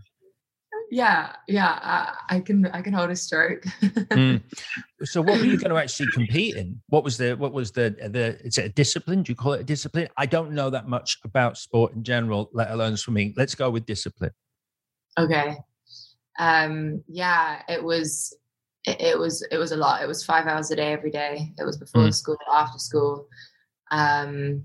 Yeah 0.89 1.34
yeah 1.47 1.80
I, 1.82 2.38
I, 2.38 2.39
can 2.39 2.65
i 2.67 2.82
can 2.82 2.93
hold 2.93 3.09
a 3.09 3.15
stroke. 3.15 3.63
Mm. 3.82 4.41
so 5.03 5.21
what 5.21 5.39
were 5.39 5.45
you 5.45 5.57
going 5.57 5.71
to 5.71 5.78
actually 5.78 6.09
compete 6.13 6.55
in? 6.55 6.82
What 6.88 7.03
was 7.03 7.17
the 7.17 7.36
what 7.36 7.51
was 7.51 7.71
the 7.71 7.95
the 8.09 8.39
is 8.45 8.57
it 8.57 8.65
a 8.65 8.69
discipline? 8.69 9.23
Do 9.23 9.32
you 9.32 9.36
call 9.36 9.53
it 9.53 9.61
a 9.61 9.65
discipline? 9.65 10.07
I 10.17 10.25
don't 10.25 10.51
know 10.51 10.69
that 10.69 10.88
much 10.88 11.19
about 11.25 11.57
sport 11.57 11.93
in 11.93 12.03
general 12.03 12.49
let 12.53 12.71
alone 12.71 12.95
swimming. 12.95 13.34
Let's 13.36 13.55
go 13.55 13.69
with 13.69 13.86
discipline. 13.86 14.32
Okay. 15.19 15.57
Um 16.39 17.03
yeah 17.07 17.63
it 17.67 17.84
was 17.84 18.36
it, 18.86 19.01
it 19.01 19.19
was 19.19 19.45
it 19.51 19.57
was 19.57 19.73
a 19.73 19.78
lot. 19.78 20.01
It 20.01 20.07
was 20.07 20.23
five 20.23 20.47
hours 20.47 20.71
a 20.71 20.78
day 20.78 20.93
every 20.93 21.11
day. 21.11 21.53
It 21.57 21.65
was 21.65 21.78
before 21.78 22.03
mm. 22.03 22.13
school 22.13 22.38
after 22.51 22.80
school. 22.80 23.28
Um 23.91 24.63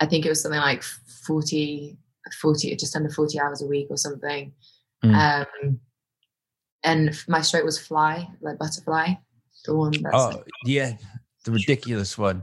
i 0.00 0.06
think 0.06 0.26
it 0.26 0.28
was 0.28 0.42
something 0.42 0.60
like 0.60 0.82
40 0.82 1.96
40 2.40 2.74
just 2.76 2.96
under 2.96 3.10
40 3.10 3.38
hours 3.40 3.62
a 3.62 3.66
week 3.66 3.88
or 3.90 3.96
something 3.96 4.52
Mm. 5.04 5.46
Um, 5.64 5.80
and 6.82 7.24
my 7.28 7.40
stroke 7.40 7.64
was 7.64 7.78
fly, 7.78 8.28
like 8.40 8.58
butterfly, 8.58 9.14
the 9.64 9.74
one 9.74 9.92
that's. 9.92 10.14
Oh 10.14 10.28
like, 10.28 10.44
yeah, 10.64 10.92
the 11.44 11.52
ridiculous 11.52 12.16
one. 12.16 12.42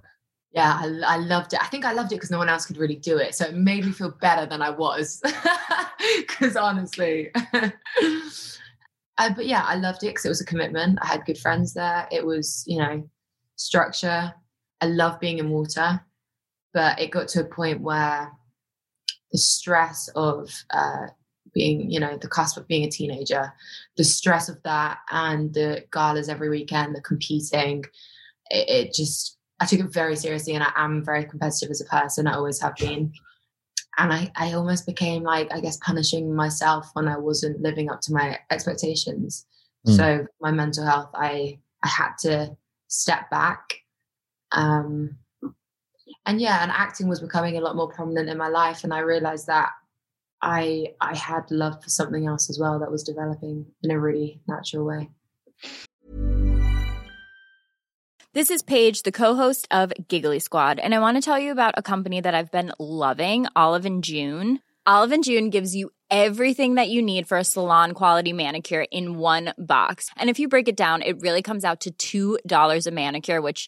Yeah, 0.51 0.79
I, 0.81 1.15
I 1.15 1.17
loved 1.17 1.53
it. 1.53 1.63
I 1.63 1.67
think 1.67 1.85
I 1.85 1.93
loved 1.93 2.11
it 2.11 2.15
because 2.15 2.31
no 2.31 2.37
one 2.37 2.49
else 2.49 2.65
could 2.65 2.77
really 2.77 2.95
do 2.95 3.17
it, 3.17 3.35
so 3.35 3.45
it 3.45 3.55
made 3.55 3.85
me 3.85 3.91
feel 3.91 4.11
better 4.21 4.45
than 4.45 4.61
I 4.61 4.69
was. 4.69 5.21
Because 6.17 6.55
honestly, 6.55 7.29
uh, 7.53 7.69
but 9.35 9.45
yeah, 9.45 9.63
I 9.63 9.75
loved 9.75 10.03
it 10.03 10.07
because 10.07 10.25
it 10.25 10.29
was 10.29 10.41
a 10.41 10.45
commitment. 10.45 10.97
I 10.99 11.05
had 11.05 11.25
good 11.25 11.37
friends 11.37 11.75
there. 11.75 12.07
It 12.11 12.25
was, 12.25 12.63
you 12.65 12.79
know, 12.79 13.07
structure. 13.55 14.33
I 14.81 14.85
love 14.87 15.19
being 15.19 15.37
in 15.37 15.51
water, 15.51 16.01
but 16.73 16.99
it 16.99 17.11
got 17.11 17.27
to 17.29 17.41
a 17.41 17.45
point 17.45 17.81
where 17.81 18.31
the 19.31 19.37
stress 19.37 20.09
of 20.15 20.51
uh, 20.71 21.07
being, 21.53 21.89
you 21.89 21.99
know, 21.99 22.17
the 22.17 22.27
cusp 22.27 22.57
of 22.57 22.67
being 22.67 22.83
a 22.83 22.89
teenager, 22.89 23.53
the 23.97 24.03
stress 24.03 24.49
of 24.49 24.61
that 24.63 24.99
and 25.11 25.53
the 25.53 25.83
galas 25.91 26.29
every 26.29 26.49
weekend, 26.49 26.95
the 26.95 27.01
competing, 27.01 27.83
it, 28.49 28.69
it 28.69 28.93
just, 28.93 29.37
I 29.59 29.65
took 29.65 29.79
it 29.79 29.93
very 29.93 30.15
seriously 30.15 30.53
and 30.53 30.63
I 30.63 30.71
am 30.75 31.03
very 31.03 31.25
competitive 31.25 31.69
as 31.69 31.81
a 31.81 31.85
person. 31.85 32.27
I 32.27 32.35
always 32.35 32.61
have 32.61 32.75
been. 32.75 33.13
And 33.97 34.13
I, 34.13 34.31
I 34.35 34.53
almost 34.53 34.85
became 34.85 35.23
like, 35.23 35.53
I 35.53 35.59
guess, 35.59 35.77
punishing 35.77 36.33
myself 36.33 36.89
when 36.93 37.07
I 37.07 37.17
wasn't 37.17 37.61
living 37.61 37.89
up 37.89 38.01
to 38.01 38.13
my 38.13 38.39
expectations. 38.49 39.45
Mm. 39.85 39.97
So 39.97 40.27
my 40.39 40.51
mental 40.51 40.85
health, 40.85 41.09
I, 41.13 41.59
I 41.83 41.87
had 41.87 42.13
to 42.21 42.55
step 42.87 43.29
back. 43.29 43.75
Um, 44.53 45.17
and 46.25 46.39
yeah, 46.39 46.61
and 46.61 46.71
acting 46.71 47.07
was 47.07 47.19
becoming 47.19 47.57
a 47.57 47.61
lot 47.61 47.75
more 47.75 47.89
prominent 47.89 48.29
in 48.29 48.37
my 48.37 48.47
life. 48.47 48.83
And 48.83 48.93
I 48.93 48.99
realized 48.99 49.47
that 49.47 49.71
I 50.41 50.93
I 50.99 51.15
had 51.15 51.49
love 51.51 51.83
for 51.83 51.89
something 51.89 52.25
else 52.25 52.49
as 52.49 52.59
well 52.59 52.79
that 52.79 52.91
was 52.91 53.03
developing 53.03 53.65
in 53.83 53.91
a 53.91 53.99
really 53.99 54.41
natural 54.47 54.85
way. 54.85 55.09
This 58.33 58.49
is 58.49 58.61
Paige, 58.61 59.03
the 59.03 59.11
co-host 59.11 59.67
of 59.71 59.91
Giggly 60.07 60.39
Squad, 60.39 60.79
and 60.79 60.95
I 60.95 60.99
want 60.99 61.17
to 61.17 61.21
tell 61.21 61.37
you 61.37 61.51
about 61.51 61.73
a 61.77 61.81
company 61.81 62.21
that 62.21 62.33
I've 62.33 62.51
been 62.51 62.71
loving, 62.79 63.45
Olive 63.57 63.85
and 63.85 64.03
June. 64.03 64.59
Olive 64.85 65.11
and 65.11 65.23
June 65.23 65.49
gives 65.49 65.75
you 65.75 65.91
everything 66.09 66.75
that 66.75 66.89
you 66.89 67.01
need 67.01 67.27
for 67.27 67.37
a 67.37 67.43
salon 67.43 67.91
quality 67.91 68.33
manicure 68.33 68.85
in 68.89 69.17
one 69.17 69.53
box. 69.57 70.09
And 70.17 70.29
if 70.29 70.39
you 70.39 70.47
break 70.47 70.67
it 70.67 70.77
down, 70.77 71.01
it 71.01 71.21
really 71.21 71.41
comes 71.41 71.65
out 71.65 71.85
to 71.99 72.39
$2 72.39 72.87
a 72.87 72.91
manicure, 72.91 73.41
which 73.41 73.67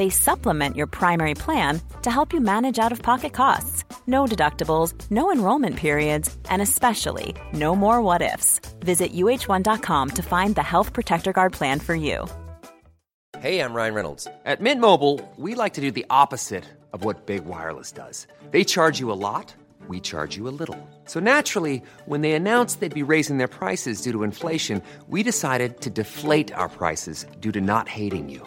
They 0.00 0.08
supplement 0.08 0.78
your 0.78 0.86
primary 0.86 1.34
plan 1.34 1.82
to 2.04 2.10
help 2.10 2.32
you 2.32 2.40
manage 2.40 2.78
out 2.78 2.90
of 2.90 3.02
pocket 3.02 3.34
costs. 3.34 3.84
No 4.06 4.24
deductibles, 4.24 4.94
no 5.10 5.30
enrollment 5.30 5.76
periods, 5.76 6.34
and 6.48 6.62
especially 6.62 7.34
no 7.52 7.76
more 7.76 8.00
what 8.00 8.22
ifs. 8.22 8.60
Visit 8.80 9.12
uhone.com 9.12 10.10
to 10.16 10.22
find 10.22 10.54
the 10.54 10.62
Health 10.62 10.94
Protector 10.94 11.34
Guard 11.34 11.52
plan 11.52 11.80
for 11.80 11.94
you. 11.94 12.26
Hey, 13.40 13.60
I'm 13.60 13.74
Ryan 13.74 13.92
Reynolds. 13.92 14.26
At 14.46 14.62
Mint 14.62 14.80
Mobile, 14.80 15.20
we 15.36 15.54
like 15.54 15.74
to 15.74 15.82
do 15.82 15.90
the 15.90 16.06
opposite 16.08 16.64
of 16.94 17.04
what 17.04 17.26
Big 17.26 17.44
Wireless 17.44 17.92
does. 17.92 18.26
They 18.52 18.64
charge 18.64 19.00
you 19.00 19.12
a 19.12 19.20
lot, 19.28 19.54
we 19.86 20.00
charge 20.00 20.34
you 20.34 20.48
a 20.48 20.56
little. 20.60 20.78
So 21.04 21.20
naturally, 21.20 21.82
when 22.06 22.22
they 22.22 22.32
announced 22.32 22.80
they'd 22.80 23.02
be 23.02 23.12
raising 23.14 23.36
their 23.36 23.54
prices 23.60 24.00
due 24.00 24.12
to 24.12 24.22
inflation, 24.22 24.80
we 25.08 25.22
decided 25.22 25.82
to 25.82 25.90
deflate 25.90 26.50
our 26.54 26.70
prices 26.70 27.26
due 27.40 27.52
to 27.52 27.60
not 27.60 27.86
hating 27.86 28.30
you. 28.30 28.46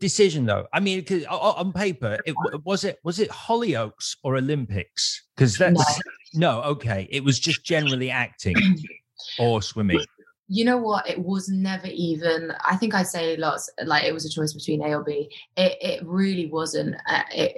decision 0.00 0.46
though? 0.46 0.66
I 0.72 0.80
mean, 0.80 1.00
because 1.00 1.24
on 1.26 1.72
paper, 1.72 2.18
it 2.26 2.34
was 2.64 2.84
it 2.84 2.98
was 3.02 3.18
it 3.18 3.30
Hollyoaks 3.30 4.16
or 4.22 4.36
Olympics? 4.36 5.24
Because 5.34 5.56
that's 5.56 6.00
no. 6.34 6.58
no, 6.58 6.62
okay, 6.62 7.08
it 7.10 7.24
was 7.24 7.38
just 7.38 7.64
generally 7.64 8.10
acting 8.10 8.56
or 9.38 9.62
swimming. 9.62 10.00
You 10.48 10.64
know 10.64 10.78
what? 10.78 11.08
It 11.08 11.18
was 11.18 11.48
never 11.48 11.88
even. 11.88 12.52
I 12.64 12.76
think 12.76 12.94
I 12.94 13.02
say 13.02 13.36
lots. 13.36 13.70
Like 13.84 14.04
it 14.04 14.12
was 14.12 14.24
a 14.24 14.30
choice 14.30 14.52
between 14.52 14.82
A 14.82 14.94
or 14.94 15.02
B. 15.02 15.30
It 15.56 15.76
it 15.80 16.06
really 16.06 16.46
wasn't. 16.46 16.94
Uh, 17.08 17.22
it, 17.34 17.52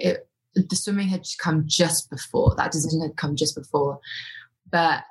it 0.55 0.67
the 0.69 0.75
swimming 0.75 1.07
had 1.07 1.25
come 1.37 1.63
just 1.67 2.09
before 2.09 2.55
that 2.57 2.71
decision 2.71 3.01
had 3.01 3.15
come 3.15 3.35
just 3.35 3.55
before 3.55 3.99
but 4.71 5.03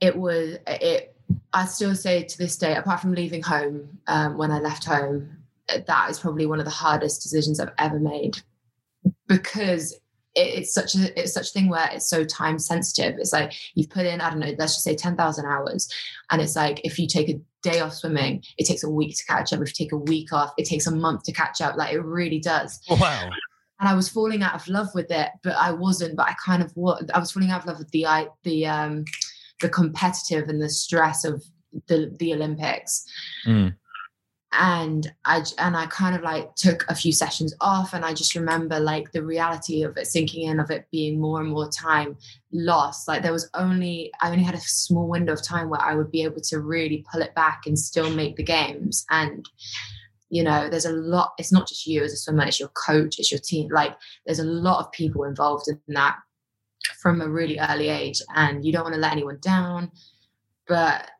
it 0.00 0.16
was 0.16 0.56
it. 0.66 1.16
I 1.52 1.66
still 1.66 1.94
say 1.94 2.24
to 2.24 2.38
this 2.38 2.56
day, 2.56 2.74
apart 2.74 3.00
from 3.00 3.14
leaving 3.14 3.42
home 3.42 3.98
um, 4.08 4.36
when 4.36 4.50
I 4.50 4.58
left 4.58 4.84
home, 4.84 5.36
that 5.86 6.10
is 6.10 6.18
probably 6.18 6.46
one 6.46 6.58
of 6.58 6.64
the 6.64 6.70
hardest 6.70 7.22
decisions 7.22 7.60
I've 7.60 7.72
ever 7.78 7.98
made 7.98 8.38
because 9.26 9.98
it's 10.34 10.72
such 10.72 10.94
a 10.94 11.20
it's 11.20 11.32
such 11.32 11.48
a 11.48 11.52
thing 11.52 11.68
where 11.68 11.88
it's 11.92 12.08
so 12.08 12.24
time 12.24 12.58
sensitive. 12.58 13.16
It's 13.18 13.32
like 13.32 13.52
you've 13.74 13.90
put 13.90 14.06
in 14.06 14.20
I 14.20 14.30
don't 14.30 14.38
know, 14.38 14.54
let's 14.58 14.74
just 14.74 14.84
say 14.84 14.94
ten 14.94 15.16
thousand 15.16 15.46
hours, 15.46 15.88
and 16.30 16.40
it's 16.40 16.56
like 16.56 16.80
if 16.84 16.98
you 16.98 17.06
take 17.06 17.28
a 17.28 17.40
day 17.62 17.80
off 17.80 17.94
swimming, 17.94 18.42
it 18.56 18.66
takes 18.66 18.84
a 18.84 18.90
week 18.90 19.16
to 19.16 19.24
catch 19.26 19.52
up. 19.52 19.60
If 19.60 19.68
you 19.68 19.84
take 19.84 19.92
a 19.92 19.98
week 19.98 20.32
off, 20.32 20.52
it 20.56 20.66
takes 20.66 20.86
a 20.86 20.94
month 20.94 21.24
to 21.24 21.32
catch 21.32 21.60
up. 21.60 21.76
Like 21.76 21.92
it 21.92 22.04
really 22.04 22.38
does. 22.38 22.80
Wow. 22.88 23.30
And 23.80 23.88
I 23.88 23.94
was 23.94 24.08
falling 24.08 24.42
out 24.42 24.54
of 24.54 24.68
love 24.68 24.88
with 24.94 25.10
it, 25.10 25.30
but 25.42 25.54
I 25.56 25.72
wasn't. 25.72 26.16
But 26.16 26.28
I 26.28 26.34
kind 26.44 26.62
of 26.62 26.70
was. 26.76 27.04
I 27.14 27.18
was 27.18 27.32
falling 27.32 27.50
out 27.50 27.62
of 27.62 27.66
love 27.66 27.78
with 27.78 27.90
the 27.90 28.06
I 28.06 28.28
the 28.44 28.66
um 28.66 29.04
the 29.60 29.68
competitive 29.68 30.48
and 30.48 30.62
the 30.62 30.68
stress 30.68 31.24
of 31.24 31.42
the 31.88 32.14
the 32.18 32.34
Olympics. 32.34 33.04
Mm 33.46 33.74
and 34.52 35.12
I 35.24 35.44
and 35.58 35.76
I 35.76 35.86
kind 35.86 36.16
of 36.16 36.22
like 36.22 36.54
took 36.56 36.84
a 36.88 36.94
few 36.94 37.12
sessions 37.12 37.54
off 37.60 37.94
and 37.94 38.04
I 38.04 38.12
just 38.14 38.34
remember 38.34 38.80
like 38.80 39.12
the 39.12 39.22
reality 39.22 39.82
of 39.82 39.96
it 39.96 40.06
sinking 40.06 40.48
in 40.48 40.58
of 40.58 40.70
it 40.70 40.86
being 40.90 41.20
more 41.20 41.40
and 41.40 41.50
more 41.50 41.68
time 41.68 42.16
lost. 42.52 43.06
Like 43.06 43.22
there 43.22 43.32
was 43.32 43.48
only 43.54 44.12
I 44.20 44.30
only 44.30 44.42
had 44.42 44.54
a 44.54 44.60
small 44.60 45.06
window 45.06 45.34
of 45.34 45.42
time 45.42 45.70
where 45.70 45.80
I 45.80 45.94
would 45.94 46.10
be 46.10 46.24
able 46.24 46.40
to 46.40 46.60
really 46.60 47.04
pull 47.10 47.22
it 47.22 47.34
back 47.34 47.62
and 47.66 47.78
still 47.78 48.10
make 48.10 48.36
the 48.36 48.42
games. 48.42 49.06
And 49.10 49.48
you 50.30 50.42
know 50.42 50.68
there's 50.68 50.86
a 50.86 50.92
lot 50.92 51.32
it's 51.38 51.52
not 51.52 51.66
just 51.66 51.86
you 51.86 52.04
as 52.04 52.12
a 52.12 52.16
swimmer 52.16 52.44
it's 52.44 52.60
your 52.60 52.68
coach 52.68 53.18
it's 53.18 53.32
your 53.32 53.40
team 53.40 53.68
like 53.72 53.96
there's 54.24 54.38
a 54.38 54.44
lot 54.44 54.78
of 54.78 54.92
people 54.92 55.24
involved 55.24 55.66
in 55.66 55.80
that 55.88 56.18
from 57.00 57.20
a 57.20 57.28
really 57.28 57.58
early 57.58 57.88
age 57.88 58.20
and 58.34 58.64
you 58.64 58.72
don't 58.72 58.84
want 58.84 58.94
to 58.94 59.00
let 59.00 59.12
anyone 59.12 59.38
down. 59.40 59.90
But 60.66 61.10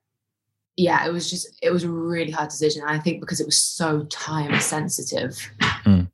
yeah, 0.81 1.07
it 1.07 1.13
was 1.13 1.29
just 1.29 1.59
it 1.63 1.71
was 1.71 1.85
a 1.85 1.91
really 1.91 2.31
hard 2.31 2.49
decision. 2.49 2.83
And 2.83 2.91
I 2.91 2.99
think 2.99 3.21
because 3.21 3.39
it 3.39 3.47
was 3.47 3.61
so 3.61 4.05
time 4.05 4.59
sensitive. 4.61 5.37
Mm. 5.85 6.11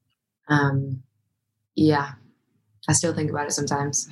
Um, 0.48 1.02
yeah, 1.76 2.12
I 2.88 2.92
still 2.92 3.14
think 3.14 3.30
about 3.30 3.46
it 3.46 3.52
sometimes. 3.52 4.08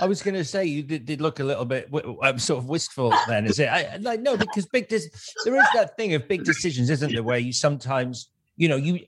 I 0.00 0.06
was 0.06 0.22
going 0.22 0.34
to 0.34 0.44
say 0.44 0.64
you 0.64 0.82
did, 0.82 1.04
did, 1.04 1.20
look 1.20 1.40
a 1.40 1.44
little 1.44 1.66
bit 1.66 1.90
um, 2.22 2.38
sort 2.38 2.58
of 2.58 2.68
wistful. 2.70 3.12
Then 3.26 3.44
is 3.44 3.58
it? 3.58 3.66
I, 3.66 3.96
like 4.00 4.20
no, 4.20 4.36
because 4.38 4.64
big 4.66 4.88
des- 4.88 5.10
there 5.44 5.56
is 5.56 5.66
that 5.74 5.96
thing 5.98 6.14
of 6.14 6.26
big 6.26 6.44
decisions, 6.44 6.88
isn't 6.88 7.12
there? 7.12 7.22
Where 7.22 7.38
you 7.38 7.52
sometimes 7.52 8.30
you 8.56 8.68
know 8.68 8.76
you 8.76 9.00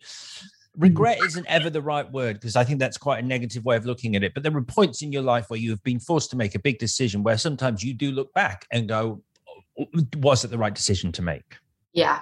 regret 0.76 1.18
isn't 1.24 1.46
ever 1.46 1.70
the 1.70 1.82
right 1.82 2.10
word 2.12 2.34
because 2.34 2.56
I 2.56 2.64
think 2.64 2.78
that's 2.78 2.98
quite 2.98 3.24
a 3.24 3.26
negative 3.26 3.64
way 3.64 3.76
of 3.76 3.86
looking 3.86 4.16
at 4.16 4.22
it. 4.22 4.34
But 4.34 4.42
there 4.42 4.54
are 4.54 4.62
points 4.62 5.00
in 5.00 5.12
your 5.12 5.22
life 5.22 5.48
where 5.48 5.58
you 5.58 5.70
have 5.70 5.82
been 5.82 5.98
forced 5.98 6.30
to 6.30 6.36
make 6.36 6.54
a 6.54 6.58
big 6.58 6.78
decision 6.78 7.22
where 7.22 7.38
sometimes 7.38 7.82
you 7.82 7.94
do 7.94 8.12
look 8.12 8.32
back 8.34 8.66
and 8.70 8.86
go, 8.86 9.22
was 10.16 10.44
it 10.44 10.50
the 10.50 10.58
right 10.58 10.74
decision 10.74 11.12
to 11.12 11.22
make? 11.22 11.56
Yeah. 11.92 12.20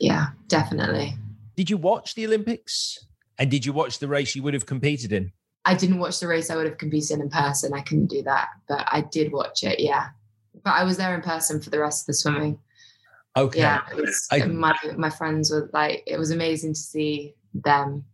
Yeah, 0.00 0.26
definitely. 0.48 1.14
Did 1.56 1.70
you 1.70 1.76
watch 1.76 2.14
the 2.14 2.26
Olympics? 2.26 3.06
And 3.38 3.50
did 3.50 3.64
you 3.66 3.72
watch 3.72 3.98
the 3.98 4.08
race 4.08 4.34
you 4.34 4.42
would 4.42 4.54
have 4.54 4.66
competed 4.66 5.12
in? 5.12 5.32
I 5.64 5.74
didn't 5.74 5.98
watch 5.98 6.20
the 6.20 6.28
race 6.28 6.50
I 6.50 6.56
would 6.56 6.66
have 6.66 6.78
competed 6.78 7.12
in 7.12 7.22
in 7.22 7.30
person. 7.30 7.74
I 7.74 7.80
couldn't 7.80 8.06
do 8.06 8.22
that, 8.22 8.48
but 8.68 8.86
I 8.90 9.02
did 9.02 9.32
watch 9.32 9.62
it. 9.62 9.80
Yeah. 9.80 10.08
But 10.64 10.74
I 10.74 10.84
was 10.84 10.96
there 10.96 11.14
in 11.14 11.22
person 11.22 11.60
for 11.60 11.70
the 11.70 11.80
rest 11.80 12.02
of 12.02 12.06
the 12.06 12.14
swimming. 12.14 12.58
Okay. 13.36 13.60
Yeah. 13.60 13.82
Was, 13.94 14.28
I, 14.30 14.46
my, 14.46 14.74
my 14.96 15.10
friends 15.10 15.50
were 15.50 15.68
like, 15.72 16.02
it 16.06 16.18
was 16.18 16.30
amazing 16.30 16.74
to 16.74 16.80
see 16.80 17.34
them 17.52 18.04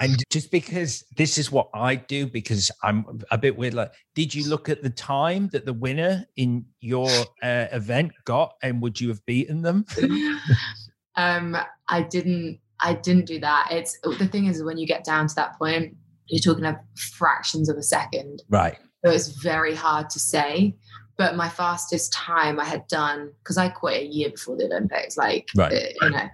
and 0.00 0.22
just 0.30 0.50
because 0.50 1.04
this 1.16 1.38
is 1.38 1.50
what 1.50 1.68
I 1.74 1.96
do, 1.96 2.26
because 2.26 2.70
I'm 2.82 3.20
a 3.30 3.38
bit 3.38 3.56
weird, 3.56 3.74
like, 3.74 3.92
did 4.14 4.34
you 4.34 4.48
look 4.48 4.68
at 4.68 4.82
the 4.82 4.90
time 4.90 5.48
that 5.48 5.64
the 5.64 5.72
winner 5.72 6.24
in 6.36 6.64
your 6.80 7.08
uh, 7.42 7.66
event 7.72 8.12
got, 8.24 8.54
and 8.62 8.80
would 8.82 9.00
you 9.00 9.08
have 9.08 9.24
beaten 9.26 9.62
them? 9.62 9.84
um, 11.16 11.56
I 11.88 12.02
didn't. 12.02 12.60
I 12.82 12.94
didn't 12.94 13.26
do 13.26 13.38
that. 13.40 13.68
It's 13.70 13.98
the 14.00 14.26
thing 14.26 14.46
is 14.46 14.62
when 14.62 14.78
you 14.78 14.86
get 14.86 15.04
down 15.04 15.28
to 15.28 15.34
that 15.34 15.58
point, 15.58 15.94
you're 16.26 16.40
talking 16.40 16.64
of 16.64 16.76
fractions 16.96 17.68
of 17.68 17.76
a 17.76 17.82
second, 17.82 18.42
right? 18.48 18.78
So 19.04 19.10
it's 19.10 19.28
very 19.28 19.74
hard 19.74 20.08
to 20.10 20.18
say 20.18 20.74
but 21.20 21.36
my 21.36 21.50
fastest 21.50 22.14
time 22.14 22.58
I 22.58 22.64
had 22.64 22.88
done 22.88 23.30
because 23.40 23.58
I 23.58 23.68
quit 23.68 24.00
a 24.00 24.06
year 24.06 24.30
before 24.30 24.56
the 24.56 24.64
Olympics, 24.64 25.18
like 25.18 25.50
right. 25.54 25.70
uh, 25.70 26.06
you 26.06 26.10
know, 26.12 26.28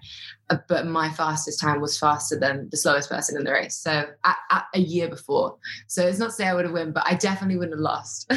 but 0.68 0.86
my 0.86 1.10
fastest 1.10 1.60
time 1.60 1.80
was 1.80 1.98
faster 1.98 2.38
than 2.38 2.68
the 2.70 2.76
slowest 2.76 3.10
person 3.10 3.36
in 3.36 3.44
the 3.44 3.52
race. 3.52 3.76
So 3.78 4.04
at, 4.24 4.36
at 4.50 4.64
a 4.74 4.80
year 4.80 5.08
before, 5.08 5.56
so 5.86 6.06
it's 6.06 6.18
not 6.18 6.26
to 6.26 6.32
say 6.32 6.46
I 6.46 6.54
would 6.54 6.64
have 6.64 6.74
won, 6.74 6.92
but 6.92 7.04
I 7.06 7.14
definitely 7.14 7.56
wouldn't 7.56 7.74
have 7.74 7.80
lost. 7.80 8.32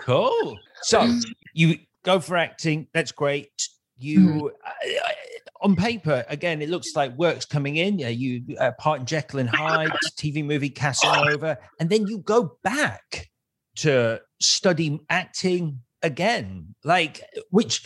cool. 0.02 0.58
So 0.82 1.12
you 1.54 1.78
go 2.04 2.20
for 2.20 2.36
acting. 2.36 2.88
That's 2.92 3.12
great. 3.12 3.50
You. 3.98 4.20
Mm-hmm. 4.20 4.46
Uh, 4.46 5.12
on 5.60 5.74
paper, 5.74 6.24
again, 6.28 6.62
it 6.62 6.68
looks 6.68 6.94
like 6.94 7.18
work's 7.18 7.44
coming 7.44 7.76
in. 7.76 7.98
Yeah, 7.98 8.08
you 8.08 8.56
uh, 8.58 8.70
part 8.78 9.00
in 9.00 9.06
Jekyll 9.06 9.40
and 9.40 9.48
Hyde, 9.48 9.90
TV 10.16 10.44
movie 10.44 10.70
Casanova, 10.70 11.58
and 11.80 11.90
then 11.90 12.06
you 12.06 12.18
go 12.18 12.56
back 12.62 13.28
to 13.78 14.20
study 14.40 15.00
acting 15.10 15.80
again 16.02 16.74
like 16.84 17.22
which 17.50 17.84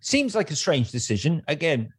seems 0.00 0.34
like 0.34 0.50
a 0.50 0.56
strange 0.56 0.90
decision 0.90 1.42
again 1.48 1.92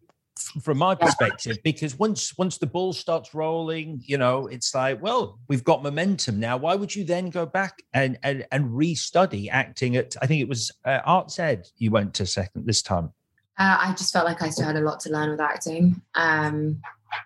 from 0.62 0.78
my 0.78 0.96
perspective 0.96 1.58
because 1.64 1.98
once 1.98 2.38
once 2.38 2.58
the 2.58 2.66
ball 2.66 2.94
starts 2.94 3.34
rolling 3.34 4.02
you 4.06 4.18
know 4.18 4.48
it's 4.48 4.74
like 4.76 5.02
well 5.02 5.40
we've 5.48 5.64
got 5.64 5.84
momentum 5.84 6.40
now. 6.40 6.58
Why 6.58 6.76
would 6.76 6.94
you 6.96 7.04
then 7.04 7.30
go 7.30 7.46
back 7.46 7.82
and 7.94 8.18
and, 8.24 8.46
and 8.52 8.70
restudy 8.72 9.50
acting 9.52 9.96
at 9.96 10.16
i 10.22 10.28
think 10.28 10.42
it 10.42 10.48
was 10.50 10.72
uh, 10.86 11.00
arts 11.06 11.40
ed 11.40 11.68
you 11.78 11.92
went 11.92 12.14
to 12.16 12.26
second 12.26 12.66
this 12.66 12.82
time? 12.82 13.12
Uh, 13.58 13.78
i 13.80 13.94
just 13.98 14.12
felt 14.14 14.26
like 14.26 14.42
i 14.42 14.50
still 14.50 14.66
had 14.66 14.76
a 14.76 14.82
lot 14.82 15.00
to 15.02 15.10
learn 15.10 15.30
with 15.30 15.42
acting. 15.42 16.02
Um 16.16 16.82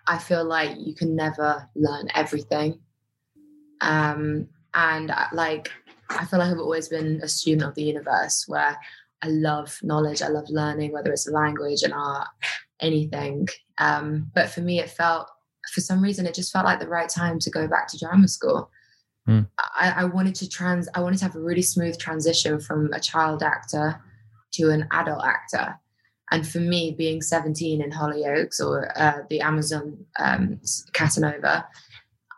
i 0.06 0.18
feel 0.18 0.44
like 0.44 0.76
you 0.78 0.94
can 0.94 1.16
never 1.16 1.68
learn 1.74 2.08
everything. 2.14 2.80
Um 3.80 4.48
and 4.74 5.10
uh, 5.10 5.26
like 5.32 5.70
I 6.08 6.24
feel 6.26 6.38
like 6.38 6.50
I've 6.50 6.58
always 6.58 6.88
been 6.88 7.20
a 7.22 7.28
student 7.28 7.68
of 7.68 7.74
the 7.74 7.82
universe 7.82 8.44
where 8.46 8.78
I 9.22 9.28
love 9.28 9.78
knowledge, 9.82 10.22
I 10.22 10.28
love 10.28 10.48
learning, 10.48 10.92
whether 10.92 11.10
it's 11.10 11.26
a 11.26 11.32
language, 11.32 11.82
an 11.82 11.92
art, 11.92 12.28
anything. 12.80 13.48
Um, 13.78 14.30
but 14.34 14.50
for 14.50 14.60
me, 14.60 14.80
it 14.80 14.90
felt, 14.90 15.28
for 15.72 15.80
some 15.80 16.02
reason, 16.02 16.26
it 16.26 16.34
just 16.34 16.52
felt 16.52 16.64
like 16.64 16.80
the 16.80 16.88
right 16.88 17.08
time 17.08 17.38
to 17.40 17.50
go 17.50 17.66
back 17.66 17.88
to 17.88 17.98
drama 17.98 18.28
school. 18.28 18.70
Mm. 19.28 19.48
I, 19.58 19.94
I 19.96 20.04
wanted 20.04 20.34
to 20.36 20.48
trans, 20.48 20.88
I 20.94 21.00
wanted 21.00 21.18
to 21.18 21.24
have 21.24 21.36
a 21.36 21.40
really 21.40 21.62
smooth 21.62 21.98
transition 21.98 22.60
from 22.60 22.92
a 22.92 23.00
child 23.00 23.42
actor 23.42 24.00
to 24.52 24.70
an 24.70 24.86
adult 24.92 25.24
actor. 25.24 25.78
And 26.30 26.46
for 26.46 26.58
me, 26.58 26.94
being 26.96 27.22
17 27.22 27.82
in 27.82 27.90
Hollyoaks 27.90 28.60
or 28.60 28.92
uh, 28.98 29.22
the 29.30 29.40
Amazon 29.40 30.04
um, 30.18 30.60
Casanova, 30.92 31.66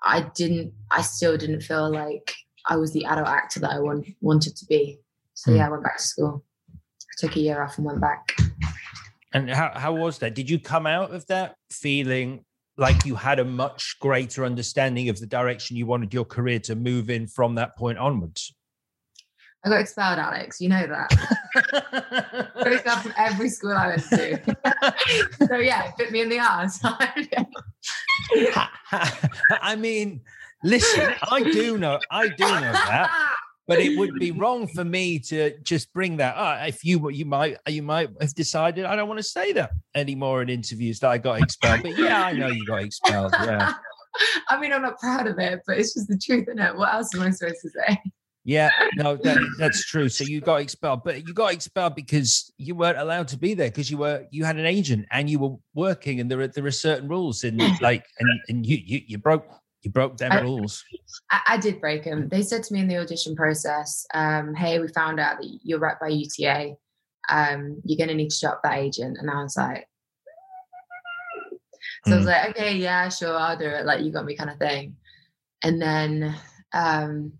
I 0.05 0.22
didn't, 0.34 0.72
I 0.91 1.03
still 1.03 1.36
didn't 1.36 1.62
feel 1.62 1.91
like 1.91 2.34
I 2.66 2.76
was 2.76 2.93
the 2.93 3.05
adult 3.07 3.28
actor 3.28 3.61
that 3.61 3.70
I 3.70 3.80
want, 3.80 4.07
wanted 4.20 4.57
to 4.57 4.66
be. 4.66 4.99
So 5.34 5.51
mm. 5.51 5.57
yeah, 5.57 5.66
I 5.66 5.70
went 5.70 5.84
back 5.84 5.99
to 5.99 6.03
school. 6.03 6.45
I 6.70 7.14
took 7.18 7.36
a 7.36 7.41
year 7.41 7.62
off 7.62 7.78
and 7.78 7.86
went 7.86 8.01
back. 8.01 8.36
And 9.33 9.51
how 9.51 9.72
how 9.74 9.95
was 9.95 10.18
that? 10.18 10.35
Did 10.35 10.49
you 10.49 10.59
come 10.59 10.87
out 10.87 11.14
of 11.14 11.26
that 11.26 11.57
feeling 11.70 12.45
like 12.76 13.05
you 13.05 13.14
had 13.14 13.39
a 13.41 13.45
much 13.45 13.97
greater 14.01 14.45
understanding 14.45 15.09
of 15.09 15.18
the 15.18 15.26
direction 15.26 15.76
you 15.76 15.87
wanted 15.87 16.14
your 16.14 16.24
career 16.24 16.61
to 16.61 16.74
move 16.74 17.11
in 17.11 17.26
from 17.26 17.57
that 17.57 17.76
point 17.76 17.99
onwards? 17.99 18.55
I 19.64 19.70
got 19.70 19.81
expelled, 19.81 20.18
Alex. 20.20 20.61
You 20.61 20.68
know 20.68 20.87
that. 20.87 22.53
Got 22.55 22.72
expelled 22.72 23.03
from 23.03 23.12
every 23.18 23.49
school 23.49 23.72
I 23.72 23.89
went 23.89 24.09
to. 24.09 24.41
so 25.49 25.57
yeah, 25.57 25.89
it 25.89 25.97
bit 25.99 26.12
me 26.12 26.20
in 26.20 26.29
the 26.29 26.39
ass. 26.39 26.79
I 29.61 29.74
mean, 29.76 30.20
Listen, 30.64 31.14
I 31.31 31.43
do 31.45 31.79
know, 31.79 32.01
I 32.11 32.29
do 32.29 32.45
know 32.45 32.72
that, 32.72 33.28
but 33.69 33.79
it 33.79 33.99
would 33.99 34.14
be 34.14 34.33
wrong 34.33 34.66
for 34.66 34.85
me 34.85 35.19
to 35.19 35.57
just 35.62 35.93
bring 35.93 36.16
that 36.16 36.37
up. 36.37 36.66
If 36.66 36.85
you 36.85 37.11
you 37.11 37.27
might 37.27 37.59
you 37.69 37.83
might 37.83 38.09
have 38.21 38.35
decided 38.35 38.87
I 38.87 38.97
don't 38.97 39.09
want 39.09 39.19
to 39.19 39.23
say 39.23 39.53
that 39.53 39.71
anymore 39.95 40.43
in 40.43 40.49
interviews 40.49 40.99
that 41.01 41.11
I 41.11 41.19
got 41.19 41.43
expelled. 41.43 41.83
But 41.83 41.99
yeah, 41.99 42.25
I 42.25 42.33
know 42.33 42.49
you 42.49 42.66
got 42.66 42.83
expelled. 42.83 43.35
Yeah. 43.35 43.75
I 44.49 44.59
mean, 44.59 44.73
I'm 44.73 44.83
not 44.83 44.99
proud 44.99 45.27
of 45.27 45.39
it, 45.39 45.61
but 45.66 45.79
it's 45.79 45.95
just 45.95 46.09
the 46.09 46.19
truth, 46.19 46.49
isn't 46.49 46.59
it? 46.59 46.77
What 46.77 46.93
else 46.93 47.14
am 47.14 47.23
I 47.23 47.31
supposed 47.31 47.61
to 47.62 47.71
say? 47.71 48.01
Yeah, 48.49 48.71
no, 48.97 49.16
that, 49.25 49.39
that's 49.59 49.85
true. 49.85 50.09
So 50.09 50.25
you 50.25 50.41
got 50.41 50.62
expelled, 50.62 51.05
but 51.05 51.27
you 51.29 51.35
got 51.35 51.53
expelled 51.53 51.95
because 51.95 52.51
you 52.57 52.75
weren't 52.75 52.97
allowed 52.97 53.29
to 53.29 53.39
be 53.39 53.53
there 53.53 53.69
because 53.69 53.91
you 53.91 53.99
were 53.99 54.25
you 54.31 54.45
had 54.45 54.57
an 54.57 54.64
agent 54.64 55.07
and 55.11 55.29
you 55.29 55.39
were 55.39 55.57
working, 55.75 56.21
and 56.21 56.31
there 56.31 56.41
are 56.41 56.49
there 56.49 56.64
are 56.64 56.71
certain 56.71 57.09
rules 57.09 57.45
in 57.45 57.59
like 57.83 58.07
and 58.19 58.41
and 58.49 58.66
you 58.66 58.79
you, 58.83 59.03
you 59.07 59.19
broke 59.19 59.45
you 59.83 59.91
broke 59.91 60.16
them 60.16 60.33
I, 60.33 60.41
rules. 60.41 60.85
I, 61.31 61.41
I, 61.49 61.57
did 61.57 61.81
break 61.81 62.05
them. 62.05 62.29
They 62.29 62.43
said 62.43 62.64
to 62.64 62.74
me 62.74 62.81
in 62.81 62.89
the 62.89 62.99
audition 62.99 63.37
process, 63.37 64.07
um, 64.12 64.55
"Hey, 64.55 64.81
we 64.81 64.89
found 64.89 65.20
out 65.20 65.39
that 65.41 65.49
you're 65.62 65.79
rep 65.79 66.01
by 66.01 66.09
UTA. 66.09 66.74
Um, 67.29 67.81
you're 67.85 67.99
going 67.99 68.09
to 68.09 68.14
need 68.14 68.31
to 68.31 68.41
drop 68.41 68.61
that 68.64 68.79
agent." 68.79 69.18
And 69.20 69.31
I 69.31 69.43
was 69.43 69.57
like, 69.57 69.87
"So 72.07 72.11
mm. 72.11 72.14
I 72.14 72.16
was 72.16 72.24
hmm. 72.24 72.31
like, 72.31 72.51
okay, 72.51 72.76
yeah, 72.76 73.09
sure, 73.09 73.37
I'll 73.37 73.57
do 73.57 73.66
it. 73.66 73.87
Like 73.87 74.03
you 74.03 74.11
got 74.11 74.24
me, 74.24 74.37
kind 74.37 74.51
of 74.51 74.59
thing." 74.59 74.97
And 75.62 75.81
then 75.81 76.35
um, 76.72 77.33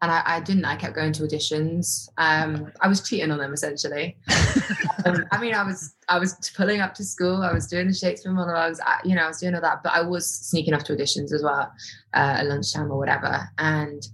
and 0.00 0.10
I, 0.10 0.22
I, 0.24 0.40
didn't. 0.40 0.64
I 0.64 0.76
kept 0.76 0.94
going 0.94 1.12
to 1.14 1.22
auditions. 1.22 2.08
Um, 2.18 2.72
I 2.80 2.88
was 2.88 3.06
cheating 3.06 3.30
on 3.30 3.38
them 3.38 3.52
essentially. 3.52 4.16
um, 5.06 5.24
I 5.30 5.40
mean, 5.40 5.54
I 5.54 5.62
was 5.62 5.94
I 6.08 6.18
was 6.18 6.52
pulling 6.56 6.80
up 6.80 6.94
to 6.94 7.04
school. 7.04 7.42
I 7.42 7.52
was 7.52 7.66
doing 7.66 7.88
the 7.88 7.94
Shakespeare 7.94 8.32
monologues. 8.32 8.80
I, 8.80 9.00
you 9.04 9.14
know, 9.14 9.22
I 9.22 9.28
was 9.28 9.38
doing 9.38 9.54
all 9.54 9.60
that, 9.60 9.82
but 9.82 9.92
I 9.92 10.02
was 10.02 10.28
sneaking 10.28 10.74
off 10.74 10.84
to 10.84 10.94
auditions 10.94 11.32
as 11.32 11.42
well 11.42 11.72
uh, 12.14 12.36
at 12.38 12.46
lunchtime 12.46 12.90
or 12.90 12.98
whatever. 12.98 13.48
And 13.58 14.06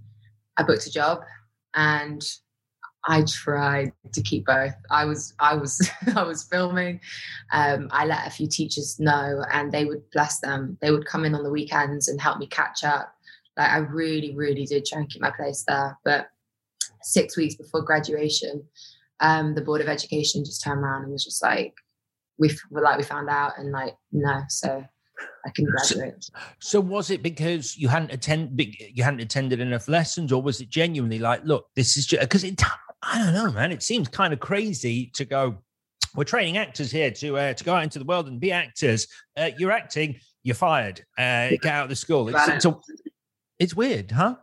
I 0.57 0.63
booked 0.63 0.87
a 0.87 0.91
job, 0.91 1.23
and 1.75 2.23
I 3.07 3.25
tried 3.27 3.93
to 4.13 4.23
keep 4.23 4.47
both. 4.47 4.75
I 4.91 5.05
was 5.05 5.35
I 5.41 5.55
was 5.55 5.91
I 6.17 6.23
was 6.23 6.45
filming. 6.45 7.01
Um, 7.53 7.89
I 7.91 8.05
let 8.07 8.27
a 8.27 8.31
few 8.31 8.47
teachers 8.47 8.99
know, 9.01 9.43
and 9.53 9.73
they 9.73 9.85
would 9.85 10.09
bless 10.11 10.41
them. 10.41 10.79
They 10.81 10.91
would 10.91 11.07
come 11.07 11.25
in 11.25 11.35
on 11.35 11.43
the 11.43 11.51
weekends 11.51 12.09
and 12.09 12.21
help 12.21 12.39
me 12.39 12.47
catch 12.47 12.85
up 12.85 13.15
like 13.59 13.71
I 13.71 13.79
really, 13.79 14.35
really 14.35 14.65
did 14.65 14.87
try 14.87 15.01
and 15.01 15.11
keep 15.11 15.21
my 15.21 15.33
place 15.33 15.65
there. 15.67 15.99
But 16.05 16.29
six 17.03 17.37
weeks 17.37 17.57
before 17.57 17.83
graduation, 17.83 18.63
um, 19.21 19.55
the 19.55 19.61
Board 19.61 19.81
of 19.81 19.89
Education 19.89 20.45
just 20.45 20.63
turned 20.63 20.81
around 20.81 21.03
and 21.03 21.13
was 21.13 21.25
just 21.25 21.43
like, 21.43 21.75
we 22.39 22.57
like 22.71 22.97
we 22.97 23.03
found 23.03 23.29
out 23.29 23.59
and 23.59 23.73
like 23.73 23.97
no, 24.13 24.43
so 24.49 24.85
I 25.45 25.51
can 25.51 25.65
graduate. 25.65 26.23
So, 26.23 26.33
so, 26.61 26.81
was 26.81 27.11
it 27.11 27.21
because 27.21 27.77
you 27.77 27.89
hadn't 27.89 28.13
attend 28.13 28.61
you 28.61 29.03
hadn't 29.03 29.21
attended 29.21 29.59
enough 29.59 29.89
lessons, 29.89 30.33
or 30.33 30.41
was 30.41 30.61
it 30.61 30.69
genuinely 30.69 31.19
like, 31.19 31.45
look, 31.45 31.67
this 31.75 31.97
is 31.97 32.07
just 32.07 32.23
because 32.23 32.45
it? 32.45 32.63
I 33.03 33.19
don't 33.19 33.35
know, 33.35 33.51
man. 33.53 33.73
It 33.73 33.83
seems 33.83 34.09
kind 34.09 34.33
of 34.33 34.41
crazy 34.41 35.11
to 35.15 35.25
go. 35.25 35.59
We're 36.15 36.25
training 36.25 36.57
actors 36.59 36.93
here 36.93 37.11
to 37.11 37.39
uh, 37.39 37.55
to 37.55 37.65
go 37.65 37.75
out 37.75 37.83
into 37.83 37.99
the 37.99 38.05
world 38.05 38.29
and 38.29 38.39
be 38.39 38.53
actors. 38.53 39.09
Uh, 39.37 39.51
you're 39.59 39.73
acting. 39.73 40.21
You're 40.45 40.55
fired. 40.55 41.05
Uh, 41.19 41.51
get 41.51 41.67
out 41.67 41.85
of 41.85 41.89
the 41.91 41.97
school. 41.97 42.29
It's, 42.29 42.49
it's, 42.49 42.65
a, 42.65 42.79
it's 43.59 43.75
weird, 43.75 44.11
huh? 44.11 44.37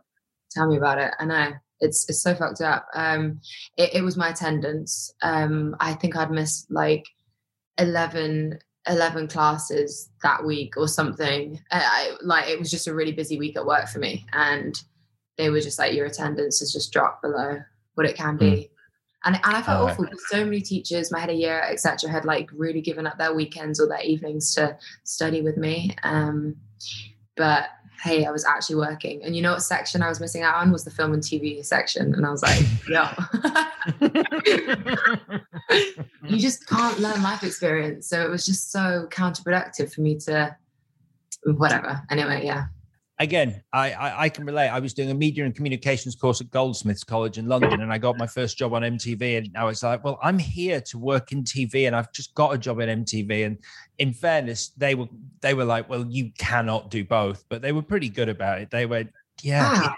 Tell 0.50 0.68
me 0.68 0.76
about 0.76 0.98
it. 0.98 1.12
I 1.18 1.24
know 1.24 1.52
it's 1.80 2.08
it's 2.08 2.22
so 2.22 2.34
fucked 2.34 2.60
up. 2.60 2.86
Um, 2.94 3.40
it, 3.76 3.96
it 3.96 4.02
was 4.02 4.16
my 4.16 4.30
attendance. 4.30 5.12
Um, 5.22 5.76
I 5.80 5.94
think 5.94 6.16
I'd 6.16 6.30
missed 6.30 6.70
like 6.70 7.06
11, 7.78 8.58
11 8.88 9.28
classes 9.28 10.10
that 10.22 10.44
week 10.44 10.76
or 10.76 10.88
something. 10.88 11.60
I, 11.70 11.80
I, 11.80 12.16
like 12.22 12.48
it 12.48 12.58
was 12.58 12.70
just 12.70 12.88
a 12.88 12.94
really 12.94 13.12
busy 13.12 13.38
week 13.38 13.56
at 13.56 13.66
work 13.66 13.88
for 13.88 13.98
me, 13.98 14.26
and 14.32 14.80
they 15.36 15.50
were 15.50 15.60
just 15.60 15.78
like, 15.78 15.94
your 15.94 16.06
attendance 16.06 16.60
has 16.60 16.72
just 16.72 16.92
dropped 16.92 17.22
below 17.22 17.60
what 17.94 18.06
it 18.06 18.16
can 18.16 18.36
be. 18.36 18.46
Mm. 18.46 18.68
And, 19.24 19.34
and 19.42 19.56
I 19.56 19.62
felt 19.62 19.80
oh, 19.80 19.90
awful 19.90 20.04
because 20.04 20.28
so 20.28 20.44
many 20.44 20.60
teachers, 20.60 21.10
my 21.10 21.18
head 21.18 21.30
of 21.30 21.36
year, 21.36 21.60
etc., 21.60 22.08
had 22.08 22.24
like 22.24 22.48
really 22.52 22.80
given 22.80 23.06
up 23.06 23.18
their 23.18 23.34
weekends 23.34 23.80
or 23.80 23.88
their 23.88 24.02
evenings 24.02 24.54
to 24.54 24.78
study 25.02 25.42
with 25.42 25.56
me. 25.56 25.96
Um, 26.04 26.56
but 27.36 27.70
hey, 28.06 28.24
I 28.24 28.30
was 28.30 28.44
actually 28.44 28.76
working. 28.76 29.22
And 29.24 29.34
you 29.34 29.42
know 29.42 29.52
what 29.52 29.62
section 29.62 30.00
I 30.00 30.08
was 30.08 30.20
missing 30.20 30.42
out 30.42 30.54
on 30.56 30.70
was 30.70 30.84
the 30.84 30.90
film 30.90 31.12
and 31.12 31.22
TV 31.22 31.64
section. 31.64 32.14
And 32.14 32.24
I 32.24 32.30
was 32.30 32.42
like, 32.42 32.62
yo, 32.88 33.04
you 36.28 36.38
just 36.38 36.66
can't 36.68 36.98
learn 37.00 37.22
life 37.22 37.42
experience. 37.42 38.08
So 38.08 38.22
it 38.22 38.30
was 38.30 38.46
just 38.46 38.70
so 38.70 39.08
counterproductive 39.10 39.92
for 39.92 40.02
me 40.02 40.16
to, 40.20 40.56
whatever. 41.44 42.02
Anyway, 42.10 42.44
yeah 42.44 42.66
again, 43.18 43.62
I, 43.72 43.92
I, 43.92 44.22
I 44.24 44.28
can 44.28 44.44
relate. 44.44 44.68
I 44.68 44.78
was 44.78 44.92
doing 44.92 45.10
a 45.10 45.14
media 45.14 45.44
and 45.44 45.54
communications 45.54 46.14
course 46.14 46.40
at 46.40 46.50
Goldsmiths 46.50 47.04
College 47.04 47.38
in 47.38 47.46
London, 47.46 47.80
and 47.80 47.92
I 47.92 47.98
got 47.98 48.18
my 48.18 48.26
first 48.26 48.58
job 48.58 48.74
on 48.74 48.82
MTV. 48.82 49.38
And 49.38 49.56
I 49.56 49.64
was 49.64 49.82
like, 49.82 50.04
well, 50.04 50.18
I'm 50.22 50.38
here 50.38 50.80
to 50.82 50.98
work 50.98 51.32
in 51.32 51.44
TV, 51.44 51.86
and 51.86 51.96
I've 51.96 52.12
just 52.12 52.34
got 52.34 52.54
a 52.54 52.58
job 52.58 52.80
at 52.80 52.88
MTV. 52.88 53.46
And 53.46 53.58
in 53.98 54.12
fairness, 54.12 54.70
they 54.76 54.94
were 54.94 55.08
they 55.40 55.54
were 55.54 55.64
like, 55.64 55.88
well, 55.88 56.06
you 56.08 56.30
cannot 56.38 56.90
do 56.90 57.04
both, 57.04 57.44
but 57.48 57.62
they 57.62 57.72
were 57.72 57.82
pretty 57.82 58.08
good 58.08 58.28
about 58.28 58.60
it. 58.60 58.70
They 58.70 58.86
went, 58.86 59.10
yeah. 59.42 59.72
Ah. 59.74 59.94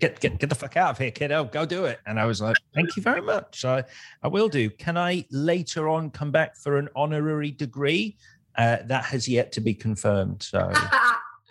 Get, 0.00 0.18
get 0.18 0.38
get 0.38 0.48
the 0.48 0.54
fuck 0.54 0.78
out 0.78 0.92
of 0.92 0.98
here, 0.98 1.10
kiddo. 1.10 1.44
Go 1.44 1.66
do 1.66 1.84
it. 1.84 2.00
And 2.06 2.18
I 2.18 2.24
was 2.24 2.40
like, 2.40 2.56
thank 2.74 2.96
you 2.96 3.02
very 3.02 3.20
much. 3.20 3.66
I, 3.66 3.84
I 4.22 4.28
will 4.28 4.48
do. 4.48 4.70
Can 4.70 4.96
I 4.96 5.26
later 5.30 5.90
on 5.90 6.10
come 6.10 6.30
back 6.30 6.56
for 6.56 6.78
an 6.78 6.88
honorary 6.96 7.50
degree? 7.50 8.16
Uh, 8.56 8.78
that 8.86 9.04
has 9.04 9.28
yet 9.28 9.52
to 9.52 9.60
be 9.60 9.74
confirmed. 9.74 10.42
So 10.42 10.72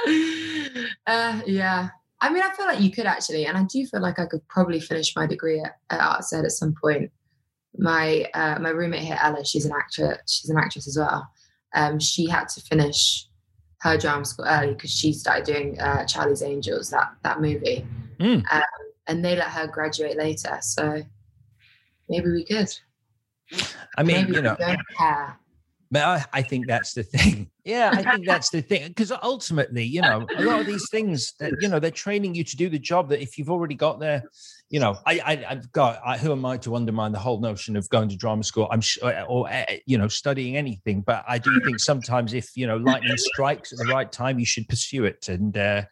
uh, 1.07 1.41
yeah. 1.45 1.89
I 2.21 2.29
mean, 2.29 2.43
I 2.43 2.53
feel 2.53 2.65
like 2.65 2.81
you 2.81 2.91
could 2.91 3.05
actually, 3.05 3.45
and 3.45 3.57
I 3.57 3.63
do 3.63 3.85
feel 3.85 4.01
like 4.01 4.19
I 4.19 4.25
could 4.25 4.45
probably 4.47 4.79
finish 4.79 5.15
my 5.15 5.25
degree 5.25 5.61
at, 5.61 5.77
at 5.89 5.99
ArtsEd 5.99 6.43
at 6.43 6.51
some 6.51 6.75
point. 6.81 7.11
My 7.77 8.25
uh, 8.33 8.59
my 8.59 8.69
roommate 8.69 9.03
here, 9.03 9.17
Ella, 9.21 9.45
she's 9.45 9.65
an 9.65 9.71
actress. 9.71 10.17
She's 10.27 10.49
an 10.49 10.57
actress 10.57 10.87
as 10.87 10.97
well. 10.97 11.29
Um, 11.73 11.99
she 11.99 12.27
had 12.27 12.49
to 12.49 12.61
finish 12.61 13.27
her 13.81 13.97
drama 13.97 14.25
school 14.25 14.45
early 14.45 14.73
because 14.73 14.91
she 14.91 15.13
started 15.13 15.45
doing 15.45 15.79
uh, 15.79 16.05
Charlie's 16.05 16.41
Angels, 16.41 16.89
that 16.89 17.13
that 17.23 17.39
movie, 17.39 17.85
mm. 18.19 18.43
um, 18.51 18.63
and 19.07 19.23
they 19.23 19.35
let 19.35 19.49
her 19.49 19.67
graduate 19.67 20.17
later. 20.17 20.57
So 20.61 21.01
maybe 22.09 22.31
we 22.31 22.43
could. 22.43 22.73
I 23.97 24.03
mean, 24.03 24.17
maybe 24.17 24.33
you 24.33 24.41
know, 24.41 24.57
but 25.91 26.03
I, 26.03 26.25
I, 26.33 26.41
think 26.41 26.67
that's 26.67 26.93
the 26.93 27.03
thing. 27.03 27.49
Yeah, 27.65 27.91
I 27.93 28.01
think 28.01 28.25
that's 28.25 28.49
the 28.49 28.61
thing. 28.61 28.87
Because 28.87 29.11
ultimately, 29.21 29.83
you 29.83 30.01
know, 30.01 30.25
a 30.37 30.41
lot 30.41 30.59
of 30.59 30.65
these 30.65 30.89
things 30.89 31.33
that, 31.39 31.53
you 31.59 31.67
know, 31.67 31.79
they're 31.79 31.91
training 31.91 32.33
you 32.33 32.43
to 32.43 32.57
do 32.57 32.67
the 32.67 32.79
job 32.79 33.09
that 33.09 33.21
if 33.21 33.37
you've 33.37 33.51
already 33.51 33.75
got 33.75 33.99
there, 33.99 34.23
you 34.71 34.79
know, 34.79 34.97
I, 35.05 35.21
I 35.23 35.35
have 35.35 35.71
got, 35.71 35.99
I, 36.03 36.17
who 36.17 36.31
am 36.31 36.43
I 36.45 36.57
to 36.57 36.75
undermine 36.75 37.11
the 37.11 37.19
whole 37.19 37.39
notion 37.39 37.75
of 37.77 37.87
going 37.89 38.09
to 38.09 38.15
drama 38.15 38.43
school? 38.43 38.67
I'm 38.71 38.81
sure, 38.81 39.13
uh, 39.13 39.23
or, 39.25 39.51
uh, 39.51 39.65
you 39.85 39.99
know, 39.99 40.07
studying 40.07 40.57
anything. 40.57 41.01
But 41.01 41.23
I 41.27 41.37
do 41.37 41.61
think 41.63 41.79
sometimes 41.79 42.33
if, 42.33 42.57
you 42.57 42.65
know, 42.65 42.77
lightning 42.77 43.17
strikes 43.17 43.71
at 43.71 43.77
the 43.77 43.93
right 43.93 44.11
time, 44.11 44.39
you 44.39 44.45
should 44.45 44.67
pursue 44.67 45.05
it. 45.05 45.29
And, 45.29 45.55
uh, 45.55 45.83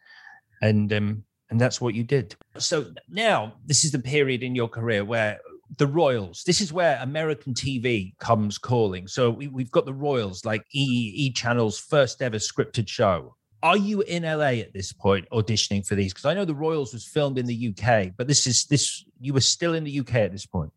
and, 0.63 0.91
um, 0.93 1.25
and 1.51 1.61
that's 1.61 1.79
what 1.79 1.93
you 1.93 2.03
did. 2.03 2.35
So 2.57 2.87
now 3.07 3.53
this 3.65 3.85
is 3.85 3.91
the 3.91 3.99
period 3.99 4.41
in 4.41 4.55
your 4.55 4.67
career 4.67 5.05
where 5.05 5.39
the 5.75 5.87
Royals. 5.87 6.43
This 6.45 6.61
is 6.61 6.71
where 6.71 6.97
American 7.01 7.53
TV 7.53 8.17
comes 8.19 8.57
calling. 8.57 9.07
So 9.07 9.29
we, 9.29 9.45
have 9.45 9.71
got 9.71 9.85
the 9.85 9.93
Royals, 9.93 10.45
like 10.45 10.63
E 10.73 11.11
E 11.15 11.31
Channel's 11.31 11.79
first 11.79 12.21
ever 12.21 12.37
scripted 12.37 12.87
show. 12.87 13.35
Are 13.63 13.77
you 13.77 14.01
in 14.01 14.23
LA 14.23 14.61
at 14.61 14.73
this 14.73 14.93
point 14.93 15.27
auditioning 15.31 15.85
for 15.85 15.95
these? 15.95 16.13
Because 16.13 16.25
I 16.25 16.33
know 16.33 16.45
the 16.45 16.55
Royals 16.55 16.93
was 16.93 17.05
filmed 17.05 17.37
in 17.37 17.45
the 17.45 17.75
UK, 17.75 18.11
but 18.15 18.27
this 18.27 18.47
is 18.47 18.65
this 18.65 19.03
you 19.19 19.33
were 19.33 19.41
still 19.41 19.73
in 19.73 19.83
the 19.83 19.99
UK 19.99 20.15
at 20.15 20.31
this 20.31 20.45
point. 20.45 20.71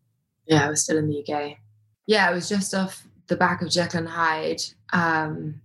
Yeah, 0.45 0.65
I 0.65 0.69
was 0.69 0.83
still 0.83 0.97
in 0.97 1.07
the 1.07 1.19
UK. 1.19 1.57
Yeah, 2.07 2.29
it 2.29 2.33
was 2.33 2.49
just 2.49 2.73
off 2.73 3.07
the 3.27 3.37
back 3.37 3.61
of 3.61 3.69
Jekyll 3.69 3.99
and 3.99 4.09
Hyde. 4.09 4.61
Um, 4.91 5.61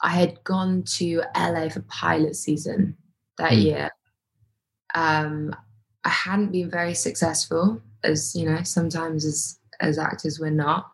I 0.00 0.10
had 0.10 0.42
gone 0.44 0.84
to 0.96 1.22
LA 1.36 1.68
for 1.68 1.80
pilot 1.82 2.36
season 2.36 2.96
that 3.38 3.52
mm. 3.52 3.62
year. 3.62 3.90
Um, 4.94 5.54
I 6.04 6.08
hadn't 6.08 6.52
been 6.52 6.70
very 6.70 6.94
successful 6.94 7.82
as 8.04 8.34
you 8.34 8.48
know 8.48 8.62
sometimes 8.62 9.24
as 9.24 9.58
as 9.80 9.98
actors 9.98 10.38
we're 10.40 10.50
not. 10.50 10.90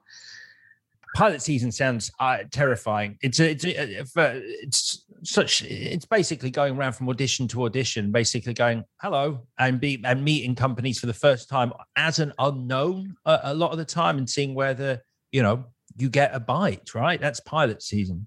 Pilot 1.14 1.42
season 1.42 1.72
sounds 1.72 2.12
uh, 2.20 2.38
terrifying. 2.50 3.18
It's 3.22 3.40
a, 3.40 3.50
it's 3.50 3.64
a, 3.64 4.00
uh, 4.00 4.04
it's 4.14 5.04
such 5.22 5.62
it's 5.62 6.04
basically 6.04 6.50
going 6.50 6.76
around 6.76 6.92
from 6.92 7.08
audition 7.08 7.48
to 7.48 7.64
audition 7.64 8.12
basically 8.12 8.54
going 8.54 8.84
hello 9.00 9.46
and 9.58 9.80
be 9.80 10.00
and 10.04 10.24
meeting 10.24 10.54
companies 10.54 10.98
for 11.00 11.06
the 11.06 11.14
first 11.14 11.48
time 11.48 11.72
as 11.96 12.20
an 12.20 12.32
unknown 12.38 13.16
a, 13.24 13.40
a 13.44 13.54
lot 13.54 13.72
of 13.72 13.78
the 13.78 13.84
time 13.84 14.18
and 14.18 14.30
seeing 14.30 14.54
whether 14.54 15.02
you 15.32 15.42
know 15.42 15.64
you 15.96 16.08
get 16.08 16.34
a 16.34 16.40
bite 16.40 16.94
right? 16.94 17.20
That's 17.20 17.40
pilot 17.40 17.82
season. 17.82 18.26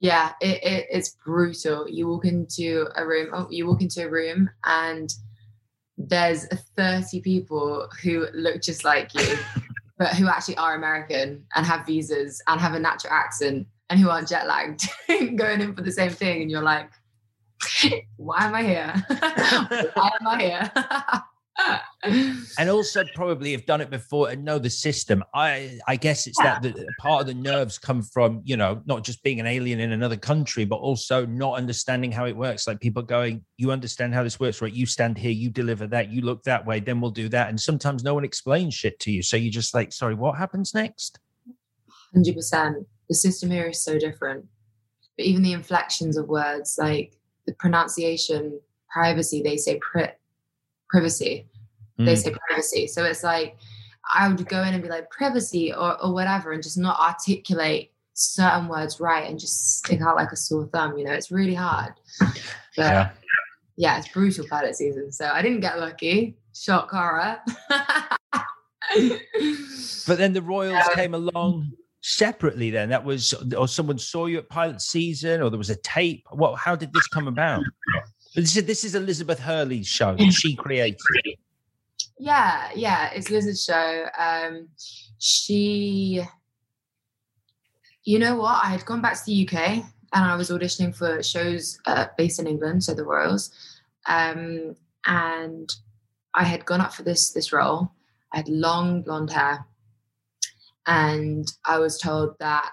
Yeah 0.00 0.32
it, 0.40 0.62
it, 0.62 0.86
it's 0.90 1.16
brutal. 1.24 1.88
You 1.88 2.08
walk 2.08 2.26
into 2.26 2.86
a 2.96 3.06
room 3.06 3.30
oh, 3.32 3.48
you 3.50 3.66
walk 3.66 3.80
into 3.82 4.04
a 4.04 4.10
room 4.10 4.50
and 4.64 5.10
there's 6.08 6.46
30 6.76 7.20
people 7.20 7.88
who 8.02 8.26
look 8.32 8.62
just 8.62 8.84
like 8.84 9.14
you, 9.14 9.36
but 9.98 10.14
who 10.14 10.28
actually 10.28 10.56
are 10.56 10.74
American 10.74 11.44
and 11.54 11.66
have 11.66 11.86
visas 11.86 12.42
and 12.46 12.60
have 12.60 12.74
a 12.74 12.78
natural 12.78 13.12
accent 13.12 13.66
and 13.90 14.00
who 14.00 14.08
aren't 14.08 14.28
jet 14.28 14.46
lagged 14.46 14.88
going 15.36 15.60
in 15.60 15.74
for 15.74 15.82
the 15.82 15.92
same 15.92 16.10
thing. 16.10 16.42
And 16.42 16.50
you're 16.50 16.62
like, 16.62 16.90
why 18.16 18.44
am 18.44 18.54
I 18.54 18.62
here? 18.62 18.94
why 19.94 20.10
am 20.20 20.26
I 20.26 20.42
here? 20.42 21.22
And 22.58 22.70
also 22.70 23.04
probably 23.14 23.52
have 23.52 23.66
done 23.66 23.80
it 23.80 23.90
before 23.90 24.30
and 24.30 24.44
know 24.44 24.58
the 24.58 24.70
system. 24.70 25.22
I 25.34 25.78
I 25.86 25.96
guess 25.96 26.26
it's 26.26 26.38
yeah. 26.42 26.58
that 26.58 26.74
the, 26.74 26.86
part 26.98 27.20
of 27.20 27.26
the 27.26 27.34
nerves 27.34 27.78
come 27.78 28.02
from 28.02 28.40
you 28.44 28.56
know 28.56 28.82
not 28.86 29.04
just 29.04 29.22
being 29.22 29.40
an 29.40 29.46
alien 29.46 29.80
in 29.80 29.92
another 29.92 30.16
country, 30.16 30.64
but 30.64 30.76
also 30.76 31.26
not 31.26 31.58
understanding 31.58 32.10
how 32.12 32.26
it 32.26 32.36
works. 32.36 32.66
Like 32.66 32.80
people 32.80 33.02
going, 33.02 33.44
you 33.56 33.70
understand 33.70 34.14
how 34.14 34.22
this 34.22 34.40
works, 34.40 34.62
right? 34.62 34.72
You 34.72 34.86
stand 34.86 35.18
here, 35.18 35.30
you 35.30 35.50
deliver 35.50 35.86
that, 35.88 36.10
you 36.10 36.22
look 36.22 36.42
that 36.44 36.64
way, 36.64 36.80
then 36.80 37.00
we'll 37.00 37.10
do 37.10 37.28
that. 37.30 37.48
And 37.48 37.60
sometimes 37.60 38.02
no 38.02 38.14
one 38.14 38.24
explains 38.24 38.74
shit 38.74 38.98
to 39.00 39.10
you, 39.10 39.22
so 39.22 39.36
you're 39.36 39.52
just 39.52 39.74
like, 39.74 39.92
sorry, 39.92 40.14
what 40.14 40.38
happens 40.38 40.74
next? 40.74 41.18
Hundred 42.14 42.34
percent. 42.34 42.86
The 43.08 43.14
system 43.14 43.50
here 43.50 43.68
is 43.68 43.82
so 43.82 43.98
different, 43.98 44.46
but 45.16 45.26
even 45.26 45.42
the 45.42 45.52
inflections 45.52 46.16
of 46.16 46.28
words, 46.28 46.76
like 46.78 47.16
the 47.46 47.52
pronunciation, 47.54 48.60
privacy, 48.88 49.42
they 49.42 49.56
say 49.56 49.78
pri- 49.78 50.14
privacy. 50.88 51.48
They 52.04 52.14
mm. 52.14 52.18
say 52.18 52.34
privacy 52.48 52.86
so 52.86 53.04
it's 53.04 53.22
like 53.22 53.56
i 54.14 54.28
would 54.28 54.48
go 54.48 54.62
in 54.62 54.74
and 54.74 54.82
be 54.82 54.88
like 54.88 55.10
privacy 55.10 55.72
or, 55.72 56.02
or 56.02 56.12
whatever 56.12 56.52
and 56.52 56.62
just 56.62 56.78
not 56.78 56.98
articulate 57.00 57.92
certain 58.14 58.68
words 58.68 59.00
right 59.00 59.28
and 59.28 59.38
just 59.38 59.78
stick 59.78 60.00
out 60.02 60.16
like 60.16 60.32
a 60.32 60.36
sore 60.36 60.66
thumb 60.66 60.96
you 60.98 61.04
know 61.04 61.12
it's 61.12 61.30
really 61.30 61.54
hard 61.54 61.92
but 62.18 62.32
yeah, 62.76 63.10
yeah, 63.80 63.98
it's 63.98 64.08
brutal 64.08 64.46
pilot 64.46 64.76
season. 64.76 65.10
So 65.10 65.24
I 65.24 65.40
didn't 65.40 65.60
get 65.60 65.80
lucky. 65.80 66.36
Shock 66.54 66.90
horror. 66.90 67.38
but 70.06 70.18
then 70.18 70.34
the 70.34 70.42
Royals 70.42 70.86
came 70.94 71.14
along 71.14 71.72
separately. 72.02 72.70
Then 72.70 72.90
that 72.90 73.02
was, 73.02 73.32
or 73.56 73.66
someone 73.68 73.96
saw 73.96 74.26
you 74.26 74.36
at 74.36 74.50
pilot 74.50 74.82
season, 74.82 75.40
or 75.40 75.48
there 75.48 75.56
was 75.56 75.70
a 75.70 75.76
tape. 75.76 76.26
What? 76.30 76.58
How 76.58 76.76
did 76.76 76.92
this 76.92 77.06
come 77.06 77.26
about? 77.26 77.62
This 78.34 78.54
is, 78.54 78.66
this 78.66 78.84
is 78.84 78.94
Elizabeth 78.94 79.38
Hurley's 79.38 79.86
show 79.86 80.14
that 80.14 80.30
she 80.30 80.54
created. 80.56 80.98
Yeah, 82.18 82.70
yeah, 82.74 83.10
it's 83.12 83.30
Liz's 83.30 83.64
show. 83.64 84.06
Um, 84.18 84.68
she, 85.18 86.22
you 88.04 88.18
know 88.18 88.36
what? 88.36 88.64
I 88.64 88.68
had 88.68 88.84
gone 88.84 89.02
back 89.02 89.14
to 89.14 89.24
the 89.24 89.48
UK 89.48 89.84
and 90.12 90.24
I 90.24 90.36
was 90.36 90.50
auditioning 90.50 90.94
for 90.94 91.22
shows 91.22 91.78
uh, 91.86 92.06
based 92.16 92.40
in 92.40 92.46
England, 92.46 92.84
so 92.84 92.94
the 92.94 93.04
Royals, 93.04 93.50
um, 94.06 94.74
and 95.06 95.72
I 96.34 96.44
had 96.44 96.64
gone 96.64 96.80
up 96.80 96.92
for 96.92 97.02
this 97.02 97.30
this 97.30 97.52
role. 97.52 97.92
I 98.32 98.38
had 98.38 98.48
long 98.48 99.02
blonde 99.02 99.30
hair, 99.30 99.66
and 100.86 101.50
I 101.64 101.78
was 101.78 101.98
told 101.98 102.38
that 102.40 102.70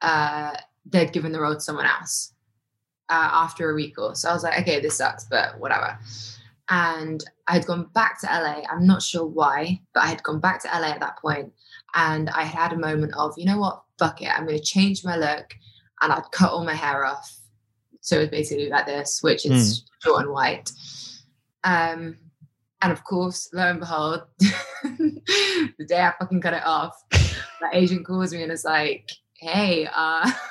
uh, 0.00 0.54
they'd 0.86 1.12
given 1.12 1.32
the 1.32 1.40
role 1.40 1.54
to 1.54 1.60
someone 1.60 1.86
else 1.86 2.32
uh, 3.08 3.28
after 3.32 3.70
a 3.70 3.74
week 3.74 3.98
or 3.98 4.14
so. 4.14 4.30
I 4.30 4.34
was 4.34 4.42
like, 4.42 4.60
okay, 4.60 4.80
this 4.80 4.96
sucks, 4.96 5.24
but 5.24 5.58
whatever 5.58 5.98
and 6.68 7.22
I 7.48 7.54
had 7.54 7.66
gone 7.66 7.88
back 7.94 8.20
to 8.20 8.26
LA. 8.26 8.62
I'm 8.70 8.86
not 8.86 9.02
sure 9.02 9.26
why, 9.26 9.80
but 9.94 10.04
I 10.04 10.06
had 10.06 10.22
gone 10.22 10.40
back 10.40 10.62
to 10.62 10.68
LA 10.68 10.88
at 10.88 11.00
that 11.00 11.18
point, 11.18 11.52
and 11.94 12.30
I 12.30 12.42
had 12.42 12.72
a 12.72 12.78
moment 12.78 13.14
of, 13.16 13.34
you 13.36 13.44
know 13.44 13.58
what, 13.58 13.82
fuck 13.98 14.22
it, 14.22 14.28
I'm 14.28 14.46
going 14.46 14.58
to 14.58 14.64
change 14.64 15.04
my 15.04 15.16
look, 15.16 15.54
and 16.00 16.12
I'd 16.12 16.30
cut 16.32 16.50
all 16.50 16.64
my 16.64 16.74
hair 16.74 17.04
off. 17.04 17.38
So 18.00 18.16
it 18.16 18.20
was 18.20 18.28
basically 18.30 18.68
like 18.68 18.86
this, 18.86 19.20
which 19.22 19.46
is 19.46 19.80
mm. 19.80 19.84
short 20.02 20.24
and 20.24 20.32
white. 20.32 20.70
Um, 21.64 22.18
and 22.80 22.90
of 22.90 23.04
course, 23.04 23.48
lo 23.52 23.62
and 23.62 23.78
behold, 23.78 24.22
the 24.38 25.86
day 25.86 26.00
I 26.00 26.12
fucking 26.18 26.40
cut 26.40 26.54
it 26.54 26.66
off, 26.66 27.00
my 27.60 27.70
agent 27.72 28.04
calls 28.04 28.32
me 28.32 28.42
and 28.42 28.50
is 28.50 28.64
like, 28.64 29.08
"Hey, 29.34 29.88
uh, 29.94 30.28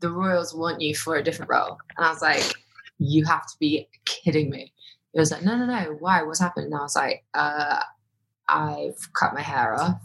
the 0.00 0.10
Royals 0.10 0.54
want 0.54 0.80
you 0.80 0.96
for 0.96 1.16
a 1.16 1.22
different 1.22 1.52
role," 1.52 1.78
and 1.96 2.04
I 2.04 2.10
was 2.10 2.20
like 2.20 2.52
you 2.98 3.24
have 3.24 3.46
to 3.46 3.54
be 3.58 3.88
kidding 4.04 4.50
me. 4.50 4.72
He 5.12 5.18
was 5.18 5.30
like, 5.30 5.42
no, 5.42 5.56
no, 5.56 5.66
no, 5.66 5.96
why? 6.00 6.22
What's 6.22 6.40
happened? 6.40 6.66
And 6.66 6.74
I 6.74 6.82
was 6.82 6.96
like, 6.96 7.24
uh, 7.34 7.80
I've 8.48 9.12
cut 9.14 9.34
my 9.34 9.40
hair 9.40 9.78
off. 9.80 10.00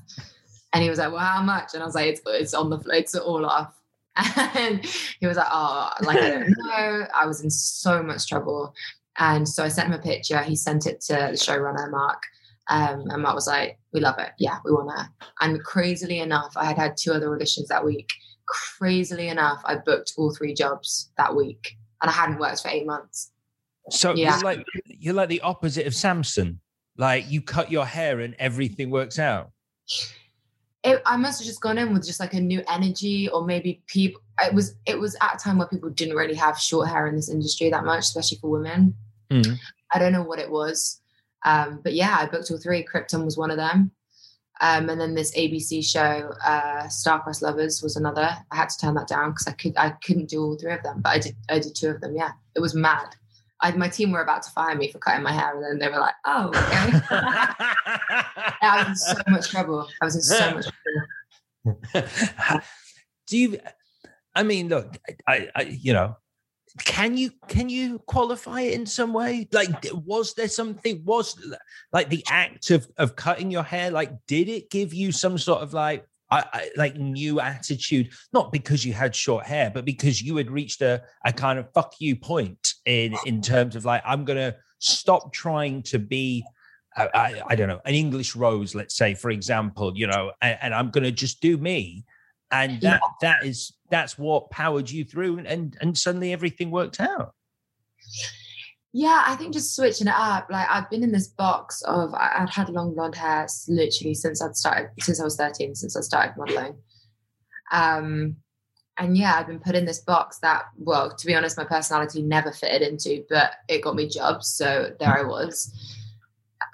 And 0.73 0.83
he 0.83 0.89
was 0.89 0.99
like, 0.99 1.11
well, 1.11 1.19
how 1.19 1.41
much? 1.41 1.73
And 1.73 1.83
I 1.83 1.85
was 1.85 1.95
like, 1.95 2.07
it's, 2.07 2.21
it's 2.25 2.53
on 2.53 2.69
the, 2.69 2.79
floor, 2.79 2.95
it's 2.95 3.15
all 3.15 3.45
off. 3.45 3.73
And 4.55 4.85
he 5.19 5.27
was 5.27 5.37
like, 5.37 5.47
oh, 5.51 5.89
like, 6.01 6.19
I 6.19 6.29
don't 6.29 6.49
know. 6.57 7.07
I 7.13 7.25
was 7.25 7.41
in 7.41 7.49
so 7.49 8.01
much 8.03 8.27
trouble. 8.27 8.73
And 9.17 9.47
so 9.47 9.63
I 9.63 9.67
sent 9.67 9.87
him 9.87 9.99
a 9.99 10.01
picture. 10.01 10.41
He 10.41 10.55
sent 10.55 10.85
it 10.85 11.01
to 11.01 11.13
the 11.13 11.37
showrunner, 11.37 11.91
Mark. 11.91 12.21
Um, 12.69 13.09
and 13.09 13.21
Mark 13.21 13.35
was 13.35 13.47
like, 13.47 13.77
we 13.91 13.99
love 13.99 14.19
it. 14.19 14.31
Yeah, 14.39 14.59
we 14.63 14.71
want 14.71 14.97
her. 14.97 15.09
And 15.41 15.63
crazily 15.63 16.19
enough, 16.19 16.53
I 16.55 16.65
had 16.65 16.77
had 16.77 16.97
two 16.97 17.11
other 17.11 17.27
auditions 17.27 17.67
that 17.67 17.83
week. 17.83 18.09
Crazily 18.45 19.27
enough, 19.27 19.61
I 19.65 19.75
booked 19.75 20.13
all 20.17 20.33
three 20.33 20.53
jobs 20.53 21.11
that 21.17 21.35
week 21.35 21.77
and 22.03 22.11
I 22.11 22.13
hadn't 22.13 22.37
worked 22.37 22.61
for 22.61 22.67
eight 22.67 22.85
months. 22.85 23.31
So 23.89 24.13
yeah. 24.13 24.35
you're 24.35 24.43
like 24.43 24.65
you're 24.85 25.13
like 25.13 25.29
the 25.29 25.41
opposite 25.41 25.87
of 25.87 25.95
Samson. 25.95 26.59
Like 26.97 27.25
you 27.27 27.41
cut 27.41 27.71
your 27.71 27.85
hair 27.85 28.19
and 28.19 28.35
everything 28.37 28.91
works 28.91 29.17
out. 29.17 29.51
It, 30.83 31.01
I 31.05 31.17
must 31.17 31.39
have 31.39 31.47
just 31.47 31.61
gone 31.61 31.77
in 31.77 31.93
with 31.93 32.05
just 32.05 32.19
like 32.19 32.33
a 32.33 32.39
new 32.39 32.61
energy, 32.69 33.29
or 33.29 33.45
maybe 33.45 33.81
people. 33.87 34.21
It 34.41 34.53
was 34.53 34.75
it 34.85 34.99
was 34.99 35.15
at 35.21 35.35
a 35.35 35.37
time 35.37 35.57
where 35.57 35.67
people 35.67 35.89
didn't 35.89 36.15
really 36.15 36.35
have 36.35 36.59
short 36.59 36.89
hair 36.89 37.07
in 37.07 37.15
this 37.15 37.29
industry 37.29 37.69
that 37.69 37.85
much, 37.85 37.99
especially 38.01 38.37
for 38.39 38.49
women. 38.49 38.95
Mm. 39.31 39.57
I 39.93 39.99
don't 39.99 40.11
know 40.11 40.23
what 40.23 40.39
it 40.39 40.51
was, 40.51 41.01
um, 41.45 41.79
but 41.83 41.93
yeah, 41.93 42.17
I 42.19 42.25
booked 42.25 42.51
all 42.51 42.57
three. 42.57 42.85
Krypton 42.85 43.25
was 43.25 43.37
one 43.37 43.49
of 43.49 43.57
them. 43.57 43.91
Um, 44.61 44.89
and 44.89 45.01
then 45.01 45.15
this 45.15 45.35
ABC 45.35 45.83
show, 45.83 46.31
uh, 46.45 46.83
Starcrossed 46.83 47.41
Lovers, 47.41 47.81
was 47.81 47.95
another. 47.95 48.29
I 48.51 48.55
had 48.55 48.69
to 48.69 48.77
turn 48.77 48.93
that 48.95 49.07
down 49.07 49.31
because 49.31 49.47
I 49.47 49.51
could 49.53 49.73
I 49.77 49.91
couldn't 50.05 50.29
do 50.29 50.43
all 50.43 50.57
three 50.57 50.73
of 50.73 50.83
them, 50.83 51.01
but 51.01 51.09
I 51.09 51.19
did 51.19 51.35
I 51.49 51.59
did 51.59 51.75
two 51.75 51.89
of 51.89 52.01
them. 52.01 52.15
Yeah, 52.15 52.31
it 52.55 52.59
was 52.59 52.75
mad. 52.75 53.15
I, 53.61 53.71
my 53.71 53.87
team 53.87 54.11
were 54.11 54.21
about 54.21 54.43
to 54.43 54.51
fire 54.51 54.75
me 54.75 54.91
for 54.91 54.99
cutting 54.99 55.23
my 55.23 55.31
hair, 55.31 55.55
and 55.55 55.63
then 55.63 55.79
they 55.79 55.87
were 55.87 55.99
like, 55.99 56.15
"Oh, 56.25 56.49
okay." 56.49 57.01
I 58.61 58.85
was 58.87 58.87
in 58.89 58.95
so 58.95 59.21
much 59.27 59.49
trouble. 59.49 59.87
I 60.01 60.05
was 60.05 60.15
in 60.15 60.21
so 60.21 60.53
much 60.53 60.65
trouble. 61.63 62.61
do 63.27 63.37
you? 63.37 63.59
I 64.35 64.43
mean, 64.43 64.67
look, 64.67 64.97
I, 65.27 65.49
I, 65.55 65.61
you 65.63 65.93
know, 65.93 66.17
can 66.79 67.15
you 67.17 67.31
can 67.47 67.69
you 67.69 67.99
qualify 67.99 68.61
it 68.61 68.73
in 68.73 68.85
some 68.85 69.13
way? 69.13 69.47
Like 69.51 69.85
was 69.93 70.33
there 70.33 70.47
something 70.47 71.03
was 71.05 71.35
like 71.91 72.09
the 72.09 72.23
act 72.29 72.71
of 72.71 72.87
of 72.97 73.15
cutting 73.15 73.51
your 73.51 73.63
hair 73.63 73.91
like 73.91 74.11
did 74.27 74.49
it 74.49 74.71
give 74.71 74.93
you 74.93 75.11
some 75.11 75.37
sort 75.37 75.61
of 75.61 75.73
like 75.73 76.05
I, 76.31 76.43
I, 76.51 76.69
like 76.75 76.95
new 76.95 77.39
attitude? 77.39 78.09
Not 78.33 78.51
because 78.51 78.83
you 78.83 78.93
had 78.93 79.15
short 79.15 79.45
hair 79.45 79.69
but 79.71 79.85
because 79.85 80.21
you 80.21 80.35
had 80.37 80.49
reached 80.49 80.81
a, 80.81 81.03
a 81.23 81.31
kind 81.31 81.59
of 81.59 81.71
fuck 81.73 81.93
you 81.99 82.15
point 82.15 82.73
in 82.85 83.15
in 83.25 83.41
terms 83.41 83.75
of 83.75 83.85
like 83.85 84.01
i'm 84.05 84.25
gonna 84.25 84.55
stop 84.79 85.31
trying 85.31 85.81
to 85.83 85.99
be 85.99 86.43
I, 86.97 87.09
I, 87.13 87.41
I 87.49 87.55
don't 87.55 87.67
know 87.67 87.81
an 87.85 87.93
english 87.93 88.35
rose 88.35 88.75
let's 88.75 88.95
say 88.95 89.13
for 89.13 89.29
example 89.29 89.93
you 89.95 90.07
know 90.07 90.31
and, 90.41 90.57
and 90.61 90.73
i'm 90.73 90.89
gonna 90.89 91.11
just 91.11 91.39
do 91.41 91.57
me. 91.57 92.05
And 92.51 92.79
that 92.81 93.01
yeah. 93.01 93.13
that 93.21 93.45
is 93.45 93.73
that's 93.93 94.17
what 94.17 94.49
powered 94.49 94.89
you 94.89 95.05
through 95.05 95.37
and 95.37 95.47
and 95.47 95.77
and 95.79 95.97
suddenly 95.97 96.33
everything 96.33 96.71
worked 96.71 96.99
out. 96.99 97.33
Yeah 98.91 99.23
i 99.25 99.35
think 99.35 99.53
just 99.53 99.75
switching 99.75 100.07
it 100.07 100.13
up 100.15 100.47
like 100.51 100.67
i've 100.69 100.89
been 100.89 101.01
in 101.01 101.11
this 101.11 101.27
box 101.27 101.81
of 101.83 102.13
i'd 102.13 102.49
had 102.49 102.69
long 102.69 102.93
blonde 102.93 103.15
hair 103.15 103.47
literally 103.67 104.13
since 104.13 104.39
i'd 104.39 104.55
started 104.55 104.91
since 104.99 105.19
i 105.19 105.23
was 105.23 105.35
13 105.35 105.73
since 105.73 105.97
i 105.97 106.01
started 106.01 106.35
modeling. 106.37 106.75
Um 107.71 108.35
and 108.99 109.17
yeah 109.17 109.33
i've 109.35 109.47
been 109.47 109.59
put 109.59 109.73
in 109.75 109.85
this 109.85 110.01
box 110.01 110.37
that 110.39 110.65
well 110.77 111.15
to 111.15 111.25
be 111.25 111.33
honest 111.33 111.57
my 111.57 111.63
personality 111.63 112.21
never 112.21 112.51
fitted 112.51 112.83
into 112.83 113.25
but 113.29 113.53
it 113.67 113.81
got 113.81 113.95
me 113.95 114.07
jobs 114.07 114.47
so 114.47 114.91
there 114.99 115.17
i 115.17 115.23
was 115.23 116.02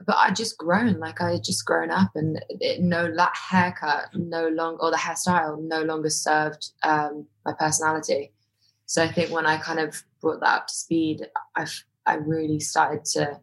but 0.09 0.17
I 0.17 0.31
just 0.31 0.57
grown, 0.57 0.97
like 0.97 1.21
I 1.21 1.37
just 1.37 1.67
grown 1.67 1.91
up, 1.91 2.09
and 2.15 2.43
it, 2.49 2.81
no 2.81 3.13
that 3.15 3.37
haircut, 3.37 4.09
no 4.15 4.47
longer 4.47 4.81
or 4.81 4.89
the 4.89 4.97
hairstyle 4.97 5.61
no 5.61 5.83
longer 5.83 6.09
served 6.09 6.71
um, 6.81 7.27
my 7.45 7.53
personality. 7.53 8.33
So 8.87 9.03
I 9.03 9.11
think 9.11 9.29
when 9.29 9.45
I 9.45 9.57
kind 9.57 9.77
of 9.77 10.01
brought 10.19 10.39
that 10.39 10.61
up 10.61 10.67
to 10.67 10.73
speed, 10.73 11.27
I 11.55 11.67
I 12.07 12.15
really 12.15 12.59
started 12.59 13.05
to 13.13 13.39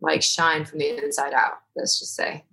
like 0.00 0.24
shine 0.24 0.64
from 0.64 0.80
the 0.80 1.00
inside 1.04 1.34
out. 1.34 1.58
Let's 1.76 2.00
just 2.00 2.16
say, 2.16 2.44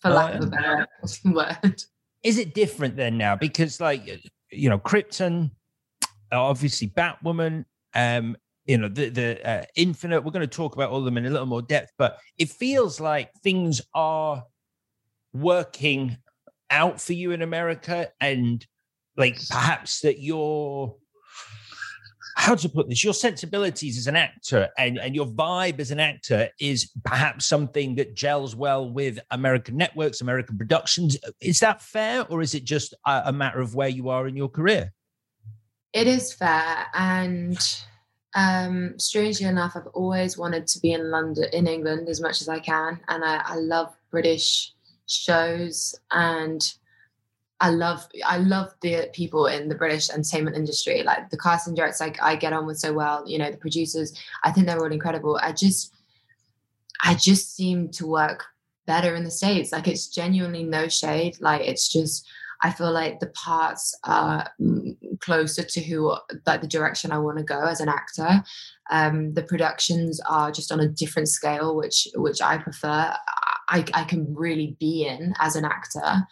for 0.00 0.10
lack 0.10 0.36
of 0.36 0.44
a 0.44 0.46
better 0.46 0.86
word. 1.24 1.82
Is 2.22 2.38
it 2.38 2.54
different 2.54 2.94
then 2.94 3.18
now? 3.18 3.34
Because 3.34 3.80
like 3.80 4.08
you 4.52 4.70
know, 4.70 4.78
Krypton, 4.78 5.50
obviously 6.30 6.86
Batwoman, 6.86 7.64
um, 7.96 8.36
you 8.66 8.78
know 8.78 8.88
the 8.88 9.08
the 9.08 9.48
uh, 9.48 9.64
infinite 9.76 10.22
we're 10.22 10.30
going 10.30 10.40
to 10.40 10.46
talk 10.46 10.74
about 10.74 10.90
all 10.90 10.98
of 10.98 11.04
them 11.04 11.18
in 11.18 11.26
a 11.26 11.30
little 11.30 11.46
more 11.46 11.62
depth 11.62 11.92
but 11.98 12.18
it 12.38 12.48
feels 12.48 13.00
like 13.00 13.32
things 13.42 13.80
are 13.94 14.42
working 15.32 16.16
out 16.70 17.00
for 17.00 17.12
you 17.12 17.32
in 17.32 17.42
america 17.42 18.10
and 18.20 18.66
like 19.16 19.38
perhaps 19.48 20.00
that 20.00 20.20
your 20.20 20.96
how 22.36 22.54
to 22.54 22.68
put 22.68 22.88
this? 22.88 23.04
Your 23.04 23.14
sensibilities 23.14 23.96
as 23.96 24.06
an 24.06 24.16
actor 24.16 24.68
and, 24.76 24.98
and 24.98 25.14
your 25.14 25.26
vibe 25.26 25.78
as 25.78 25.90
an 25.90 26.00
actor 26.00 26.48
is 26.60 26.90
perhaps 27.04 27.46
something 27.46 27.94
that 27.94 28.16
gels 28.16 28.56
well 28.56 28.90
with 28.90 29.18
american 29.30 29.76
networks 29.76 30.20
american 30.20 30.58
productions. 30.58 31.16
Is 31.40 31.60
that 31.60 31.80
fair 31.80 32.26
or 32.28 32.42
is 32.42 32.54
it 32.54 32.64
just 32.64 32.92
a, 33.06 33.22
a 33.26 33.32
matter 33.32 33.60
of 33.60 33.74
where 33.74 33.88
you 33.88 34.08
are 34.08 34.26
in 34.26 34.36
your 34.36 34.48
career? 34.48 34.92
It 35.92 36.08
is 36.08 36.32
fair 36.32 36.86
and 36.92 37.56
um, 38.34 38.98
strangely 38.98 39.46
enough, 39.46 39.76
I've 39.76 39.86
always 39.88 40.36
wanted 40.36 40.66
to 40.68 40.80
be 40.80 40.92
in 40.92 41.10
London, 41.10 41.44
in 41.52 41.66
England, 41.66 42.08
as 42.08 42.20
much 42.20 42.40
as 42.40 42.48
I 42.48 42.58
can, 42.58 43.00
and 43.08 43.24
I, 43.24 43.42
I 43.44 43.56
love 43.56 43.94
British 44.10 44.72
shows, 45.06 45.94
and 46.10 46.74
I 47.60 47.70
love 47.70 48.08
I 48.26 48.38
love 48.38 48.74
the 48.82 49.08
people 49.12 49.46
in 49.46 49.68
the 49.68 49.74
British 49.74 50.10
entertainment 50.10 50.56
industry, 50.56 51.02
like 51.04 51.30
the 51.30 51.38
casting 51.38 51.74
directors. 51.74 52.00
Like 52.00 52.20
I 52.22 52.34
get 52.34 52.52
on 52.52 52.66
with 52.66 52.78
so 52.78 52.92
well, 52.92 53.24
you 53.26 53.38
know, 53.38 53.50
the 53.50 53.56
producers. 53.56 54.12
I 54.42 54.50
think 54.50 54.66
they're 54.66 54.80
all 54.80 54.92
incredible. 54.92 55.38
I 55.40 55.52
just, 55.52 55.94
I 57.02 57.14
just 57.14 57.54
seem 57.54 57.88
to 57.90 58.06
work 58.06 58.44
better 58.86 59.14
in 59.14 59.24
the 59.24 59.30
states. 59.30 59.72
Like 59.72 59.86
it's 59.86 60.08
genuinely 60.08 60.64
no 60.64 60.88
shade. 60.88 61.36
Like 61.40 61.62
it's 61.62 61.88
just 61.88 62.26
I 62.64 62.70
feel 62.70 62.90
like 62.90 63.20
the 63.20 63.28
parts 63.28 63.94
are 64.04 64.50
mm, 64.58 64.96
closer 65.20 65.62
to 65.62 65.82
who, 65.82 66.16
like 66.46 66.62
the 66.62 66.66
direction 66.66 67.12
I 67.12 67.18
want 67.18 67.36
to 67.36 67.44
go 67.44 67.60
as 67.60 67.80
an 67.80 67.90
actor. 67.90 68.42
Um, 68.90 69.34
the 69.34 69.42
productions 69.42 70.18
are 70.26 70.50
just 70.50 70.72
on 70.72 70.80
a 70.80 70.88
different 70.88 71.28
scale, 71.28 71.76
which 71.76 72.08
which 72.14 72.40
I 72.40 72.56
prefer. 72.56 73.14
I, 73.68 73.84
I 73.92 74.04
can 74.04 74.34
really 74.34 74.76
be 74.80 75.04
in 75.04 75.34
as 75.40 75.56
an 75.56 75.66
actor. 75.66 76.22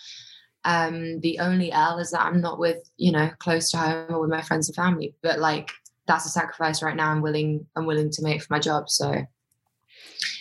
Um, 0.65 1.21
the 1.21 1.39
only 1.39 1.71
L 1.71 1.99
is 1.99 2.13
that 2.13 2.23
I'm 2.23 2.41
not 2.41 2.59
with, 2.59 2.79
you 2.97 3.13
know, 3.13 3.31
close 3.39 3.71
to 3.73 3.77
home 3.77 4.07
or 4.09 4.21
with 4.21 4.31
my 4.31 4.41
friends 4.41 4.69
and 4.69 4.77
family. 4.77 5.15
But 5.23 5.39
like 5.39 5.71
that's 6.07 6.25
a 6.25 6.31
sacrifice 6.31 6.83
right 6.83 6.97
now 6.97 7.11
I'm 7.11 7.21
willing 7.21 7.67
I'm 7.77 7.85
willing 7.85 8.11
to 8.11 8.23
make 8.23 8.43
for 8.43 8.55
my 8.55 8.59
job. 8.59 8.89
So 8.89 9.27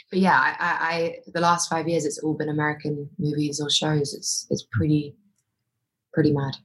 but 0.10 0.20
yeah, 0.20 0.38
I, 0.40 0.56
I, 0.60 0.94
I 0.94 1.16
the 1.34 1.42
last 1.42 1.70
five 1.70 1.90
years 1.90 2.06
it's 2.06 2.20
all 2.20 2.34
been 2.34 2.50
American 2.50 3.10
movies 3.18 3.60
or 3.62 3.70
shows. 3.70 4.14
It's 4.14 4.48
it's 4.50 4.66
pretty 4.72 5.16
pretty 6.14 6.32
mad. 6.32 6.56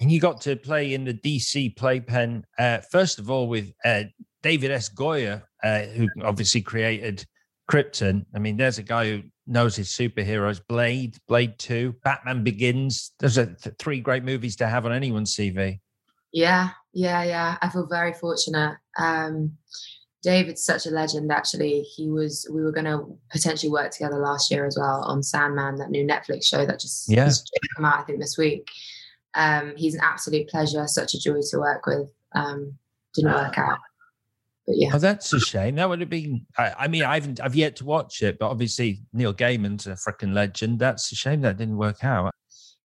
And 0.00 0.10
you 0.10 0.18
got 0.20 0.40
to 0.42 0.56
play 0.56 0.94
in 0.94 1.04
the 1.04 1.12
DC 1.12 1.76
playpen, 1.76 2.44
uh, 2.58 2.78
first 2.90 3.18
of 3.18 3.30
all, 3.30 3.48
with 3.48 3.72
uh, 3.84 4.04
David 4.42 4.70
S. 4.70 4.88
Goyer, 4.88 5.42
uh, 5.62 5.82
who 5.82 6.08
obviously 6.22 6.62
created 6.62 7.26
Krypton. 7.70 8.24
I 8.34 8.38
mean, 8.38 8.56
there's 8.56 8.78
a 8.78 8.82
guy 8.82 9.10
who 9.10 9.22
knows 9.46 9.76
his 9.76 9.88
superheroes. 9.88 10.60
Blade, 10.66 11.18
Blade 11.28 11.58
2, 11.58 11.96
Batman 12.02 12.42
Begins. 12.42 13.12
Those 13.18 13.36
are 13.36 13.46
th- 13.46 13.76
three 13.78 14.00
great 14.00 14.24
movies 14.24 14.56
to 14.56 14.66
have 14.66 14.86
on 14.86 14.92
anyone's 14.92 15.36
CV. 15.36 15.80
Yeah, 16.32 16.70
yeah, 16.94 17.22
yeah. 17.24 17.58
I 17.60 17.68
feel 17.68 17.86
very 17.86 18.14
fortunate. 18.14 18.78
Um, 18.98 19.56
David's 20.22 20.62
such 20.62 20.86
a 20.86 20.90
legend. 20.90 21.32
Actually, 21.32 21.80
he 21.82 22.08
was. 22.08 22.46
We 22.52 22.62
were 22.62 22.72
going 22.72 22.84
to 22.84 23.18
potentially 23.30 23.72
work 23.72 23.92
together 23.92 24.18
last 24.18 24.50
year 24.50 24.66
as 24.66 24.76
well 24.78 25.02
on 25.06 25.22
Sandman, 25.22 25.76
that 25.76 25.90
new 25.90 26.06
Netflix 26.06 26.44
show 26.44 26.66
that 26.66 26.80
just, 26.80 27.08
yeah. 27.08 27.24
just 27.24 27.50
came 27.76 27.84
out. 27.84 28.00
I 28.00 28.02
think 28.02 28.20
this 28.20 28.36
week. 28.36 28.68
Um, 29.34 29.74
he's 29.76 29.94
an 29.94 30.00
absolute 30.02 30.48
pleasure. 30.48 30.86
Such 30.86 31.14
a 31.14 31.20
joy 31.20 31.40
to 31.50 31.58
work 31.58 31.86
with. 31.86 32.10
Um, 32.34 32.76
didn't 33.14 33.32
work 33.32 33.58
out, 33.58 33.78
but 34.66 34.76
yeah. 34.76 34.90
Oh, 34.92 34.98
that's 34.98 35.32
a 35.32 35.40
shame. 35.40 35.76
That 35.76 35.88
would 35.88 36.00
have 36.00 36.10
been. 36.10 36.46
I, 36.58 36.74
I 36.80 36.88
mean, 36.88 37.04
I 37.04 37.14
haven't. 37.14 37.40
I've 37.40 37.54
yet 37.54 37.76
to 37.76 37.84
watch 37.84 38.22
it, 38.22 38.38
but 38.38 38.50
obviously 38.50 39.02
Neil 39.12 39.32
Gaiman's 39.32 39.86
a 39.86 39.92
freaking 39.92 40.34
legend. 40.34 40.80
That's 40.80 41.10
a 41.12 41.14
shame 41.14 41.40
that 41.42 41.56
didn't 41.56 41.76
work 41.76 42.04
out. 42.04 42.34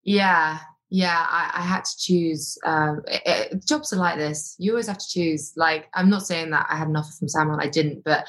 Yeah, 0.04 0.58
yeah, 0.88 1.26
I, 1.28 1.50
I, 1.54 1.62
had 1.62 1.84
to 1.84 1.98
choose. 1.98 2.56
Um, 2.64 3.02
it, 3.08 3.22
it, 3.26 3.66
jobs 3.66 3.92
are 3.92 3.96
like 3.96 4.18
this. 4.18 4.54
You 4.58 4.72
always 4.72 4.86
have 4.86 4.98
to 4.98 5.08
choose. 5.08 5.52
Like, 5.56 5.88
I'm 5.94 6.08
not 6.08 6.26
saying 6.26 6.50
that 6.50 6.66
I 6.70 6.76
had 6.76 6.88
an 6.88 6.96
offer 6.96 7.12
from 7.18 7.28
Sandman. 7.28 7.60
I 7.60 7.68
didn't, 7.68 8.04
but 8.04 8.26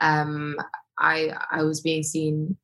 um, 0.00 0.56
I 0.98 1.32
I 1.50 1.62
was 1.62 1.80
being 1.80 2.04
seen 2.04 2.56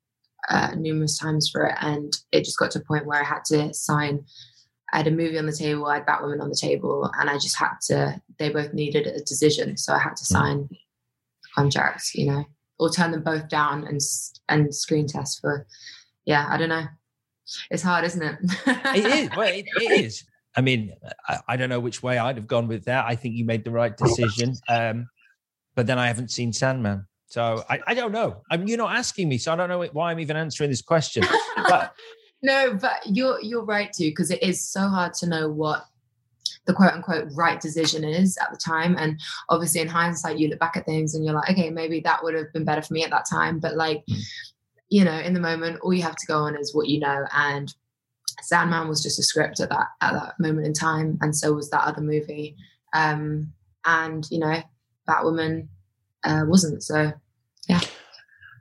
uh, 0.49 0.74
numerous 0.76 1.18
times 1.18 1.51
for 1.51 1.66
it, 1.66 1.74
and 1.80 2.12
it 2.30 2.45
just 2.45 2.59
got 2.59 2.70
to 2.72 2.78
a 2.78 2.84
point 2.84 3.07
where 3.07 3.20
I 3.20 3.24
had 3.24 3.45
to 3.47 3.74
sign. 3.74 4.24
I 4.93 4.99
had 4.99 5.07
a 5.07 5.11
movie 5.11 5.38
on 5.38 5.47
the 5.47 5.53
table, 5.53 5.86
I 5.86 5.97
had 5.97 6.07
Batwoman 6.07 6.43
on 6.43 6.51
the 6.51 6.59
table, 6.61 7.11
and 7.18 7.28
I 7.28 7.34
just 7.34 7.59
had 7.59 7.74
to. 7.86 8.20
They 8.38 8.51
both 8.51 8.72
needed 8.72 9.07
a 9.07 9.20
decision, 9.20 9.76
so 9.76 9.93
I 9.93 9.99
had 9.99 10.16
to 10.16 10.24
hmm. 10.24 10.34
sign 10.34 10.68
contracts. 11.55 12.14
You 12.14 12.26
know, 12.26 12.45
or 12.78 12.90
turn 12.90 13.11
them 13.11 13.24
both 13.24 13.49
down 13.49 13.88
and 13.88 14.01
and 14.49 14.72
screen 14.72 15.09
test 15.09 15.40
for. 15.40 15.66
Yeah, 16.24 16.47
I 16.49 16.57
don't 16.57 16.68
know. 16.68 16.86
It's 17.70 17.82
hard, 17.82 18.05
isn't 18.05 18.22
it? 18.22 18.36
it 18.66 19.07
is. 19.07 19.30
Well, 19.36 19.48
it, 19.48 19.66
it 19.76 20.00
is. 20.05 20.24
I 20.57 20.61
mean, 20.61 20.92
I, 21.28 21.38
I, 21.48 21.57
don't 21.57 21.70
know 21.70 21.80
which 21.80 22.03
way 22.03 22.18
I'd 22.18 22.36
have 22.36 22.46
gone 22.46 22.68
with 22.68 22.84
that. 22.84 23.07
I 23.07 23.14
think 23.16 23.34
you 23.34 23.44
made 23.44 23.64
the 23.64 23.70
right 23.70 23.96
decision. 23.96 24.55
Um, 24.68 25.09
but 25.74 25.86
then 25.86 25.98
I 25.98 26.07
haven't 26.07 26.30
seen 26.30 26.53
Sandman. 26.53 27.07
So 27.26 27.64
I, 27.70 27.80
I 27.86 27.94
don't 27.94 28.12
know. 28.12 28.42
I 28.50 28.59
mean, 28.59 28.68
you're 28.68 28.76
not 28.76 28.94
asking 28.94 29.28
me, 29.28 29.38
so 29.38 29.53
I 29.53 29.57
don't 29.57 29.70
know 29.70 29.82
why 29.92 30.11
I'm 30.11 30.20
even 30.20 30.36
answering 30.36 30.68
this 30.68 30.82
question. 30.82 31.24
But 31.57 31.94
no, 32.42 32.74
but 32.74 33.00
you're 33.07 33.40
you're 33.40 33.64
right 33.64 33.90
too, 33.90 34.11
because 34.11 34.30
it 34.30 34.42
is 34.42 34.61
so 34.61 34.86
hard 34.86 35.14
to 35.14 35.26
know 35.26 35.48
what 35.48 35.86
the 36.66 36.74
quote 36.74 36.92
unquote 36.92 37.28
right 37.34 37.59
decision 37.59 38.05
is 38.05 38.36
at 38.36 38.50
the 38.50 38.59
time. 38.59 38.96
And 38.98 39.18
obviously 39.48 39.80
in 39.80 39.88
hindsight, 39.88 40.38
you 40.38 40.48
look 40.48 40.59
back 40.59 40.76
at 40.76 40.84
things 40.84 41.14
and 41.14 41.24
you're 41.24 41.34
like, 41.34 41.48
okay, 41.48 41.70
maybe 41.70 42.00
that 42.00 42.22
would 42.22 42.34
have 42.34 42.53
been 42.53 42.64
better 42.64 42.82
for 42.82 42.92
me 42.92 43.03
at 43.03 43.11
that 43.11 43.24
time. 43.30 43.59
But 43.59 43.76
like, 43.76 44.05
mm 44.11 44.20
you 44.93 45.05
know, 45.05 45.18
in 45.18 45.32
the 45.32 45.40
moment, 45.40 45.80
all 45.80 45.95
you 45.95 46.03
have 46.03 46.16
to 46.16 46.26
go 46.26 46.36
on 46.36 46.55
is 46.55 46.74
what 46.74 46.86
you 46.86 47.01
know. 47.01 47.24
And 47.32 47.74
Sandman 48.43 48.88
was 48.88 49.03
just 49.03 49.18
a 49.18 49.22
script 49.22 49.59
at 49.59 49.70
that 49.70 49.86
at 50.03 50.12
that 50.12 50.34
moment 50.38 50.66
in 50.66 50.74
time, 50.74 51.18
and 51.22 51.34
so 51.34 51.55
was 51.55 51.70
that 51.70 51.84
other 51.86 52.03
movie. 52.03 52.57
Um, 52.93 53.55
and 53.86 54.30
you 54.30 54.38
know, 54.38 54.62
Batwoman 55.09 55.68
uh, 56.24 56.43
wasn't. 56.47 56.82
So, 56.82 57.11
yeah. 57.70 57.80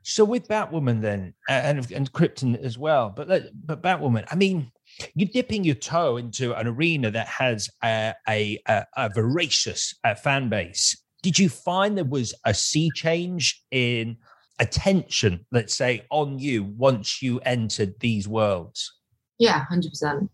So 0.04 0.24
with 0.24 0.48
Batwoman 0.48 1.02
then, 1.02 1.34
and 1.50 1.92
and 1.92 2.12
Krypton 2.14 2.58
as 2.64 2.78
well, 2.78 3.10
but 3.10 3.28
but 3.66 3.84
Batwoman, 3.84 4.26
I 4.32 4.36
mean, 4.36 4.72
you're 5.16 5.30
dipping 5.34 5.66
your 5.66 5.76
toe 5.76 6.16
into 6.16 6.58
an 6.58 6.66
arena 6.66 7.12
that 7.12 7.28
has 7.28 7.70
a 7.84 8.14
a, 8.30 8.58
a, 8.70 8.86
a 8.96 9.10
voracious 9.10 9.94
uh, 10.06 10.16
fan 10.16 10.48
base. 10.48 10.96
Did 11.24 11.38
you 11.38 11.50
find 11.50 11.98
there 11.98 12.06
was 12.06 12.34
a 12.46 12.54
sea 12.54 12.90
change 12.96 13.66
in 13.70 14.16
attention, 14.60 15.46
let's 15.52 15.76
say, 15.76 16.06
on 16.10 16.40
you 16.40 16.64
once 16.64 17.22
you 17.22 17.40
entered 17.40 18.00
these 18.00 18.28
worlds? 18.28 19.00
Yeah, 19.40 19.66
hundred 19.66 19.90
percent. 19.90 20.30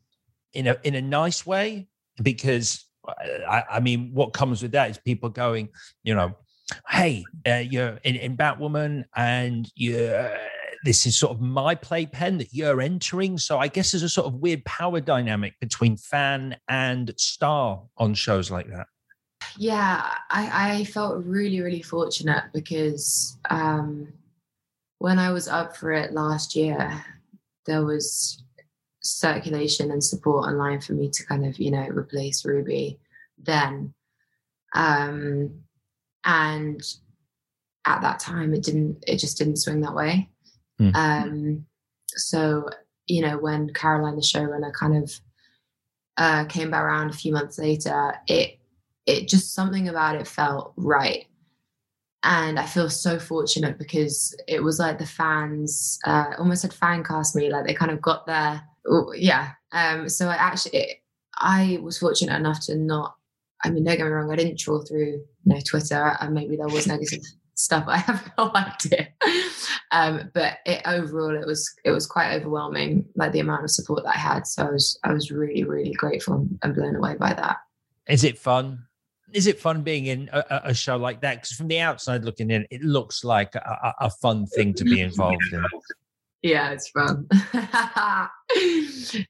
In 0.54 0.68
a 0.68 0.78
in 0.84 0.96
a 0.96 1.02
nice 1.02 1.46
way, 1.46 1.88
because 2.22 2.86
uh, 3.08 3.14
I, 3.50 3.64
I, 3.74 3.80
mean, 3.80 4.12
what 4.14 4.34
comes 4.34 4.62
with 4.62 4.72
that 4.72 4.90
is 4.90 4.98
people 4.98 5.30
going, 5.30 5.70
you 6.04 6.16
know, 6.16 6.36
hey, 6.90 7.24
uh, 7.48 7.56
you're 7.56 8.00
in, 8.04 8.16
in 8.16 8.38
Batwoman, 8.38 9.06
and 9.16 9.70
you. 9.76 9.98
Uh, 9.98 10.38
this 10.84 11.08
is 11.08 11.18
sort 11.18 11.32
of 11.32 11.42
my 11.42 11.74
playpen 11.74 12.38
that 12.38 12.54
you're 12.54 12.82
entering. 12.82 13.40
So 13.40 13.58
I 13.58 13.68
guess 13.68 13.92
there's 13.92 14.04
a 14.04 14.10
sort 14.10 14.28
of 14.28 14.36
weird 14.36 14.64
power 14.64 15.02
dynamic 15.02 15.56
between 15.60 15.98
fan 15.98 16.56
and 16.70 17.12
star 17.18 17.84
on 17.98 18.14
shows 18.14 18.52
like 18.52 18.70
that 18.70 18.86
yeah, 19.58 20.14
I, 20.30 20.80
I 20.80 20.84
felt 20.86 21.26
really, 21.26 21.62
really 21.62 21.82
fortunate 21.82 22.46
because 22.54 23.38
um, 23.50 24.14
when 25.00 25.20
I 25.20 25.32
was 25.32 25.48
up 25.48 25.76
for 25.76 25.92
it 25.92 26.14
last 26.14 26.56
year, 26.56 27.04
there 27.66 27.84
was 27.84 28.44
circulation 29.02 29.92
and 29.92 30.04
support 30.04 30.48
online 30.48 30.82
for 30.82 30.94
me 30.94 31.10
to 31.10 31.26
kind 31.26 31.46
of, 31.46 31.58
you 31.60 31.72
know, 31.72 31.88
replace 31.88 32.46
Ruby 32.46 33.00
then. 33.38 33.94
Um, 34.76 35.64
and 36.24 36.82
at 37.86 38.02
that 38.02 38.20
time, 38.20 38.54
it 38.54 38.64
didn't, 38.64 39.04
it 39.08 39.18
just 39.18 39.38
didn't 39.38 39.58
swing 39.58 39.82
that 39.82 39.96
way. 39.96 40.30
Mm. 40.80 40.96
Um, 40.96 41.66
so, 42.10 42.70
you 43.08 43.22
know, 43.22 43.38
when 43.38 43.74
Caroline, 43.74 44.16
the 44.16 44.22
showrunner, 44.22 44.74
kind 44.74 45.04
of 45.04 45.20
uh, 46.18 46.46
came 46.46 46.72
back 46.72 46.84
around 46.84 47.10
a 47.10 47.14
few 47.14 47.32
months 47.32 47.58
later, 47.58 48.16
it 48.28 48.57
it 49.08 49.28
just 49.28 49.56
something 49.56 49.88
about 49.88 50.16
it 50.16 50.28
felt 50.28 50.74
right. 50.76 51.26
And 52.24 52.60
I 52.60 52.66
feel 52.66 52.90
so 52.90 53.20
fortunate 53.20 53.78
because 53.78 54.36
it 54.48 54.62
was 54.62 54.80
like 54.80 55.00
the 55.00 55.06
fans 55.06 55.98
uh, 56.06 56.34
almost 56.38 56.64
had 56.64 56.74
fan 56.74 57.04
cast 57.04 57.36
me, 57.36 57.50
like 57.50 57.66
they 57.66 57.74
kind 57.74 57.92
of 57.92 58.02
got 58.02 58.26
there. 58.28 58.62
Yeah. 59.16 59.52
Um, 59.72 60.10
so 60.10 60.28
I 60.28 60.36
actually, 60.36 60.78
it, 60.80 60.98
I 61.36 61.80
was 61.82 61.98
fortunate 61.98 62.36
enough 62.36 62.60
to 62.66 62.76
not, 62.76 63.16
I 63.64 63.70
mean, 63.70 63.86
don't 63.86 63.98
get 63.98 64.06
me 64.06 64.10
wrong, 64.10 64.32
I 64.32 64.36
didn't 64.36 64.60
trawl 64.60 64.82
through 64.82 65.06
you 65.06 65.26
know, 65.46 65.60
Twitter 65.66 66.18
and 66.20 66.34
maybe 66.34 66.58
there 66.58 66.68
was 66.68 66.88
negative 66.88 67.24
stuff. 67.54 67.86
I 67.88 67.98
have 67.98 68.32
no 68.38 68.52
idea. 68.54 69.08
Um, 69.92 70.32
but 70.34 70.58
it, 70.66 70.82
overall, 70.86 71.36
it 71.36 71.46
was 71.48 71.74
it 71.86 71.92
was 71.92 72.06
quite 72.06 72.34
overwhelming, 72.36 73.06
like 73.16 73.32
the 73.32 73.40
amount 73.40 73.64
of 73.64 73.72
support 73.72 74.04
that 74.04 74.16
I 74.16 74.20
had. 74.20 74.46
So 74.46 74.66
I 74.66 74.72
was 74.72 75.00
I 75.04 75.14
was 75.14 75.32
really 75.32 75.64
really 75.64 75.94
grateful 75.94 76.48
and 76.62 76.76
blown 76.76 76.96
away 76.96 77.16
by 77.16 77.34
that. 77.34 77.58
Is 78.08 78.24
it 78.24 78.38
fun? 78.38 78.87
Is 79.34 79.48
it 79.48 79.60
fun 79.60 79.82
being 79.82 80.06
in 80.06 80.30
a, 80.32 80.62
a 80.66 80.74
show 80.74 80.98
like 80.98 81.22
that? 81.22 81.36
Because 81.36 81.52
from 81.52 81.68
the 81.68 81.80
outside 81.80 82.24
looking 82.24 82.50
in, 82.50 82.66
it 82.72 82.82
looks 82.82 83.24
like 83.24 83.56
a, 83.56 83.94
a 84.00 84.10
fun 84.10 84.46
thing 84.48 84.74
to 84.76 84.84
be 84.84 85.02
involved 85.02 85.42
in. 85.52 85.66
Yeah, 86.44 86.72
it's 86.72 86.90
fun. 86.90 87.28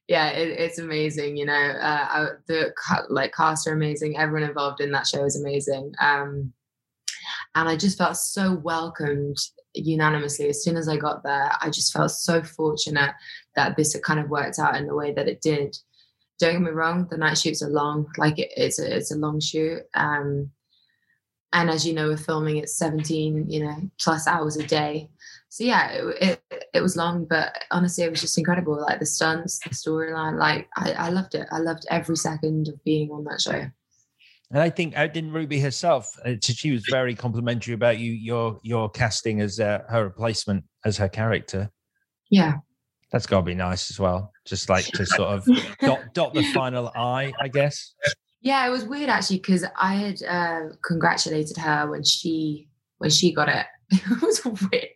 yeah, 0.08 0.30
it, 0.30 0.60
it's 0.60 0.78
amazing. 0.78 1.38
You 1.38 1.46
know, 1.46 1.54
uh, 1.54 2.28
the 2.48 2.74
like 3.10 3.34
cast 3.34 3.68
are 3.68 3.74
amazing. 3.74 4.18
Everyone 4.18 4.48
involved 4.48 4.82
in 4.82 4.92
that 4.92 5.08
show 5.08 5.24
is 5.26 5.40
amazing. 5.40 5.94
Um, 6.00 6.54
and 7.56 7.68
I 7.68 7.76
just 7.76 7.98
felt 7.98 8.18
so 8.18 8.54
welcomed 8.54 9.38
unanimously 9.74 10.50
as 10.50 10.64
soon 10.64 10.78
as 10.78 10.88
I 10.88 10.98
got 10.98 11.24
there. 11.24 11.52
I 11.62 11.70
just 11.70 11.94
felt 11.94 12.12
so 12.12 12.44
fortunate 12.44 13.12
that 13.56 13.78
this 13.78 13.94
had 13.94 14.04
kind 14.04 14.20
of 14.20 14.30
worked 14.30 14.60
out 14.60 14.76
in 14.76 14.86
the 14.86 14.96
way 14.96 15.14
that 15.14 15.28
it 15.28 15.42
did 15.42 15.76
don't 16.40 16.54
get 16.54 16.62
me 16.62 16.70
wrong, 16.72 17.08
the 17.10 17.18
night 17.18 17.38
shoots 17.38 17.64
are 17.64 17.70
long. 17.70 18.08
Like 18.18 18.40
it, 18.40 18.52
it's 18.56 18.80
a 18.80 18.96
it's 18.96 19.12
a 19.12 19.18
long 19.18 19.40
shoot. 19.40 19.82
Um, 19.94 20.52
and 21.54 21.70
as 21.70 21.86
you 21.86 21.94
know, 21.94 22.10
we're 22.10 22.18
filming, 22.18 22.58
it's 22.58 22.78
17, 22.78 23.50
you 23.50 23.64
know, 23.64 23.90
plus 24.00 24.28
hours 24.28 24.58
a 24.58 24.68
day. 24.68 25.10
So 25.50 25.64
yeah, 25.64 25.92
it, 25.92 26.42
it, 26.52 26.66
it 26.74 26.82
was 26.82 26.98
long, 26.98 27.26
but 27.26 27.64
honestly, 27.72 28.04
it 28.04 28.12
was 28.12 28.22
just 28.22 28.38
incredible. 28.38 28.80
Like 28.82 29.00
the 29.00 29.06
stunts, 29.06 29.60
the 29.60 29.70
storyline, 29.70 30.38
like 30.38 30.68
I, 30.76 30.92
I 30.92 31.10
loved 31.10 31.36
it. 31.36 31.48
I 31.52 31.60
loved 31.60 31.86
every 31.90 32.18
second 32.18 32.68
of 32.68 32.84
being 32.84 33.12
on 33.12 33.24
that 33.26 33.42
show. 33.42 33.66
And 34.50 34.62
I 34.62 34.70
think 34.70 34.98
uh, 34.98 35.08
didn't 35.08 35.32
Ruby 35.32 35.60
herself. 35.60 36.18
Uh, 36.24 36.34
she 36.42 36.72
was 36.72 36.86
very 36.90 37.16
complimentary 37.16 37.74
about 37.74 38.00
you, 38.00 38.12
your 38.12 38.60
your 38.64 38.90
casting 38.90 39.42
as 39.42 39.60
uh, 39.60 39.80
her 39.90 40.06
replacement 40.06 40.64
as 40.86 40.98
her 40.98 41.10
character. 41.10 41.70
Yeah, 42.30 42.58
that's 43.12 43.26
got 43.26 43.40
to 43.40 43.46
be 43.46 43.54
nice 43.54 43.90
as 43.90 44.00
well. 44.00 44.34
Just 44.46 44.70
like 44.70 44.86
to 44.86 45.06
sort 45.06 45.30
of 45.30 45.48
dot, 45.80 46.14
dot 46.14 46.34
the 46.34 46.44
final 46.54 46.92
I, 46.96 47.34
I 47.40 47.48
guess. 47.48 47.94
Yeah, 48.42 48.66
it 48.68 48.70
was 48.70 48.86
weird 48.86 49.10
actually 49.10 49.38
because 49.38 49.66
I 49.80 49.96
had 49.96 50.24
uh, 50.24 50.76
congratulated 50.84 51.58
her 51.58 51.90
when 51.90 52.04
she 52.04 52.68
when 52.98 53.10
she 53.10 53.34
got 53.34 53.50
it. 53.50 53.66
It 53.90 54.22
was 54.22 54.44
weird. 54.44 54.90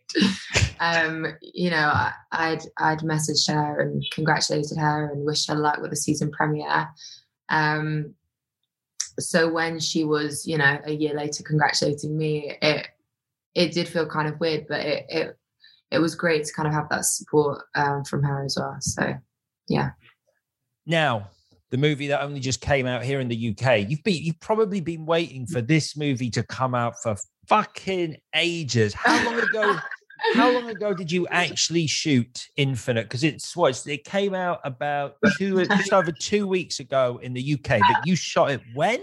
Um, 0.78 1.26
you 1.40 1.70
know, 1.70 1.76
I, 1.76 2.12
I'd 2.32 2.62
I'd 2.78 2.98
messaged 2.98 3.50
her 3.50 3.80
and 3.80 4.04
congratulated 4.12 4.76
her 4.76 5.10
and 5.10 5.24
wished 5.24 5.48
her 5.48 5.54
luck 5.54 5.80
with 5.80 5.90
the 5.90 5.96
season 5.96 6.30
premiere. 6.30 6.88
Um, 7.48 8.14
so 9.18 9.50
when 9.50 9.78
she 9.78 10.04
was, 10.04 10.46
you 10.46 10.58
know, 10.58 10.78
a 10.84 10.92
year 10.92 11.14
later 11.14 11.42
congratulating 11.42 12.16
me, 12.16 12.56
it 12.60 12.88
it 13.54 13.72
did 13.72 13.88
feel 13.88 14.06
kind 14.06 14.28
of 14.28 14.40
weird, 14.40 14.66
but 14.68 14.80
it 14.80 15.06
it 15.08 15.38
it 15.92 16.00
was 16.00 16.14
great 16.14 16.44
to 16.44 16.52
kind 16.52 16.66
of 16.66 16.72
have 16.72 16.88
that 16.88 17.04
support 17.04 17.62
um, 17.74 18.02
from 18.04 18.22
her 18.22 18.44
as 18.44 18.56
well. 18.58 18.76
So 18.80 19.14
yeah. 19.68 19.90
Now, 20.86 21.28
the 21.70 21.76
movie 21.76 22.08
that 22.08 22.22
only 22.22 22.40
just 22.40 22.60
came 22.60 22.86
out 22.86 23.04
here 23.04 23.20
in 23.20 23.28
the 23.28 23.50
UK, 23.50 23.88
you've 23.88 24.02
been 24.02 24.22
you've 24.22 24.40
probably 24.40 24.80
been 24.80 25.06
waiting 25.06 25.46
for 25.46 25.60
this 25.60 25.96
movie 25.96 26.30
to 26.30 26.42
come 26.42 26.74
out 26.74 26.94
for 27.02 27.16
fucking 27.46 28.16
ages. 28.34 28.94
How 28.94 29.24
long 29.24 29.40
ago? 29.40 29.76
how 30.34 30.50
long 30.52 30.70
ago 30.70 30.94
did 30.94 31.10
you 31.10 31.26
actually 31.28 31.86
shoot 31.86 32.48
Infinite? 32.56 33.04
Because 33.04 33.24
it's 33.24 33.56
what 33.56 33.86
it 33.86 34.04
came 34.04 34.34
out 34.34 34.60
about 34.64 35.16
two 35.36 35.64
just 35.66 35.92
over 35.92 36.12
two 36.12 36.46
weeks 36.46 36.80
ago 36.80 37.18
in 37.22 37.32
the 37.32 37.54
UK, 37.54 37.80
but 37.80 38.06
you 38.06 38.16
shot 38.16 38.50
it 38.50 38.60
when? 38.74 39.00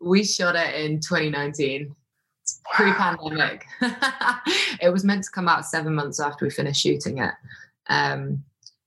We 0.00 0.24
shot 0.24 0.56
it 0.56 0.74
in 0.74 1.00
2019 1.00 1.94
pre-pandemic. 2.72 3.66
it 4.80 4.92
was 4.92 5.04
meant 5.04 5.24
to 5.24 5.30
come 5.30 5.48
out 5.48 5.66
seven 5.66 5.94
months 5.94 6.20
after 6.20 6.44
we 6.44 6.50
finished 6.50 6.82
shooting 6.82 7.18
it, 7.18 7.34
um, 7.88 8.44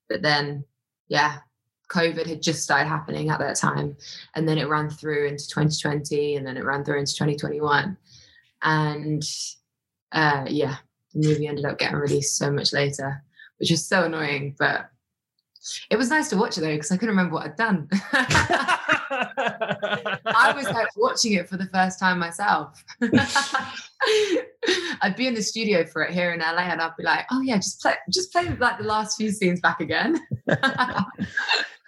but 0.07 0.22
then, 0.22 0.64
yeah, 1.07 1.38
COVID 1.89 2.28
had 2.28 2.41
just 2.41 2.64
started 2.64 2.88
happening 2.88 3.30
at 3.30 3.39
that 3.39 3.55
time, 3.55 3.97
and 4.36 4.47
then 4.47 4.57
it 4.57 4.70
ran 4.70 4.89
through 4.89 5.28
into 5.28 5.47
2020, 5.47 6.36
and 6.36 6.45
then 6.45 6.57
it 6.57 6.64
ran 6.64 6.84
through 6.84 6.99
into 6.99 7.14
2021, 7.14 7.97
and 8.62 9.24
uh, 10.12 10.45
yeah, 10.47 10.78
the 11.14 11.28
movie 11.28 11.47
ended 11.47 11.66
up 11.66 11.80
getting 11.80 11.97
released 11.97 12.38
so 12.38 12.51
much 12.51 12.74
later, 12.74 13.24
which 13.57 13.72
is 13.72 13.88
so 13.88 14.03
annoying. 14.03 14.55
But 14.57 14.89
it 15.89 15.97
was 15.97 16.10
nice 16.10 16.30
to 16.30 16.38
watch 16.38 16.57
it 16.57 16.62
though 16.62 16.74
because 16.74 16.91
I 16.91 16.95
couldn't 16.95 17.16
remember 17.16 17.36
what 17.36 17.45
I'd 17.45 17.55
done. 17.57 17.89
I 19.12 20.53
was 20.55 20.66
like 20.66 20.88
watching 20.95 21.34
it 21.34 21.49
for 21.49 21.57
the 21.57 21.66
first 21.66 21.99
time 21.99 22.18
myself. 22.20 22.84
I'd 25.01 25.16
be 25.18 25.28
in 25.28 25.34
the 25.34 25.41
studio 25.41 25.86
for 25.86 26.03
it 26.03 26.12
here 26.12 26.32
in 26.32 26.39
LA, 26.39 26.62
and 26.62 26.82
I'd 26.82 26.95
be 26.97 27.03
like, 27.03 27.26
"Oh 27.32 27.41
yeah, 27.41 27.57
just 27.57 27.82
play, 27.82 27.95
just 28.10 28.32
play 28.32 28.47
like 28.60 28.78
the 28.78 28.86
last 28.86 29.18
few 29.18 29.32
scenes 29.32 29.60
back 29.60 29.82
again." 29.82 30.20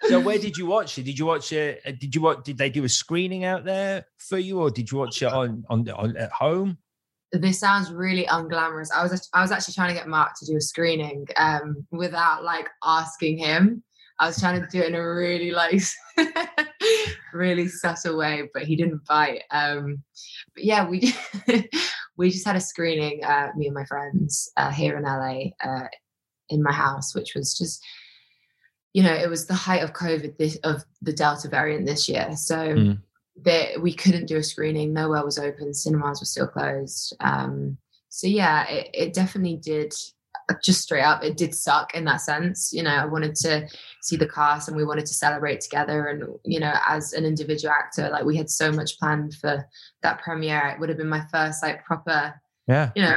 so, 0.02 0.20
where 0.20 0.38
did 0.38 0.56
you 0.56 0.66
watch 0.66 0.98
it? 0.98 1.04
Did 1.04 1.18
you 1.18 1.26
watch 1.26 1.52
it? 1.52 1.80
Uh, 1.86 1.92
did 1.92 2.14
you 2.14 2.20
what? 2.20 2.44
Did 2.44 2.58
they 2.58 2.68
do 2.70 2.84
a 2.84 2.88
screening 2.88 3.44
out 3.44 3.64
there 3.64 4.06
for 4.18 4.38
you, 4.38 4.60
or 4.60 4.70
did 4.70 4.90
you 4.90 4.98
watch 4.98 5.22
it 5.22 5.32
on 5.32 5.64
on, 5.70 5.88
on 5.90 6.16
at 6.16 6.32
home? 6.32 6.78
This 7.32 7.58
sounds 7.58 7.90
really 7.90 8.26
unglamorous. 8.26 8.88
I 8.94 9.02
was 9.02 9.28
I 9.32 9.40
was 9.40 9.50
actually 9.50 9.74
trying 9.74 9.88
to 9.88 9.94
get 9.94 10.08
Mark 10.08 10.32
to 10.38 10.46
do 10.46 10.56
a 10.56 10.60
screening 10.60 11.26
um, 11.36 11.86
without 11.90 12.44
like 12.44 12.68
asking 12.84 13.38
him. 13.38 13.82
I 14.20 14.26
was 14.26 14.38
trying 14.38 14.60
to 14.60 14.66
do 14.68 14.80
it 14.80 14.88
in 14.88 14.94
a 14.94 15.02
really 15.02 15.50
like 15.50 15.80
really 17.32 17.68
subtle 17.68 18.18
way, 18.18 18.48
but 18.52 18.64
he 18.64 18.76
didn't 18.76 19.04
bite. 19.06 19.42
Um, 19.50 20.02
but 20.54 20.64
yeah, 20.64 20.86
we 20.86 21.14
we 22.16 22.30
just 22.30 22.46
had 22.46 22.56
a 22.56 22.60
screening, 22.60 23.24
uh, 23.24 23.48
me 23.56 23.66
and 23.66 23.74
my 23.74 23.86
friends 23.86 24.52
uh, 24.58 24.70
here 24.70 24.98
in 24.98 25.04
LA, 25.04 25.52
uh, 25.64 25.88
in 26.50 26.62
my 26.62 26.72
house, 26.72 27.14
which 27.14 27.34
was 27.34 27.56
just 27.56 27.82
you 28.92 29.02
know 29.02 29.14
it 29.14 29.30
was 29.30 29.46
the 29.46 29.54
height 29.54 29.82
of 29.82 29.94
COVID 29.94 30.36
this, 30.36 30.56
of 30.64 30.84
the 31.00 31.14
Delta 31.14 31.48
variant 31.48 31.86
this 31.86 32.08
year, 32.08 32.36
so. 32.36 32.56
Mm 32.56 33.02
that 33.44 33.80
we 33.80 33.92
couldn't 33.92 34.26
do 34.26 34.36
a 34.36 34.42
screening 34.42 34.92
nowhere 34.92 35.24
was 35.24 35.38
open 35.38 35.74
cinemas 35.74 36.20
were 36.20 36.26
still 36.26 36.46
closed. 36.46 37.16
Um, 37.20 37.78
so 38.12 38.26
yeah 38.26 38.68
it, 38.68 38.90
it, 38.92 39.14
definitely 39.14 39.56
did 39.56 39.92
uh, 40.50 40.54
just 40.62 40.82
straight 40.82 41.02
up 41.02 41.24
it 41.24 41.36
did 41.36 41.54
suck 41.54 41.94
in 41.94 42.04
that 42.04 42.20
sense 42.20 42.70
you 42.70 42.82
know 42.82 42.90
i 42.90 43.06
wanted 43.06 43.34
to 43.34 43.66
see 44.02 44.16
the 44.16 44.28
cast 44.28 44.68
and 44.68 44.76
we 44.76 44.84
wanted 44.84 45.06
to 45.06 45.14
celebrate 45.14 45.62
together 45.62 46.08
and 46.08 46.24
you 46.44 46.60
know 46.60 46.74
as 46.86 47.14
an 47.14 47.24
individual 47.24 47.72
actor 47.72 48.10
like 48.10 48.24
we 48.24 48.36
had 48.36 48.50
so 48.50 48.70
much 48.70 48.98
planned 48.98 49.34
for 49.34 49.66
that 50.02 50.20
premiere. 50.20 50.68
It 50.68 50.80
would 50.80 50.88
have 50.88 50.98
been 50.98 51.08
my 51.08 51.24
first 51.32 51.62
like 51.62 51.84
proper 51.84 52.34
yeah. 52.68 52.90
you 52.94 53.02
know 53.02 53.16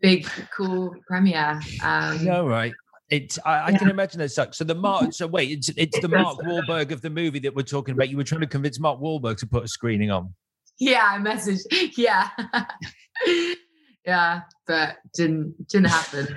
big 0.00 0.26
cool 0.56 0.94
premiere. 1.06 1.60
Um 1.82 2.24
no 2.24 2.46
right 2.46 2.72
it's 3.10 3.38
I, 3.44 3.66
I, 3.66 3.72
can 3.76 3.90
imagine 3.90 4.20
that 4.20 4.30
sucks. 4.30 4.58
So 4.58 4.64
the 4.64 4.74
Mark, 4.76 5.12
so 5.12 5.26
wait, 5.26 5.50
it's 5.50 5.68
it's 5.70 5.98
the 6.00 6.08
Mark 6.08 6.38
Wahlberg 6.38 6.92
of 6.92 7.02
the 7.02 7.10
movie 7.10 7.40
that 7.40 7.54
we're 7.54 7.62
talking 7.62 7.94
about. 7.94 8.08
You 8.08 8.16
were 8.16 8.24
trying 8.24 8.42
to 8.42 8.46
convince 8.46 8.78
Mark 8.78 9.00
Wahlberg 9.00 9.38
to 9.38 9.46
put 9.46 9.64
a 9.64 9.68
screening 9.68 10.10
on. 10.10 10.34
Yeah, 10.78 11.04
I 11.04 11.18
messaged. 11.18 11.62
Yeah, 11.96 12.28
yeah, 14.06 14.42
but 14.66 14.96
didn't 15.14 15.68
didn't 15.68 15.88
happen. 15.88 16.36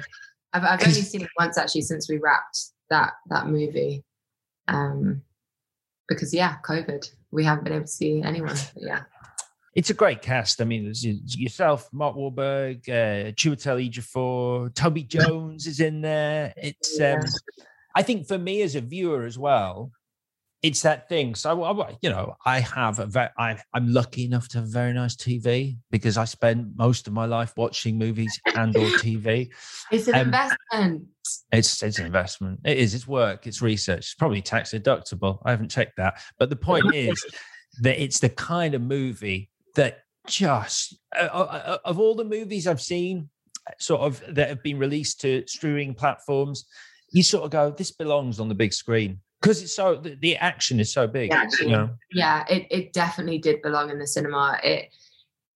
I've 0.54 0.64
I've 0.64 0.82
only 0.82 1.02
seen 1.02 1.22
it 1.22 1.30
once 1.40 1.58
actually 1.58 1.82
since 1.82 2.10
we 2.10 2.18
wrapped 2.18 2.58
that 2.90 3.14
that 3.30 3.48
movie, 3.48 4.04
um, 4.68 5.22
because 6.08 6.34
yeah, 6.34 6.58
COVID. 6.66 7.10
We 7.32 7.44
haven't 7.44 7.64
been 7.64 7.74
able 7.74 7.86
to 7.86 7.92
see 7.92 8.22
anyone. 8.22 8.56
But 8.74 8.74
yeah 8.78 9.04
it's 9.76 9.90
a 9.90 9.94
great 9.94 10.22
cast. 10.22 10.62
I 10.62 10.66
mean, 10.66 10.84
there's 10.84 11.04
yourself, 11.04 11.90
Mark 11.92 12.16
Wahlberg, 12.16 12.88
uh, 12.90 13.32
Chiwetel 13.32 13.90
Ejiofor, 13.90 14.74
Toby 14.74 15.04
Jones 15.16 15.68
is 15.68 15.80
in 15.80 16.02
there. 16.02 16.54
It's, 16.58 17.00
um, 17.00 17.22
I 17.96 18.04
think 18.04 18.28
for 18.28 18.38
me 18.38 18.62
as 18.62 18.76
a 18.76 18.82
viewer 18.82 19.26
as 19.26 19.38
well, 19.38 19.92
it's 20.62 20.82
that 20.84 21.10
thing. 21.10 21.36
So, 21.36 21.62
I, 21.64 21.98
you 22.02 22.10
know, 22.10 22.36
I 22.46 22.62
have 22.62 23.00
a 23.00 23.06
very, 23.06 23.30
I, 23.38 23.58
I'm 23.74 23.92
lucky 23.92 24.24
enough 24.24 24.48
to 24.50 24.60
have 24.60 24.68
very 24.68 24.94
nice 24.94 25.16
TV 25.16 25.76
because 25.92 26.18
I 26.18 26.24
spend 26.24 26.72
most 26.78 27.06
of 27.06 27.14
my 27.14 27.26
life 27.26 27.54
watching 27.58 27.98
movies 27.98 28.40
and 28.56 28.76
or 28.76 28.88
TV. 28.98 29.50
It's 29.92 30.08
an 30.08 30.16
um, 30.16 30.22
investment. 30.28 31.08
It's 31.52 31.84
it's 31.84 32.00
an 32.00 32.06
investment. 32.06 32.62
It 32.64 32.78
is. 32.78 32.96
It's 32.96 33.08
work. 33.08 33.46
It's 33.46 33.62
research. 33.62 34.00
It's 34.00 34.14
probably 34.16 34.42
tax 34.42 34.74
deductible. 34.74 35.40
I 35.46 35.52
haven't 35.52 35.70
checked 35.70 35.98
that, 35.98 36.22
but 36.40 36.50
the 36.50 36.56
point 36.56 36.86
is 36.96 37.24
that 37.82 38.02
it's 38.02 38.20
the 38.20 38.30
kind 38.30 38.74
of 38.74 38.82
movie 38.82 39.52
that 39.76 40.04
just 40.28 40.98
uh, 41.18 41.78
of 41.84 42.00
all 42.00 42.16
the 42.16 42.24
movies 42.24 42.68
I've 42.68 42.82
seen, 42.82 43.30
sort 43.80 44.02
of 44.02 44.36
that 44.36 44.50
have 44.50 44.64
been 44.64 44.78
released 44.78 45.22
to 45.22 45.44
streaming 45.48 45.94
platforms, 45.94 46.66
you 47.12 47.24
sort 47.24 47.44
of 47.44 47.52
go, 47.52 47.72
this 47.72 47.92
belongs 47.92 48.40
on 48.40 48.50
the 48.50 48.56
big 48.56 48.74
screen 48.74 49.20
because 49.42 49.62
it's 49.62 49.76
so 49.76 49.96
the, 49.96 50.16
the, 50.16 50.38
action 50.38 50.80
is 50.80 50.92
so 50.92 51.06
big. 51.06 51.32
Yeah, 51.32 51.48
you 51.60 51.68
know? 51.68 51.90
yeah, 52.12 52.46
it 52.50 52.68
it 52.72 52.94
definitely 52.94 53.40
did 53.40 53.62
belong 53.62 53.90
in 53.90 54.00
the 54.00 54.08
cinema. 54.08 54.58
It, 54.64 54.96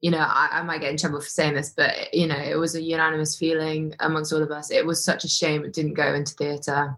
you 0.01 0.11
know, 0.11 0.19
I, 0.19 0.49
I 0.51 0.63
might 0.63 0.81
get 0.81 0.91
in 0.91 0.97
trouble 0.97 1.21
for 1.21 1.29
saying 1.29 1.55
this, 1.55 1.73
but 1.75 2.13
you 2.13 2.27
know, 2.27 2.37
it 2.37 2.55
was 2.55 2.75
a 2.75 2.81
unanimous 2.81 3.37
feeling 3.37 3.95
amongst 3.99 4.33
all 4.33 4.43
of 4.43 4.51
us. 4.51 4.71
It 4.71 4.85
was 4.85 5.03
such 5.03 5.23
a 5.23 5.29
shame 5.29 5.63
it 5.63 5.73
didn't 5.73 5.93
go 5.93 6.13
into 6.13 6.33
theatre. 6.33 6.97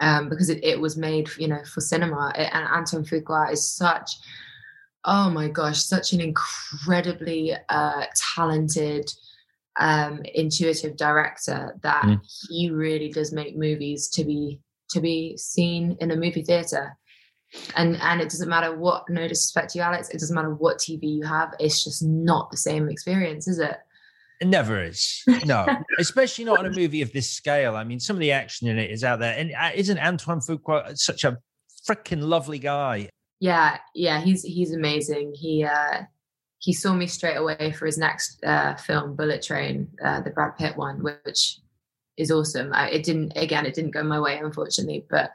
Um, 0.00 0.28
because 0.28 0.48
it, 0.48 0.62
it 0.62 0.78
was 0.78 0.96
made, 0.96 1.28
you 1.38 1.48
know, 1.48 1.60
for 1.64 1.80
cinema. 1.80 2.32
It, 2.36 2.48
and 2.52 2.68
Antoine 2.68 3.04
Fuqua 3.04 3.52
is 3.52 3.68
such 3.68 4.12
oh 5.08 5.30
my 5.30 5.48
gosh, 5.48 5.82
such 5.82 6.12
an 6.12 6.20
incredibly 6.20 7.54
uh, 7.70 8.04
talented, 8.34 9.10
um, 9.80 10.20
intuitive 10.34 10.96
director 10.96 11.74
that 11.82 12.02
mm. 12.04 12.20
he 12.48 12.70
really 12.70 13.08
does 13.08 13.32
make 13.32 13.56
movies 13.56 14.08
to 14.08 14.24
be 14.24 14.60
to 14.90 15.00
be 15.00 15.36
seen 15.36 15.96
in 16.00 16.10
a 16.10 16.16
movie 16.16 16.42
theater. 16.42 16.96
And 17.74 17.96
and 18.02 18.20
it 18.20 18.28
doesn't 18.28 18.48
matter 18.48 18.76
what 18.76 19.08
no 19.08 19.26
disrespect 19.26 19.70
to 19.72 19.78
you, 19.78 19.82
Alex, 19.82 20.10
it 20.10 20.20
doesn't 20.20 20.34
matter 20.34 20.54
what 20.54 20.76
TV 20.76 21.16
you 21.16 21.24
have, 21.24 21.54
it's 21.58 21.82
just 21.82 22.02
not 22.02 22.50
the 22.50 22.58
same 22.58 22.90
experience, 22.90 23.48
is 23.48 23.58
it? 23.58 23.78
It 24.42 24.46
never 24.46 24.84
is. 24.84 25.24
No, 25.46 25.66
especially 25.98 26.44
not 26.44 26.58
on 26.58 26.66
a 26.66 26.70
movie 26.70 27.02
of 27.02 27.12
this 27.12 27.30
scale. 27.30 27.74
I 27.74 27.82
mean, 27.82 27.98
some 27.98 28.14
of 28.14 28.20
the 28.20 28.30
action 28.30 28.68
in 28.68 28.78
it 28.78 28.90
is 28.90 29.02
out 29.02 29.18
there. 29.18 29.36
And 29.36 29.52
uh, 29.58 29.70
isn't 29.74 29.98
Antoine 29.98 30.38
Fuqua 30.38 30.96
such 30.96 31.24
a 31.24 31.38
freaking 31.88 32.22
lovely 32.22 32.60
guy? 32.60 33.08
Yeah 33.40 33.78
yeah 33.94 34.20
he's 34.20 34.42
he's 34.42 34.72
amazing. 34.72 35.34
He 35.34 35.64
uh 35.64 36.02
he 36.58 36.72
saw 36.72 36.92
me 36.92 37.06
straight 37.06 37.36
away 37.36 37.72
for 37.72 37.86
his 37.86 37.98
next 37.98 38.42
uh 38.44 38.74
film 38.76 39.14
bullet 39.14 39.42
train 39.42 39.88
uh 40.04 40.20
the 40.20 40.30
brad 40.30 40.56
pitt 40.58 40.76
one 40.76 41.02
which 41.02 41.60
is 42.16 42.30
awesome. 42.32 42.72
I, 42.72 42.90
it 42.90 43.04
didn't 43.04 43.32
again 43.36 43.66
it 43.66 43.74
didn't 43.74 43.92
go 43.92 44.02
my 44.02 44.20
way 44.20 44.38
unfortunately 44.38 45.06
but 45.08 45.32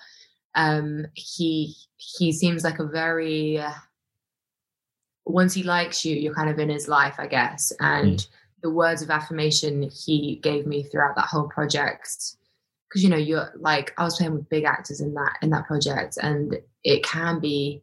um 0.55 1.07
he 1.13 1.75
he 1.97 2.31
seems 2.31 2.63
like 2.63 2.79
a 2.79 2.85
very 2.85 3.57
uh, 3.57 3.71
once 5.25 5.53
he 5.53 5.63
likes 5.63 6.03
you 6.03 6.15
you're 6.15 6.35
kind 6.35 6.49
of 6.49 6.59
in 6.59 6.69
his 6.69 6.87
life 6.87 7.15
i 7.17 7.27
guess. 7.27 7.71
And 7.79 8.19
mm. 8.19 8.27
the 8.61 8.69
words 8.69 9.01
of 9.01 9.09
affirmation 9.09 9.83
he 9.83 10.39
gave 10.43 10.67
me 10.67 10.83
throughout 10.83 11.15
that 11.15 11.27
whole 11.27 11.47
project 11.47 12.35
because 12.89 13.01
you 13.01 13.09
know 13.09 13.17
you're 13.17 13.51
like 13.55 13.93
i 13.97 14.03
was 14.03 14.17
playing 14.17 14.35
with 14.35 14.49
big 14.49 14.65
actors 14.65 14.99
in 14.99 15.13
that 15.13 15.37
in 15.41 15.49
that 15.51 15.65
project 15.65 16.17
and 16.21 16.57
it 16.83 17.03
can 17.03 17.39
be 17.39 17.81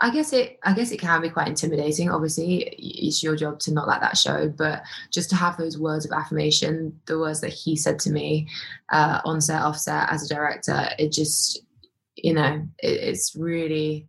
I 0.00 0.10
guess 0.10 0.32
it 0.32 0.58
I 0.64 0.74
guess 0.74 0.90
it 0.90 1.00
can 1.00 1.22
be 1.22 1.30
quite 1.30 1.48
intimidating. 1.48 2.10
Obviously, 2.10 2.62
it's 2.78 3.22
your 3.22 3.36
job 3.36 3.60
to 3.60 3.72
not 3.72 3.86
let 3.86 4.00
that 4.00 4.18
show, 4.18 4.48
but 4.48 4.82
just 5.12 5.30
to 5.30 5.36
have 5.36 5.56
those 5.56 5.78
words 5.78 6.04
of 6.04 6.12
affirmation, 6.12 6.98
the 7.06 7.18
words 7.18 7.40
that 7.42 7.52
he 7.52 7.76
said 7.76 7.98
to 8.00 8.10
me 8.10 8.48
uh, 8.90 9.20
on 9.24 9.40
set, 9.40 9.62
off 9.62 9.78
set 9.78 10.10
as 10.10 10.24
a 10.24 10.34
director, 10.34 10.88
it 10.98 11.12
just 11.12 11.60
you 12.16 12.34
know 12.34 12.66
it, 12.78 12.88
it's 12.88 13.36
really 13.36 14.08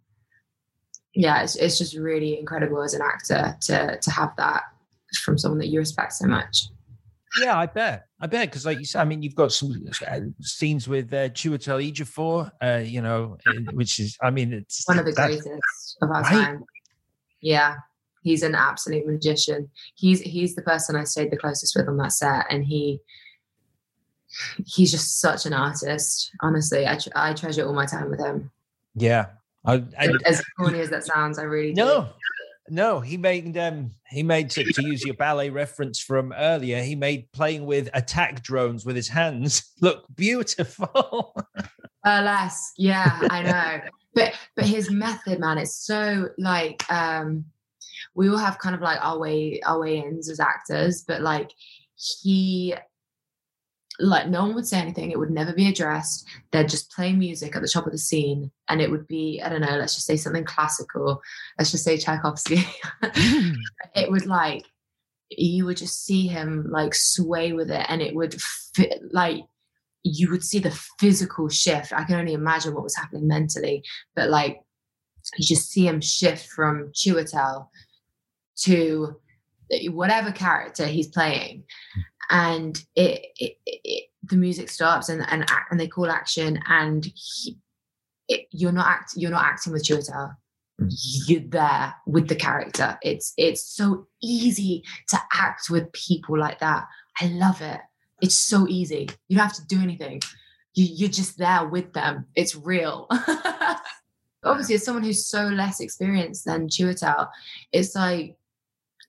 yeah, 1.13 1.43
it's 1.43 1.55
it's 1.55 1.77
just 1.77 1.95
really 1.95 2.37
incredible 2.39 2.81
as 2.81 2.93
an 2.93 3.01
actor 3.01 3.55
to 3.61 3.97
to 4.01 4.11
have 4.11 4.35
that 4.37 4.63
from 5.23 5.37
someone 5.37 5.59
that 5.59 5.67
you 5.67 5.79
respect 5.79 6.13
so 6.13 6.27
much. 6.27 6.67
Yeah, 7.39 7.57
I 7.57 7.65
bet. 7.65 8.05
I 8.19 8.27
bet 8.27 8.49
because, 8.49 8.65
like 8.65 8.79
you 8.79 8.85
said, 8.85 9.01
I 9.01 9.05
mean, 9.05 9.21
you've 9.21 9.35
got 9.35 9.51
some 9.51 9.73
uh, 10.07 10.19
scenes 10.41 10.87
with 10.87 11.13
uh, 11.13 11.29
Chiwetel 11.29 11.91
Ejiofor, 11.91 12.51
uh, 12.61 12.83
you 12.83 13.01
know, 13.01 13.37
which 13.73 13.99
is, 13.99 14.17
I 14.21 14.31
mean, 14.31 14.53
it's 14.53 14.87
one 14.87 14.99
of 14.99 15.05
the 15.05 15.13
greatest 15.13 15.47
of 16.01 16.09
our 16.09 16.21
right? 16.21 16.31
time. 16.31 16.63
Yeah, 17.41 17.75
he's 18.23 18.43
an 18.43 18.55
absolute 18.55 19.05
magician. 19.05 19.69
He's 19.95 20.21
he's 20.21 20.55
the 20.55 20.61
person 20.61 20.95
I 20.95 21.03
stayed 21.03 21.31
the 21.31 21.37
closest 21.37 21.75
with 21.75 21.87
on 21.87 21.97
that 21.97 22.11
set, 22.11 22.45
and 22.49 22.65
he 22.65 22.99
he's 24.65 24.91
just 24.91 25.19
such 25.19 25.45
an 25.45 25.53
artist. 25.53 26.31
Honestly, 26.41 26.87
I 26.87 26.97
I 27.15 27.33
treasure 27.33 27.65
all 27.65 27.73
my 27.73 27.85
time 27.85 28.09
with 28.09 28.19
him. 28.19 28.51
Yeah, 28.95 29.27
I, 29.65 29.83
as 30.25 30.43
corny 30.57 30.79
as 30.79 30.89
that 30.89 31.05
sounds, 31.05 31.37
I 31.39 31.43
really 31.43 31.73
no. 31.73 32.03
Do. 32.03 32.09
No, 32.69 32.99
he 32.99 33.17
made 33.17 33.57
um 33.57 33.91
he 34.09 34.23
made 34.23 34.49
to, 34.51 34.63
to, 34.63 34.81
use 34.83 35.03
your 35.03 35.13
ballet 35.15 35.49
reference 35.51 35.99
from 35.99 36.33
earlier. 36.33 36.81
He 36.81 36.95
made 36.95 37.31
playing 37.31 37.65
with 37.65 37.89
attack 37.93 38.41
drones 38.41 38.85
with 38.85 38.95
his 38.95 39.07
hands 39.07 39.71
look 39.81 40.05
beautiful. 40.15 41.35
Burlesque, 42.03 42.73
yeah, 42.77 43.19
I 43.29 43.43
know. 43.43 43.89
but 44.15 44.33
but 44.55 44.65
his 44.65 44.89
method, 44.89 45.39
man, 45.39 45.59
it's 45.59 45.75
so 45.75 46.29
like 46.39 46.83
um 46.91 47.45
we 48.15 48.29
all 48.29 48.37
have 48.37 48.57
kind 48.57 48.73
of 48.73 48.81
like 48.81 48.99
our 49.03 49.19
way 49.19 49.59
our 49.65 49.79
way 49.79 49.99
ins 49.99 50.29
as 50.29 50.39
actors, 50.39 51.03
but 51.07 51.21
like 51.21 51.51
he 51.95 52.73
like 53.99 54.27
no 54.27 54.41
one 54.41 54.55
would 54.55 54.67
say 54.67 54.79
anything. 54.79 55.11
It 55.11 55.19
would 55.19 55.29
never 55.29 55.53
be 55.53 55.67
addressed. 55.67 56.27
They'd 56.51 56.69
just 56.69 56.91
play 56.91 57.13
music 57.13 57.55
at 57.55 57.61
the 57.61 57.67
top 57.67 57.85
of 57.85 57.91
the 57.91 57.97
scene 57.97 58.51
and 58.67 58.81
it 58.81 58.89
would 58.89 59.07
be 59.07 59.41
i 59.43 59.49
don't 59.49 59.61
know 59.61 59.77
let's 59.77 59.95
just 59.95 60.07
say 60.07 60.17
something 60.17 60.43
classical. 60.43 61.21
Let's 61.57 61.71
just 61.71 61.83
say 61.83 61.97
tchaikovsky. 61.97 62.65
Hmm. 63.01 63.51
It 63.95 64.11
would 64.11 64.25
like 64.25 64.65
you 65.29 65.65
would 65.65 65.77
just 65.77 66.05
see 66.05 66.27
him 66.27 66.67
like 66.69 66.93
sway 66.93 67.53
with 67.53 67.71
it 67.71 67.85
and 67.87 68.01
it 68.01 68.13
would 68.13 68.39
fit 68.75 69.01
like 69.11 69.43
you 70.03 70.29
would 70.29 70.43
see 70.43 70.59
the 70.59 70.77
physical 70.99 71.49
shift. 71.49 71.93
I 71.93 72.03
can 72.03 72.19
only 72.19 72.33
imagine 72.33 72.73
what 72.73 72.83
was 72.83 72.95
happening 72.95 73.27
mentally 73.27 73.83
but 74.15 74.29
like 74.29 74.59
you 75.37 75.45
just 75.45 75.71
see 75.71 75.87
him 75.87 76.01
shift 76.01 76.47
from 76.49 76.91
chiwetel 76.93 77.69
to 78.57 79.15
whatever 79.89 80.31
character 80.31 80.85
he's 80.85 81.07
playing 81.07 81.63
and 82.29 82.83
it, 82.95 83.25
it, 83.37 83.57
it, 83.65 84.05
the 84.23 84.37
music 84.37 84.69
stops 84.69 85.09
and 85.09 85.25
and 85.29 85.45
and 85.69 85.79
they 85.79 85.87
call 85.87 86.09
action 86.09 86.59
and 86.67 87.05
he, 87.13 87.57
it, 88.27 88.47
you're 88.51 88.71
not 88.71 88.87
act 88.87 89.13
you're 89.15 89.31
not 89.31 89.45
acting 89.45 89.73
with 89.73 89.83
Chiwetel. 89.83 90.35
You're 91.27 91.41
there 91.41 91.95
with 92.05 92.27
the 92.27 92.35
character. 92.35 92.97
It's 93.01 93.33
it's 93.37 93.63
so 93.63 94.07
easy 94.21 94.83
to 95.09 95.17
act 95.33 95.69
with 95.69 95.91
people 95.93 96.37
like 96.37 96.59
that. 96.59 96.85
I 97.21 97.27
love 97.27 97.61
it. 97.61 97.79
It's 98.21 98.37
so 98.37 98.67
easy. 98.67 99.09
You 99.27 99.37
don't 99.37 99.47
have 99.47 99.55
to 99.55 99.67
do 99.67 99.81
anything. 99.81 100.21
You, 100.73 100.85
you're 100.85 101.09
just 101.09 101.37
there 101.37 101.65
with 101.67 101.93
them. 101.93 102.25
It's 102.35 102.55
real. 102.55 103.07
Obviously, 104.43 104.75
as 104.75 104.83
someone 104.83 105.03
who's 105.03 105.27
so 105.27 105.43
less 105.43 105.79
experienced 105.79 106.45
than 106.45 106.67
Chiwetel, 106.67 107.29
it's 107.71 107.95
like 107.95 108.35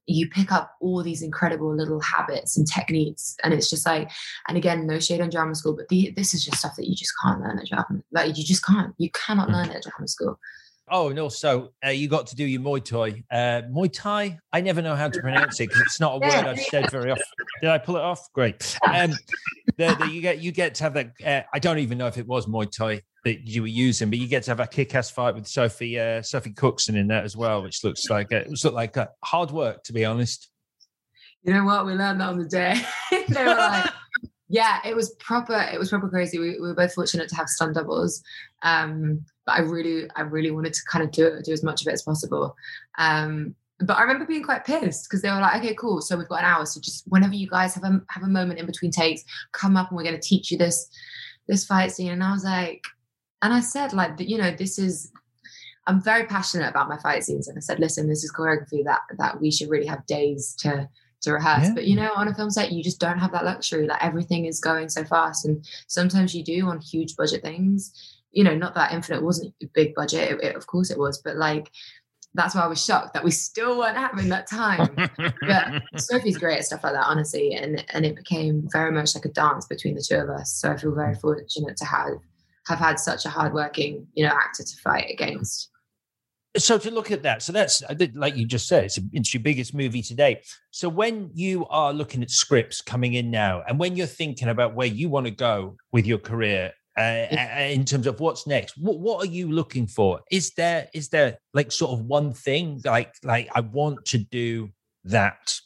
you 0.07 0.29
pick 0.29 0.53
up 0.53 0.77
all 0.81 1.03
these 1.03 1.23
incredible 1.23 1.75
little 1.75 2.01
habits 2.01 2.57
and 2.57 2.67
techniques 2.67 3.37
and 3.43 3.53
it's 3.53 3.69
just 3.69 3.85
like 3.87 4.11
and 4.49 4.57
again 4.57 4.87
no 4.87 4.99
shade 4.99 5.21
on 5.21 5.31
drama 5.31 5.55
school 5.55 5.75
but 5.75 5.89
the, 5.89 6.13
this 6.17 6.33
is 6.33 6.45
just 6.45 6.59
stuff 6.59 6.77
that 6.77 6.89
you 6.89 6.95
just 6.95 7.13
can't 7.23 7.41
learn 7.41 7.59
at 7.59 7.67
drama 7.67 8.01
like 8.13 8.37
you 8.37 8.45
just 8.45 8.65
can't 8.65 8.95
you 8.99 9.11
cannot 9.11 9.49
mm. 9.49 9.53
learn 9.53 9.69
it 9.69 9.77
at 9.77 9.83
drama 9.83 10.09
school 10.09 10.39
Oh 10.89 11.09
no! 11.09 11.29
So 11.29 11.73
uh, 11.85 11.91
you 11.91 12.09
got 12.09 12.29
to 12.29 12.37
do 12.37 12.45
your 12.45 12.61
Muay 12.61 12.85
Thai. 12.85 13.25
Uh, 13.31 13.63
Muay 13.69 13.93
Thai. 13.93 14.39
I 14.53 14.61
never 14.61 14.81
know 14.81 14.95
how 14.95 15.09
to 15.09 15.21
pronounce 15.21 15.59
it 15.61 15.69
because 15.69 15.83
it's 15.83 16.01
not 16.01 16.15
a 16.15 16.19
word 16.19 16.47
I've 16.47 16.61
said 16.61 16.91
very 16.91 17.11
often. 17.11 17.25
Did 17.61 17.71
I 17.71 17.79
pull 17.79 17.97
it 17.97 18.03
off? 18.03 18.33
Great. 18.33 18.79
Um, 18.87 19.13
the, 19.77 19.97
the, 19.99 20.09
you 20.13 20.21
get 20.21 20.41
you 20.41 20.53
get 20.53 20.77
to 20.77 20.85
have 20.85 20.95
that. 20.95 21.11
Uh, 21.25 21.43
I 21.53 21.59
don't 21.59 21.79
even 21.79 21.99
know 21.99 22.07
if 22.07 22.19
it 22.19 22.27
was 22.27 22.47
Muay 22.47 22.71
Thai 22.71 23.03
that 23.25 23.47
you 23.49 23.63
were 23.63 23.69
using, 23.69 24.11
but 24.11 24.21
you 24.21 24.29
get 24.29 24.45
to 24.45 24.53
have 24.53 24.61
a 24.61 24.67
kick-ass 24.69 25.11
fight 25.11 25.35
with 25.35 25.49
Sophie 25.49 25.99
uh, 25.99 26.23
Sophie 26.23 26.53
Cookson 26.53 26.97
in 26.97 27.09
that 27.09 27.25
as 27.25 27.37
well, 27.37 27.63
which 27.63 27.83
looks 27.83 28.09
like 28.09 28.31
a, 28.31 28.43
it 28.43 28.49
looks 28.49 28.65
like 28.65 28.97
a 28.97 29.11
hard 29.25 29.51
work 29.51 29.83
to 29.85 29.93
be 29.93 30.05
honest. 30.05 30.51
You 31.43 31.53
know 31.53 31.65
what? 31.65 31.87
We 31.87 31.95
learned 31.95 32.21
that 32.21 32.29
on 32.29 32.39
the 32.39 32.45
day. 32.45 32.81
they 33.29 33.45
were 33.45 33.55
like, 33.55 33.91
yeah, 34.49 34.81
it 34.85 34.95
was 34.95 35.15
proper. 35.17 35.69
It 35.73 35.79
was 35.79 35.91
proper 35.91 36.09
crazy. 36.09 36.39
We, 36.39 36.53
we 36.53 36.69
were 36.69 36.75
both 36.75 36.95
fortunate 36.95 37.29
to 37.29 37.37
have 37.37 37.49
stunt 37.49 37.75
doubles, 37.75 38.23
um, 38.63 39.25
but 39.47 39.57
I 39.57 39.61
really, 39.61 40.09
I 40.17 40.23
really 40.23 40.51
wanted 40.51 40.75
to 40.75 40.81
kind 40.91 41.05
of 41.05 41.13
do 41.13 41.27
it, 41.27 41.45
do 41.45 41.53
as 41.53 41.63
much 41.63 41.81
of 41.81 41.89
it 41.89 41.95
as 41.95 42.03
possible. 42.03 42.57
Um, 42.99 43.55
but 43.81 43.97
I 43.97 44.03
remember 44.03 44.27
being 44.27 44.43
quite 44.43 44.65
pissed 44.65 45.09
because 45.09 45.23
they 45.23 45.31
were 45.31 45.41
like, 45.41 45.63
"Okay, 45.63 45.75
cool. 45.75 46.01
So 46.01 46.17
we've 46.17 46.29
got 46.29 46.41
an 46.41 46.47
hour. 46.47 46.65
So 46.65 46.81
just 46.81 47.05
whenever 47.09 47.35
you 47.35 47.47
guys 47.47 47.75
have 47.75 47.85
a 47.85 48.01
have 48.09 48.23
a 48.23 48.29
moment 48.29 48.59
in 48.59 48.67
between 48.67 48.91
takes, 48.91 49.23
come 49.53 49.77
up 49.77 49.91
and 49.91 49.97
we're 49.97 50.03
going 50.03 50.19
to 50.19 50.29
teach 50.29 50.51
you 50.51 50.59
this 50.59 50.89
this 51.47 51.65
fight 51.65 51.93
scene." 51.93 52.11
And 52.11 52.25
I 52.25 52.33
was 52.33 52.45
like, 52.45 52.83
and 53.43 53.53
I 53.53 53.61
said, 53.61 53.93
like, 53.93 54.19
you 54.19 54.39
know, 54.39 54.51
this 54.51 54.79
is, 54.79 55.13
I'm 55.87 56.03
very 56.03 56.25
passionate 56.25 56.69
about 56.69 56.89
my 56.89 56.99
fight 56.99 57.23
scenes. 57.23 57.49
And 57.49 57.57
I 57.57 57.61
said, 57.61 57.79
listen, 57.79 58.09
this 58.09 58.25
is 58.25 58.33
choreography 58.33 58.83
that 58.85 59.03
that 59.19 59.41
we 59.41 59.51
should 59.51 59.71
really 59.71 59.87
have 59.87 60.07
days 60.07 60.55
to 60.61 60.89
to 61.23 61.33
rehearse. 61.33 61.69
Yeah. 61.69 61.75
But 61.75 61.87
you 61.87 61.97
know, 61.97 62.13
on 62.17 62.29
a 62.29 62.35
film 62.35 62.51
set, 62.51 62.73
you 62.73 62.83
just 62.83 62.99
don't 62.99 63.19
have 63.19 63.33
that 63.33 63.45
luxury. 63.45 63.87
Like 63.87 64.03
everything 64.03 64.47
is 64.47 64.59
going 64.59 64.89
so 64.89 65.05
fast. 65.05 65.45
And 65.45 65.65
sometimes 65.87 66.35
you 66.35 66.43
do 66.43 66.67
on 66.67 66.81
huge 66.81 67.15
budget 67.15 67.43
things. 67.43 67.93
You 68.33 68.45
know, 68.45 68.55
not 68.55 68.75
that 68.75 68.93
Infinite 68.93 69.23
wasn't 69.23 69.55
a 69.63 69.67
big 69.75 69.95
budget. 69.95 70.31
It, 70.31 70.45
it, 70.45 70.57
of 70.57 70.67
course 70.67 70.91
it 70.91 70.99
was, 70.99 71.23
but 71.23 71.37
like 71.37 71.71
that's 72.37 72.55
why 72.55 72.63
I 72.63 72.67
was 72.67 72.85
shocked 72.85 73.15
that 73.15 73.25
we 73.25 73.31
still 73.31 73.79
weren't 73.79 73.97
having 73.97 74.29
that 74.29 74.47
time. 74.49 74.95
but 75.17 75.83
Sophie's 75.97 76.37
great 76.37 76.59
at 76.59 76.67
stuff 76.67 76.85
like 76.85 76.93
that, 76.93 77.07
honestly, 77.07 77.55
and 77.55 77.85
and 77.93 78.05
it 78.05 78.15
became 78.15 78.69
very 78.71 78.93
much 78.93 79.15
like 79.15 79.25
a 79.25 79.31
dance 79.31 79.67
between 79.67 79.95
the 79.95 80.05
two 80.07 80.17
of 80.17 80.29
us. 80.29 80.53
So 80.53 80.71
I 80.71 80.77
feel 80.77 80.95
very 80.95 81.15
mm. 81.15 81.21
fortunate 81.21 81.77
to 81.79 81.85
have 81.85 82.19
have 82.67 82.79
had 82.79 82.99
such 82.99 83.25
a 83.25 83.29
hardworking, 83.29 84.07
you 84.15 84.27
know, 84.27 84.33
actor 84.33 84.63
to 84.63 84.77
fight 84.83 85.11
against. 85.11 85.71
So 86.57 86.79
to 86.79 86.91
look 86.91 87.11
at 87.11 87.23
that, 87.23 87.43
so 87.43 87.53
that's 87.53 87.83
like 88.15 88.37
you 88.37 88.47
just 88.47 88.67
said, 88.67 88.85
it's, 88.85 88.99
it's 89.13 89.35
your 89.35 89.43
biggest 89.43 89.75
movie 89.75 90.03
today. 90.03 90.41
So 90.71 90.89
when 90.89 91.31
you 91.35 91.67
are 91.67 91.93
looking 91.93 92.23
at 92.23 92.31
scripts 92.31 92.81
coming 92.81 93.15
in 93.15 93.31
now, 93.31 93.63
and 93.69 93.79
when 93.79 93.95
you're 93.95 94.07
thinking 94.07 94.49
about 94.49 94.75
where 94.75 94.87
you 94.87 95.09
want 95.09 95.27
to 95.27 95.33
go 95.33 95.77
with 95.93 96.07
your 96.07 96.19
career, 96.19 96.73
uh, 96.99 97.27
in 97.61 97.85
terms 97.85 98.07
of 98.07 98.21
what's 98.21 98.47
next 98.47 98.77
what, 98.79 98.99
what 98.99 99.23
are 99.23 99.31
you 99.31 99.51
looking 99.51 99.87
for 99.87 100.21
is 100.31 100.53
there 100.55 100.89
is 100.95 101.09
there 101.11 101.39
like 101.55 101.71
sort 101.71 101.93
of 101.93 102.05
one 102.07 102.33
thing 102.33 102.81
like 102.85 103.13
like 103.23 103.49
i 103.55 103.61
want 103.61 104.05
to 104.05 104.19
do 104.19 104.71
that 105.05 105.61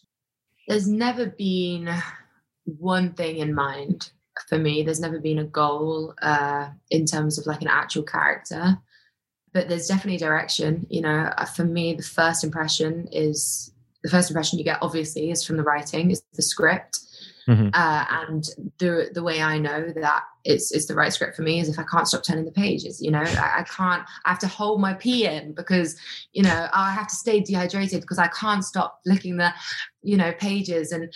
there's 0.69 0.89
never 0.89 1.27
been 1.27 1.89
one 2.65 3.13
thing 3.13 3.39
in 3.39 3.55
mind 3.55 4.11
for 4.49 4.59
me. 4.59 4.83
There's 4.83 5.01
never 5.01 5.19
been 5.19 5.39
a 5.39 5.45
goal 5.45 6.15
uh, 6.23 6.69
in 6.91 7.07
terms 7.07 7.39
of 7.39 7.47
like 7.47 7.63
an 7.63 7.69
actual 7.69 8.03
character, 8.03 8.79
but 9.53 9.69
there's 9.69 9.89
definitely 9.89 10.19
direction. 10.19 10.87
You 10.89 11.03
know, 11.03 11.33
uh, 11.37 11.45
for 11.45 11.65
me, 11.65 11.95
the 11.95 12.03
first 12.03 12.45
impression 12.45 13.09
is 13.13 13.73
the 14.03 14.11
first 14.11 14.31
impression 14.31 14.59
you 14.59 14.65
get 14.65 14.79
obviously 14.83 15.31
is 15.31 15.45
from 15.45 15.57
the 15.57 15.63
writing, 15.63 16.11
is 16.11 16.23
the 16.35 16.43
script. 16.43 17.01
Mm-hmm. 17.49 17.69
Uh, 17.73 18.05
and 18.11 18.45
the 18.79 19.11
the 19.13 19.23
way 19.23 19.43
I 19.43 19.59
know 19.59 19.93
that 19.97 20.23
it's 20.45 20.73
it's 20.73 20.87
the 20.87 20.95
right 20.95 21.13
script 21.13 21.37
for 21.37 21.43
me 21.43 21.61
is 21.61 21.69
if 21.69 21.79
I 21.79 21.85
can't 21.85 22.09
stop 22.09 22.25
turning 22.25 22.45
the 22.45 22.53
pages. 22.53 23.01
You 23.01 23.11
know, 23.11 23.21
I, 23.21 23.61
I, 23.61 23.65
can't. 23.65 24.03
I 24.25 24.31
have 24.31 24.39
to 24.41 24.49
hold 24.49 24.81
my 24.81 24.95
pee 24.95 25.27
in 25.27 25.53
because 25.53 25.97
you 26.33 26.43
know 26.43 26.69
I 26.73 26.93
have 26.93 27.09
to 27.09 27.15
stay 27.15 27.41
dehydrated 27.41 28.01
because 28.01 28.19
I 28.19 28.29
can't 28.29 28.65
stop 28.65 29.01
licking 29.07 29.37
the 29.37 29.53
you 30.03 30.17
know 30.17 30.33
pages 30.33 30.93
and 30.93 31.13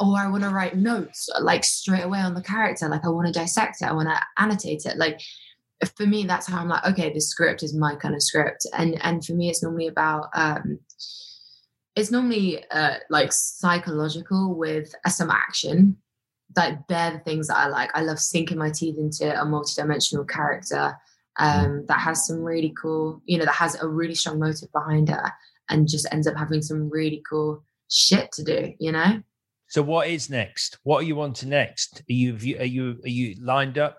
or 0.00 0.16
I 0.16 0.28
want 0.28 0.44
to 0.44 0.50
write 0.50 0.76
notes 0.76 1.28
like 1.40 1.64
straight 1.64 2.04
away 2.04 2.20
on 2.20 2.34
the 2.34 2.42
character. 2.42 2.88
Like 2.88 3.04
I 3.04 3.08
want 3.08 3.26
to 3.26 3.32
dissect 3.32 3.82
it. 3.82 3.86
I 3.86 3.92
want 3.92 4.08
to 4.08 4.20
annotate 4.42 4.86
it. 4.86 4.96
Like 4.96 5.20
for 5.96 6.06
me, 6.06 6.24
that's 6.24 6.46
how 6.46 6.60
I'm 6.60 6.68
like, 6.68 6.86
okay, 6.86 7.12
this 7.12 7.28
script 7.28 7.62
is 7.62 7.74
my 7.74 7.94
kind 7.94 8.14
of 8.14 8.22
script. 8.22 8.66
And 8.76 9.02
and 9.04 9.24
for 9.24 9.34
me, 9.34 9.50
it's 9.50 9.62
normally 9.62 9.88
about 9.88 10.28
um 10.34 10.78
it's 11.96 12.10
normally 12.10 12.64
uh 12.70 12.96
like 13.10 13.32
psychological 13.32 14.54
with 14.54 14.94
uh, 15.04 15.10
some 15.10 15.30
action. 15.30 15.98
Like 16.56 16.86
they're 16.88 17.12
the 17.12 17.18
things 17.18 17.48
that 17.48 17.56
I 17.56 17.66
like. 17.66 17.90
I 17.94 18.02
love 18.02 18.18
sinking 18.18 18.58
my 18.58 18.70
teeth 18.70 18.96
into 18.98 19.30
a 19.30 19.44
multidimensional 19.44 20.28
character 20.28 20.96
um 21.40 21.84
that 21.88 21.98
has 21.98 22.26
some 22.26 22.42
really 22.42 22.72
cool, 22.80 23.20
you 23.24 23.38
know, 23.38 23.44
that 23.44 23.54
has 23.54 23.74
a 23.80 23.88
really 23.88 24.14
strong 24.14 24.38
motive 24.38 24.70
behind 24.72 25.08
her 25.08 25.32
and 25.68 25.88
just 25.88 26.06
ends 26.12 26.26
up 26.26 26.36
having 26.36 26.62
some 26.62 26.88
really 26.88 27.22
cool 27.28 27.62
shit 27.90 28.30
to 28.32 28.44
do, 28.44 28.72
you 28.78 28.92
know? 28.92 29.22
So 29.68 29.82
what 29.82 30.08
is 30.08 30.30
next? 30.30 30.78
What 30.84 30.98
are 30.98 31.06
you 31.06 31.20
on 31.20 31.32
to 31.34 31.48
next? 31.48 32.02
Are 32.08 32.12
you 32.12 32.34
are 32.34 32.64
you 32.64 33.00
are 33.04 33.08
you 33.08 33.34
lined 33.40 33.78
up? 33.78 33.98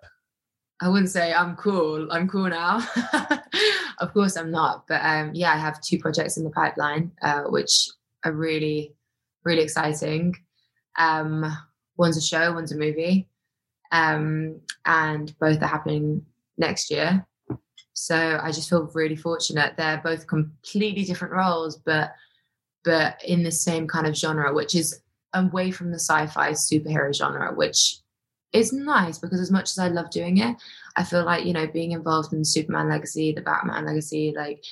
I 0.81 0.89
wouldn't 0.89 1.09
say 1.09 1.33
I'm 1.33 1.55
cool. 1.55 2.11
I'm 2.11 2.27
cool 2.27 2.49
now. 2.49 2.85
of 3.99 4.13
course 4.13 4.35
I'm 4.35 4.51
not. 4.51 4.85
But 4.87 5.01
um, 5.03 5.31
yeah, 5.33 5.53
I 5.53 5.57
have 5.57 5.81
two 5.81 5.99
projects 5.99 6.37
in 6.37 6.43
the 6.43 6.49
pipeline, 6.49 7.11
uh, 7.21 7.43
which 7.43 7.89
are 8.23 8.33
really, 8.33 8.93
really 9.43 9.63
exciting. 9.63 10.35
Um, 10.97 11.45
one's 11.97 12.17
a 12.17 12.21
show, 12.21 12.53
one's 12.53 12.71
a 12.71 12.77
movie. 12.77 13.27
Um, 13.91 14.59
and 14.85 15.37
both 15.39 15.61
are 15.61 15.67
happening 15.67 16.25
next 16.57 16.91
year. 16.91 17.25
So 17.93 18.39
I 18.41 18.51
just 18.51 18.69
feel 18.69 18.91
really 18.93 19.15
fortunate. 19.15 19.75
They're 19.77 20.01
both 20.03 20.27
completely 20.27 21.05
different 21.05 21.33
roles, 21.33 21.77
but 21.77 22.11
but 22.83 23.19
in 23.25 23.41
the 23.41 23.51
same 23.51 23.87
kind 23.87 24.05
of 24.05 24.15
genre, 24.15 24.53
which 24.53 24.75
is 24.75 25.01
away 25.33 25.71
from 25.71 25.91
the 25.91 25.99
sci-fi 25.99 26.51
superhero 26.51 27.13
genre, 27.15 27.53
which 27.53 27.97
is 28.53 28.71
nice 28.71 29.17
because 29.17 29.41
as 29.41 29.51
much 29.51 29.71
as 29.71 29.79
I 29.79 29.87
love 29.87 30.11
doing 30.11 30.37
it, 30.37 30.55
I 30.95 31.03
feel 31.03 31.25
like 31.25 31.45
you 31.45 31.53
know 31.53 31.67
being 31.67 31.93
involved 31.93 32.33
in 32.33 32.39
the 32.39 32.45
Superman 32.45 32.89
legacy, 32.89 33.31
the 33.31 33.41
Batman 33.41 33.85
legacy, 33.85 34.33
like 34.35 34.63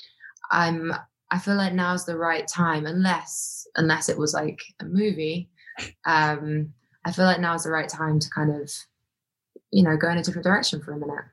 I'm. 0.52 0.94
I 1.32 1.40
feel 1.40 1.56
like 1.56 1.74
now's 1.74 2.06
the 2.06 2.18
right 2.18 2.48
time, 2.48 2.86
unless 2.86 3.66
unless 3.76 4.10
it 4.10 4.18
was 4.18 4.34
like 4.34 4.62
a 4.80 4.86
movie. 4.86 5.50
Um, 6.06 6.74
I 7.06 7.12
feel 7.12 7.26
like 7.26 7.40
now 7.40 7.54
is 7.54 7.64
the 7.64 7.72
right 7.72 7.90
time 7.90 8.20
to 8.20 8.30
kind 8.30 8.62
of, 8.62 8.72
you 9.72 9.84
know, 9.84 9.98
go 9.98 10.10
in 10.10 10.18
a 10.18 10.24
different 10.24 10.46
direction 10.46 10.82
for 10.82 10.94
a 10.94 10.98
minute. 10.98 11.26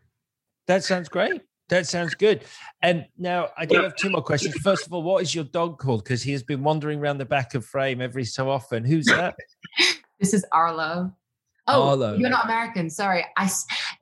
That 0.66 0.84
sounds 0.84 1.08
great. 1.08 1.42
That 1.68 1.86
sounds 1.86 2.14
good. 2.14 2.44
And 2.82 3.06
now 3.16 3.48
I 3.56 3.64
do 3.64 3.80
have 3.80 3.94
two 3.94 4.10
more 4.10 4.22
questions. 4.22 4.56
First 4.56 4.86
of 4.86 4.92
all, 4.92 5.02
what 5.02 5.22
is 5.22 5.34
your 5.34 5.44
dog 5.44 5.78
called? 5.78 6.02
Because 6.02 6.22
he 6.22 6.32
has 6.32 6.42
been 6.42 6.64
wandering 6.64 6.98
around 6.98 7.18
the 7.18 7.24
back 7.24 7.54
of 7.54 7.64
frame 7.64 8.00
every 8.00 8.24
so 8.24 8.50
often. 8.50 8.84
Who's 8.84 9.06
that? 9.06 9.36
this 10.20 10.34
is 10.34 10.44
Arlo. 10.50 11.14
Oh, 11.68 11.90
Arlo. 11.90 12.16
you're 12.16 12.30
not 12.30 12.46
American. 12.46 12.90
Sorry. 12.90 13.24
I, 13.36 13.48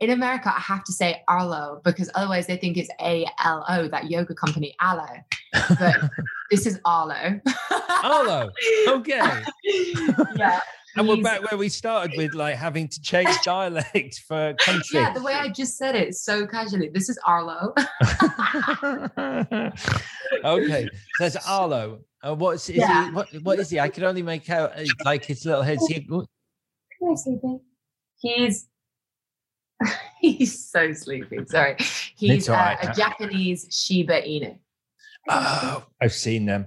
in 0.01 0.11
America 0.11 0.53
I 0.55 0.61
have 0.61 0.83
to 0.85 0.93
say 0.93 1.23
Arlo 1.29 1.83
because 1.85 2.11
otherwise 2.15 2.47
they 2.47 2.57
think 2.57 2.79
it's 2.79 2.89
A 3.03 3.27
L 3.45 3.65
O, 3.69 3.89
that 3.89 4.11
yoga 4.11 4.35
company, 4.35 4.75
Alo. 4.81 5.07
But 5.79 6.11
this 6.51 6.67
is 6.67 6.81
Arlo. 6.87 7.39
Arlo. 8.03 8.51
Okay. 8.89 9.19
yeah. 10.37 10.61
And 10.99 11.07
we're 11.07 11.23
back 11.23 11.49
where 11.49 11.57
we 11.57 11.69
started 11.69 12.17
with 12.17 12.35
like 12.35 12.57
having 12.57 12.89
to 12.89 13.01
change 13.01 13.29
dialect 13.45 14.21
for 14.27 14.55
country. 14.55 14.99
Yeah, 14.99 15.13
the 15.13 15.23
way 15.23 15.33
I 15.33 15.49
just 15.49 15.77
said 15.79 15.95
it 15.95 16.17
so 16.17 16.45
casually. 16.45 16.89
This 16.93 17.09
is 17.09 17.17
Arlo. 17.25 17.73
okay, 20.45 20.89
that's 21.21 21.37
Arlo. 21.49 22.01
Uh, 22.21 22.35
what's 22.35 22.69
is 22.69 22.79
Yeah. 22.79 23.07
he? 23.07 23.13
What, 23.13 23.29
what 23.43 23.59
is 23.61 23.71
he? 23.71 23.79
I 23.79 23.89
can 23.89 24.03
only 24.05 24.23
make 24.23 24.51
out 24.51 24.77
uh, 24.77 24.85
like 25.05 25.25
his 25.25 25.47
little 25.47 25.63
head. 25.63 25.79
He, 25.87 26.01
Come 26.01 26.27
here, 27.01 27.17
sleepy. 27.17 27.59
He's 28.17 28.67
he's 30.21 30.69
so 30.69 30.93
sleepy. 30.93 31.39
Sorry. 31.47 31.77
He's 32.17 32.49
uh, 32.49 32.55
right. 32.55 32.79
a 32.83 32.93
Japanese 32.93 33.69
Shiba 33.71 34.21
Inu. 34.23 34.59
oh, 35.29 35.87
I've 36.01 36.13
seen 36.13 36.47
them. 36.47 36.67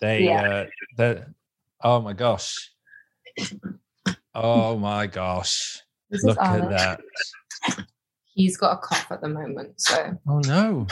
They, 0.00 0.24
Yeah. 0.24 0.42
uh, 0.42 0.66
the, 0.96 1.26
oh 1.84 2.00
my 2.00 2.14
gosh, 2.14 2.72
oh 4.34 4.76
my 4.78 5.06
gosh, 5.06 5.80
This 6.10 6.22
look 6.24 6.38
at 6.40 6.68
that. 6.70 7.00
He's 8.34 8.56
got 8.56 8.72
a 8.72 8.76
cough 8.78 9.12
at 9.12 9.20
the 9.20 9.28
moment. 9.28 9.80
So 9.80 10.18
Oh 10.28 10.38
no, 10.40 10.86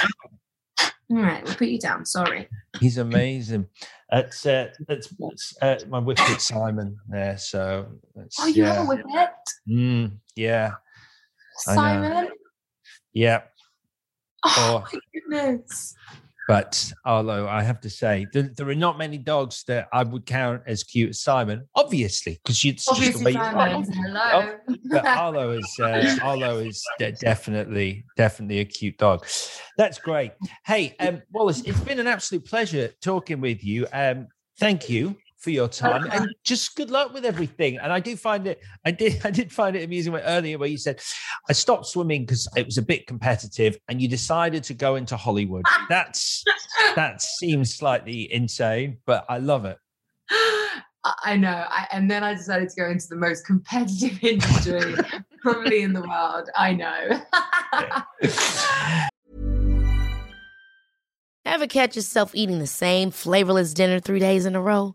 all 1.11 1.17
right, 1.19 1.45
we'll 1.45 1.55
put 1.55 1.69
you 1.69 1.79
down. 1.79 2.07
Sorry. 2.07 2.49
he's 2.81 2.99
amazing. 2.99 3.67
That's 4.11 4.47
uh, 4.47 4.69
that's, 4.87 5.13
uh, 5.61 5.77
my 5.89 6.01
whippet 6.01 6.41
Simon 6.41 6.97
there. 7.09 7.37
So 7.39 7.89
Oh, 8.39 8.47
you 8.47 8.63
yeah, 8.65 8.75
have 8.75 8.85
a 8.85 8.87
whippet? 8.89 9.31
Mm, 9.69 10.19
yeah, 10.37 10.73
Simon? 11.59 12.29
yeah. 13.13 13.43
Oh, 14.45 14.85
Oh. 14.85 14.89
my 14.93 14.99
goodness. 15.15 15.95
But 16.49 16.93
Arlo, 17.05 17.47
I 17.47 17.63
have 17.63 17.81
to 17.83 17.91
say, 17.91 18.27
there, 18.33 18.51
there 18.57 18.69
are 18.69 18.75
not 18.75 18.99
many 18.99 19.17
dogs 19.19 19.65
that 19.69 19.89
I 19.93 20.03
would 20.03 20.27
count 20.27 20.63
as 20.67 20.83
cute 20.83 21.11
as 21.11 21.21
Simon. 21.21 21.69
Obviously, 21.75 22.41
because 22.43 22.65
it's 22.65 22.85
just 22.85 22.87
the 22.87 22.93
Obviously, 22.93 23.25
way 23.25 23.33
Simon. 23.33 23.85
Hello. 23.93 24.59
But 24.91 25.07
Arlo 25.07 25.51
is 25.53 25.77
uh, 25.81 26.19
Arlo 26.23 26.59
is 26.59 26.85
de- 26.99 27.13
definitely 27.13 28.05
definitely 28.17 28.59
a 28.59 28.65
cute 28.65 28.99
dog. 28.99 29.25
That's 29.77 29.99
great. 29.99 30.33
Hey, 30.67 30.95
um, 30.99 31.23
Wallis, 31.33 31.63
it's 31.63 31.81
been 31.81 32.01
an 32.01 32.07
absolute 32.07 32.45
pleasure 32.45 32.91
talking 33.01 33.41
with 33.41 33.65
you. 33.65 33.87
Um, 33.93 34.29
thank 34.59 34.91
you 34.91 35.17
for 35.43 35.51
your 35.51 35.69
time 35.69 36.07
and 36.13 36.29
just 36.45 36.77
good 36.77 36.91
luck 36.91 37.13
with 37.13 37.25
everything. 37.25 37.77
And 37.79 37.93
I 37.93 37.99
do 38.01 38.17
find 38.17 38.47
it, 38.47 38.61
I 38.85 38.93
did, 38.93 39.21
I 39.25 39.31
did 39.31 39.53
find 39.53 39.75
it 39.77 39.83
amusing 39.83 40.13
when- 40.13 40.23
earlier 40.23 40.57
where 40.57 40.69
you 40.69 40.79
said 40.79 41.01
I 41.49 41.53
stopped 41.53 41.87
swimming 41.87 42.23
because 42.23 42.49
it 42.57 42.65
was 42.65 42.79
a 42.79 42.83
bit 42.83 43.07
competitive, 43.07 43.77
and 43.89 44.01
you 44.01 44.09
decided 44.09 44.63
to 44.65 44.75
go 44.75 44.95
into 44.97 45.17
Hollywood. 45.17 45.65
That's 45.89 46.45
that 46.95 47.21
seems 47.21 47.75
slightly 47.75 48.33
insane, 48.33 48.99
but 49.07 49.25
I 49.29 49.39
love 49.39 49.65
it. 49.65 49.79
I- 50.31 50.79
I 51.25 51.37
know. 51.37 51.65
I, 51.69 51.89
and 51.91 52.09
then 52.09 52.23
I 52.23 52.33
decided 52.35 52.69
to 52.69 52.77
go 52.81 52.89
into 52.89 53.09
the 53.09 53.17
most 53.17 53.45
competitive 53.45 54.23
industry 54.23 54.95
probably 55.41 55.83
in 55.83 55.93
the 55.95 56.01
world. 56.03 56.49
I 56.57 56.73
know. 56.75 57.21
Ever 61.45 61.67
catch 61.67 61.97
yourself 61.97 62.31
eating 62.35 62.61
the 62.61 62.69
same 62.69 63.11
flavorless 63.11 63.75
dinner 63.75 63.99
three 63.99 64.21
days 64.21 64.47
in 64.47 64.55
a 64.55 64.63
row? 64.63 64.95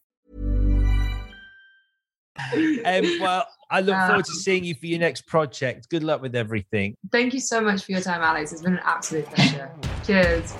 Um, 2.53 3.19
well, 3.19 3.45
I 3.69 3.81
look 3.81 3.95
Uh, 3.95 4.07
forward 4.07 4.25
to 4.25 4.33
seeing 4.33 4.63
you 4.63 4.75
for 4.75 4.85
your 4.87 4.99
next 4.99 5.27
project. 5.27 5.89
Good 5.89 6.03
luck 6.03 6.21
with 6.21 6.35
everything. 6.35 6.95
Thank 7.11 7.33
you 7.33 7.39
so 7.39 7.61
much 7.61 7.83
for 7.85 7.91
your 7.91 8.01
time, 8.01 8.21
Alex. 8.21 8.51
It's 8.51 8.61
been 8.61 8.73
an 8.73 8.81
absolute 8.83 9.25
pleasure. 9.25 9.71
Cheers. 10.05 10.53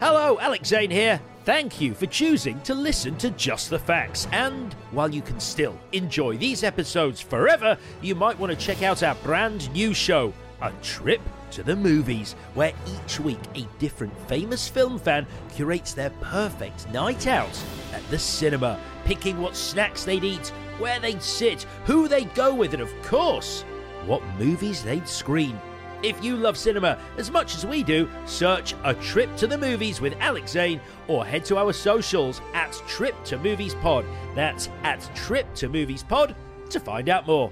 Hello, 0.00 0.38
Alex 0.40 0.68
Zane 0.68 0.90
here. 0.90 1.20
Thank 1.44 1.80
you 1.80 1.94
for 1.94 2.06
choosing 2.06 2.60
to 2.60 2.74
listen 2.74 3.16
to 3.16 3.30
Just 3.30 3.70
the 3.70 3.78
Facts. 3.78 4.28
And 4.32 4.72
while 4.92 5.12
you 5.12 5.22
can 5.22 5.40
still 5.40 5.78
enjoy 5.92 6.36
these 6.36 6.62
episodes 6.62 7.20
forever, 7.20 7.76
you 8.02 8.14
might 8.14 8.38
want 8.38 8.52
to 8.52 8.58
check 8.58 8.82
out 8.82 9.02
our 9.02 9.14
brand 9.16 9.72
new 9.72 9.94
show, 9.94 10.32
A 10.60 10.70
Trip 10.82 11.20
to 11.52 11.62
the 11.62 11.76
Movies, 11.76 12.34
where 12.54 12.72
each 12.86 13.20
week 13.20 13.40
a 13.54 13.66
different 13.78 14.16
famous 14.28 14.68
film 14.68 14.98
fan 14.98 15.26
curates 15.54 15.92
their 15.92 16.10
perfect 16.20 16.88
night 16.92 17.26
out 17.26 17.62
at 17.92 18.08
the 18.10 18.18
cinema, 18.18 18.78
picking 19.04 19.40
what 19.40 19.56
snacks 19.56 20.04
they'd 20.04 20.24
eat, 20.24 20.48
where 20.78 21.00
they'd 21.00 21.22
sit, 21.22 21.64
who 21.84 22.08
they'd 22.08 22.34
go 22.34 22.54
with, 22.54 22.74
and 22.74 22.82
of 22.82 22.92
course, 23.02 23.62
what 24.06 24.22
movies 24.38 24.82
they'd 24.82 25.08
screen. 25.08 25.58
If 26.02 26.22
you 26.22 26.36
love 26.36 26.56
cinema 26.56 26.96
as 27.16 27.30
much 27.30 27.56
as 27.56 27.66
we 27.66 27.82
do, 27.82 28.08
search 28.24 28.74
A 28.84 28.94
Trip 28.94 29.34
to 29.36 29.48
the 29.48 29.58
Movies 29.58 30.00
with 30.00 30.14
Alex 30.20 30.52
Zane 30.52 30.80
or 31.08 31.26
head 31.26 31.44
to 31.46 31.56
our 31.56 31.72
socials 31.72 32.40
at 32.54 32.72
Trip 32.86 33.16
to 33.24 33.38
Movies 33.38 33.74
Pod. 33.74 34.04
That's 34.36 34.68
at 34.84 35.00
Trip 35.16 35.52
to 35.56 35.68
Movies 35.68 36.04
Pod 36.04 36.36
to 36.70 36.78
find 36.78 37.08
out 37.08 37.26
more. 37.26 37.50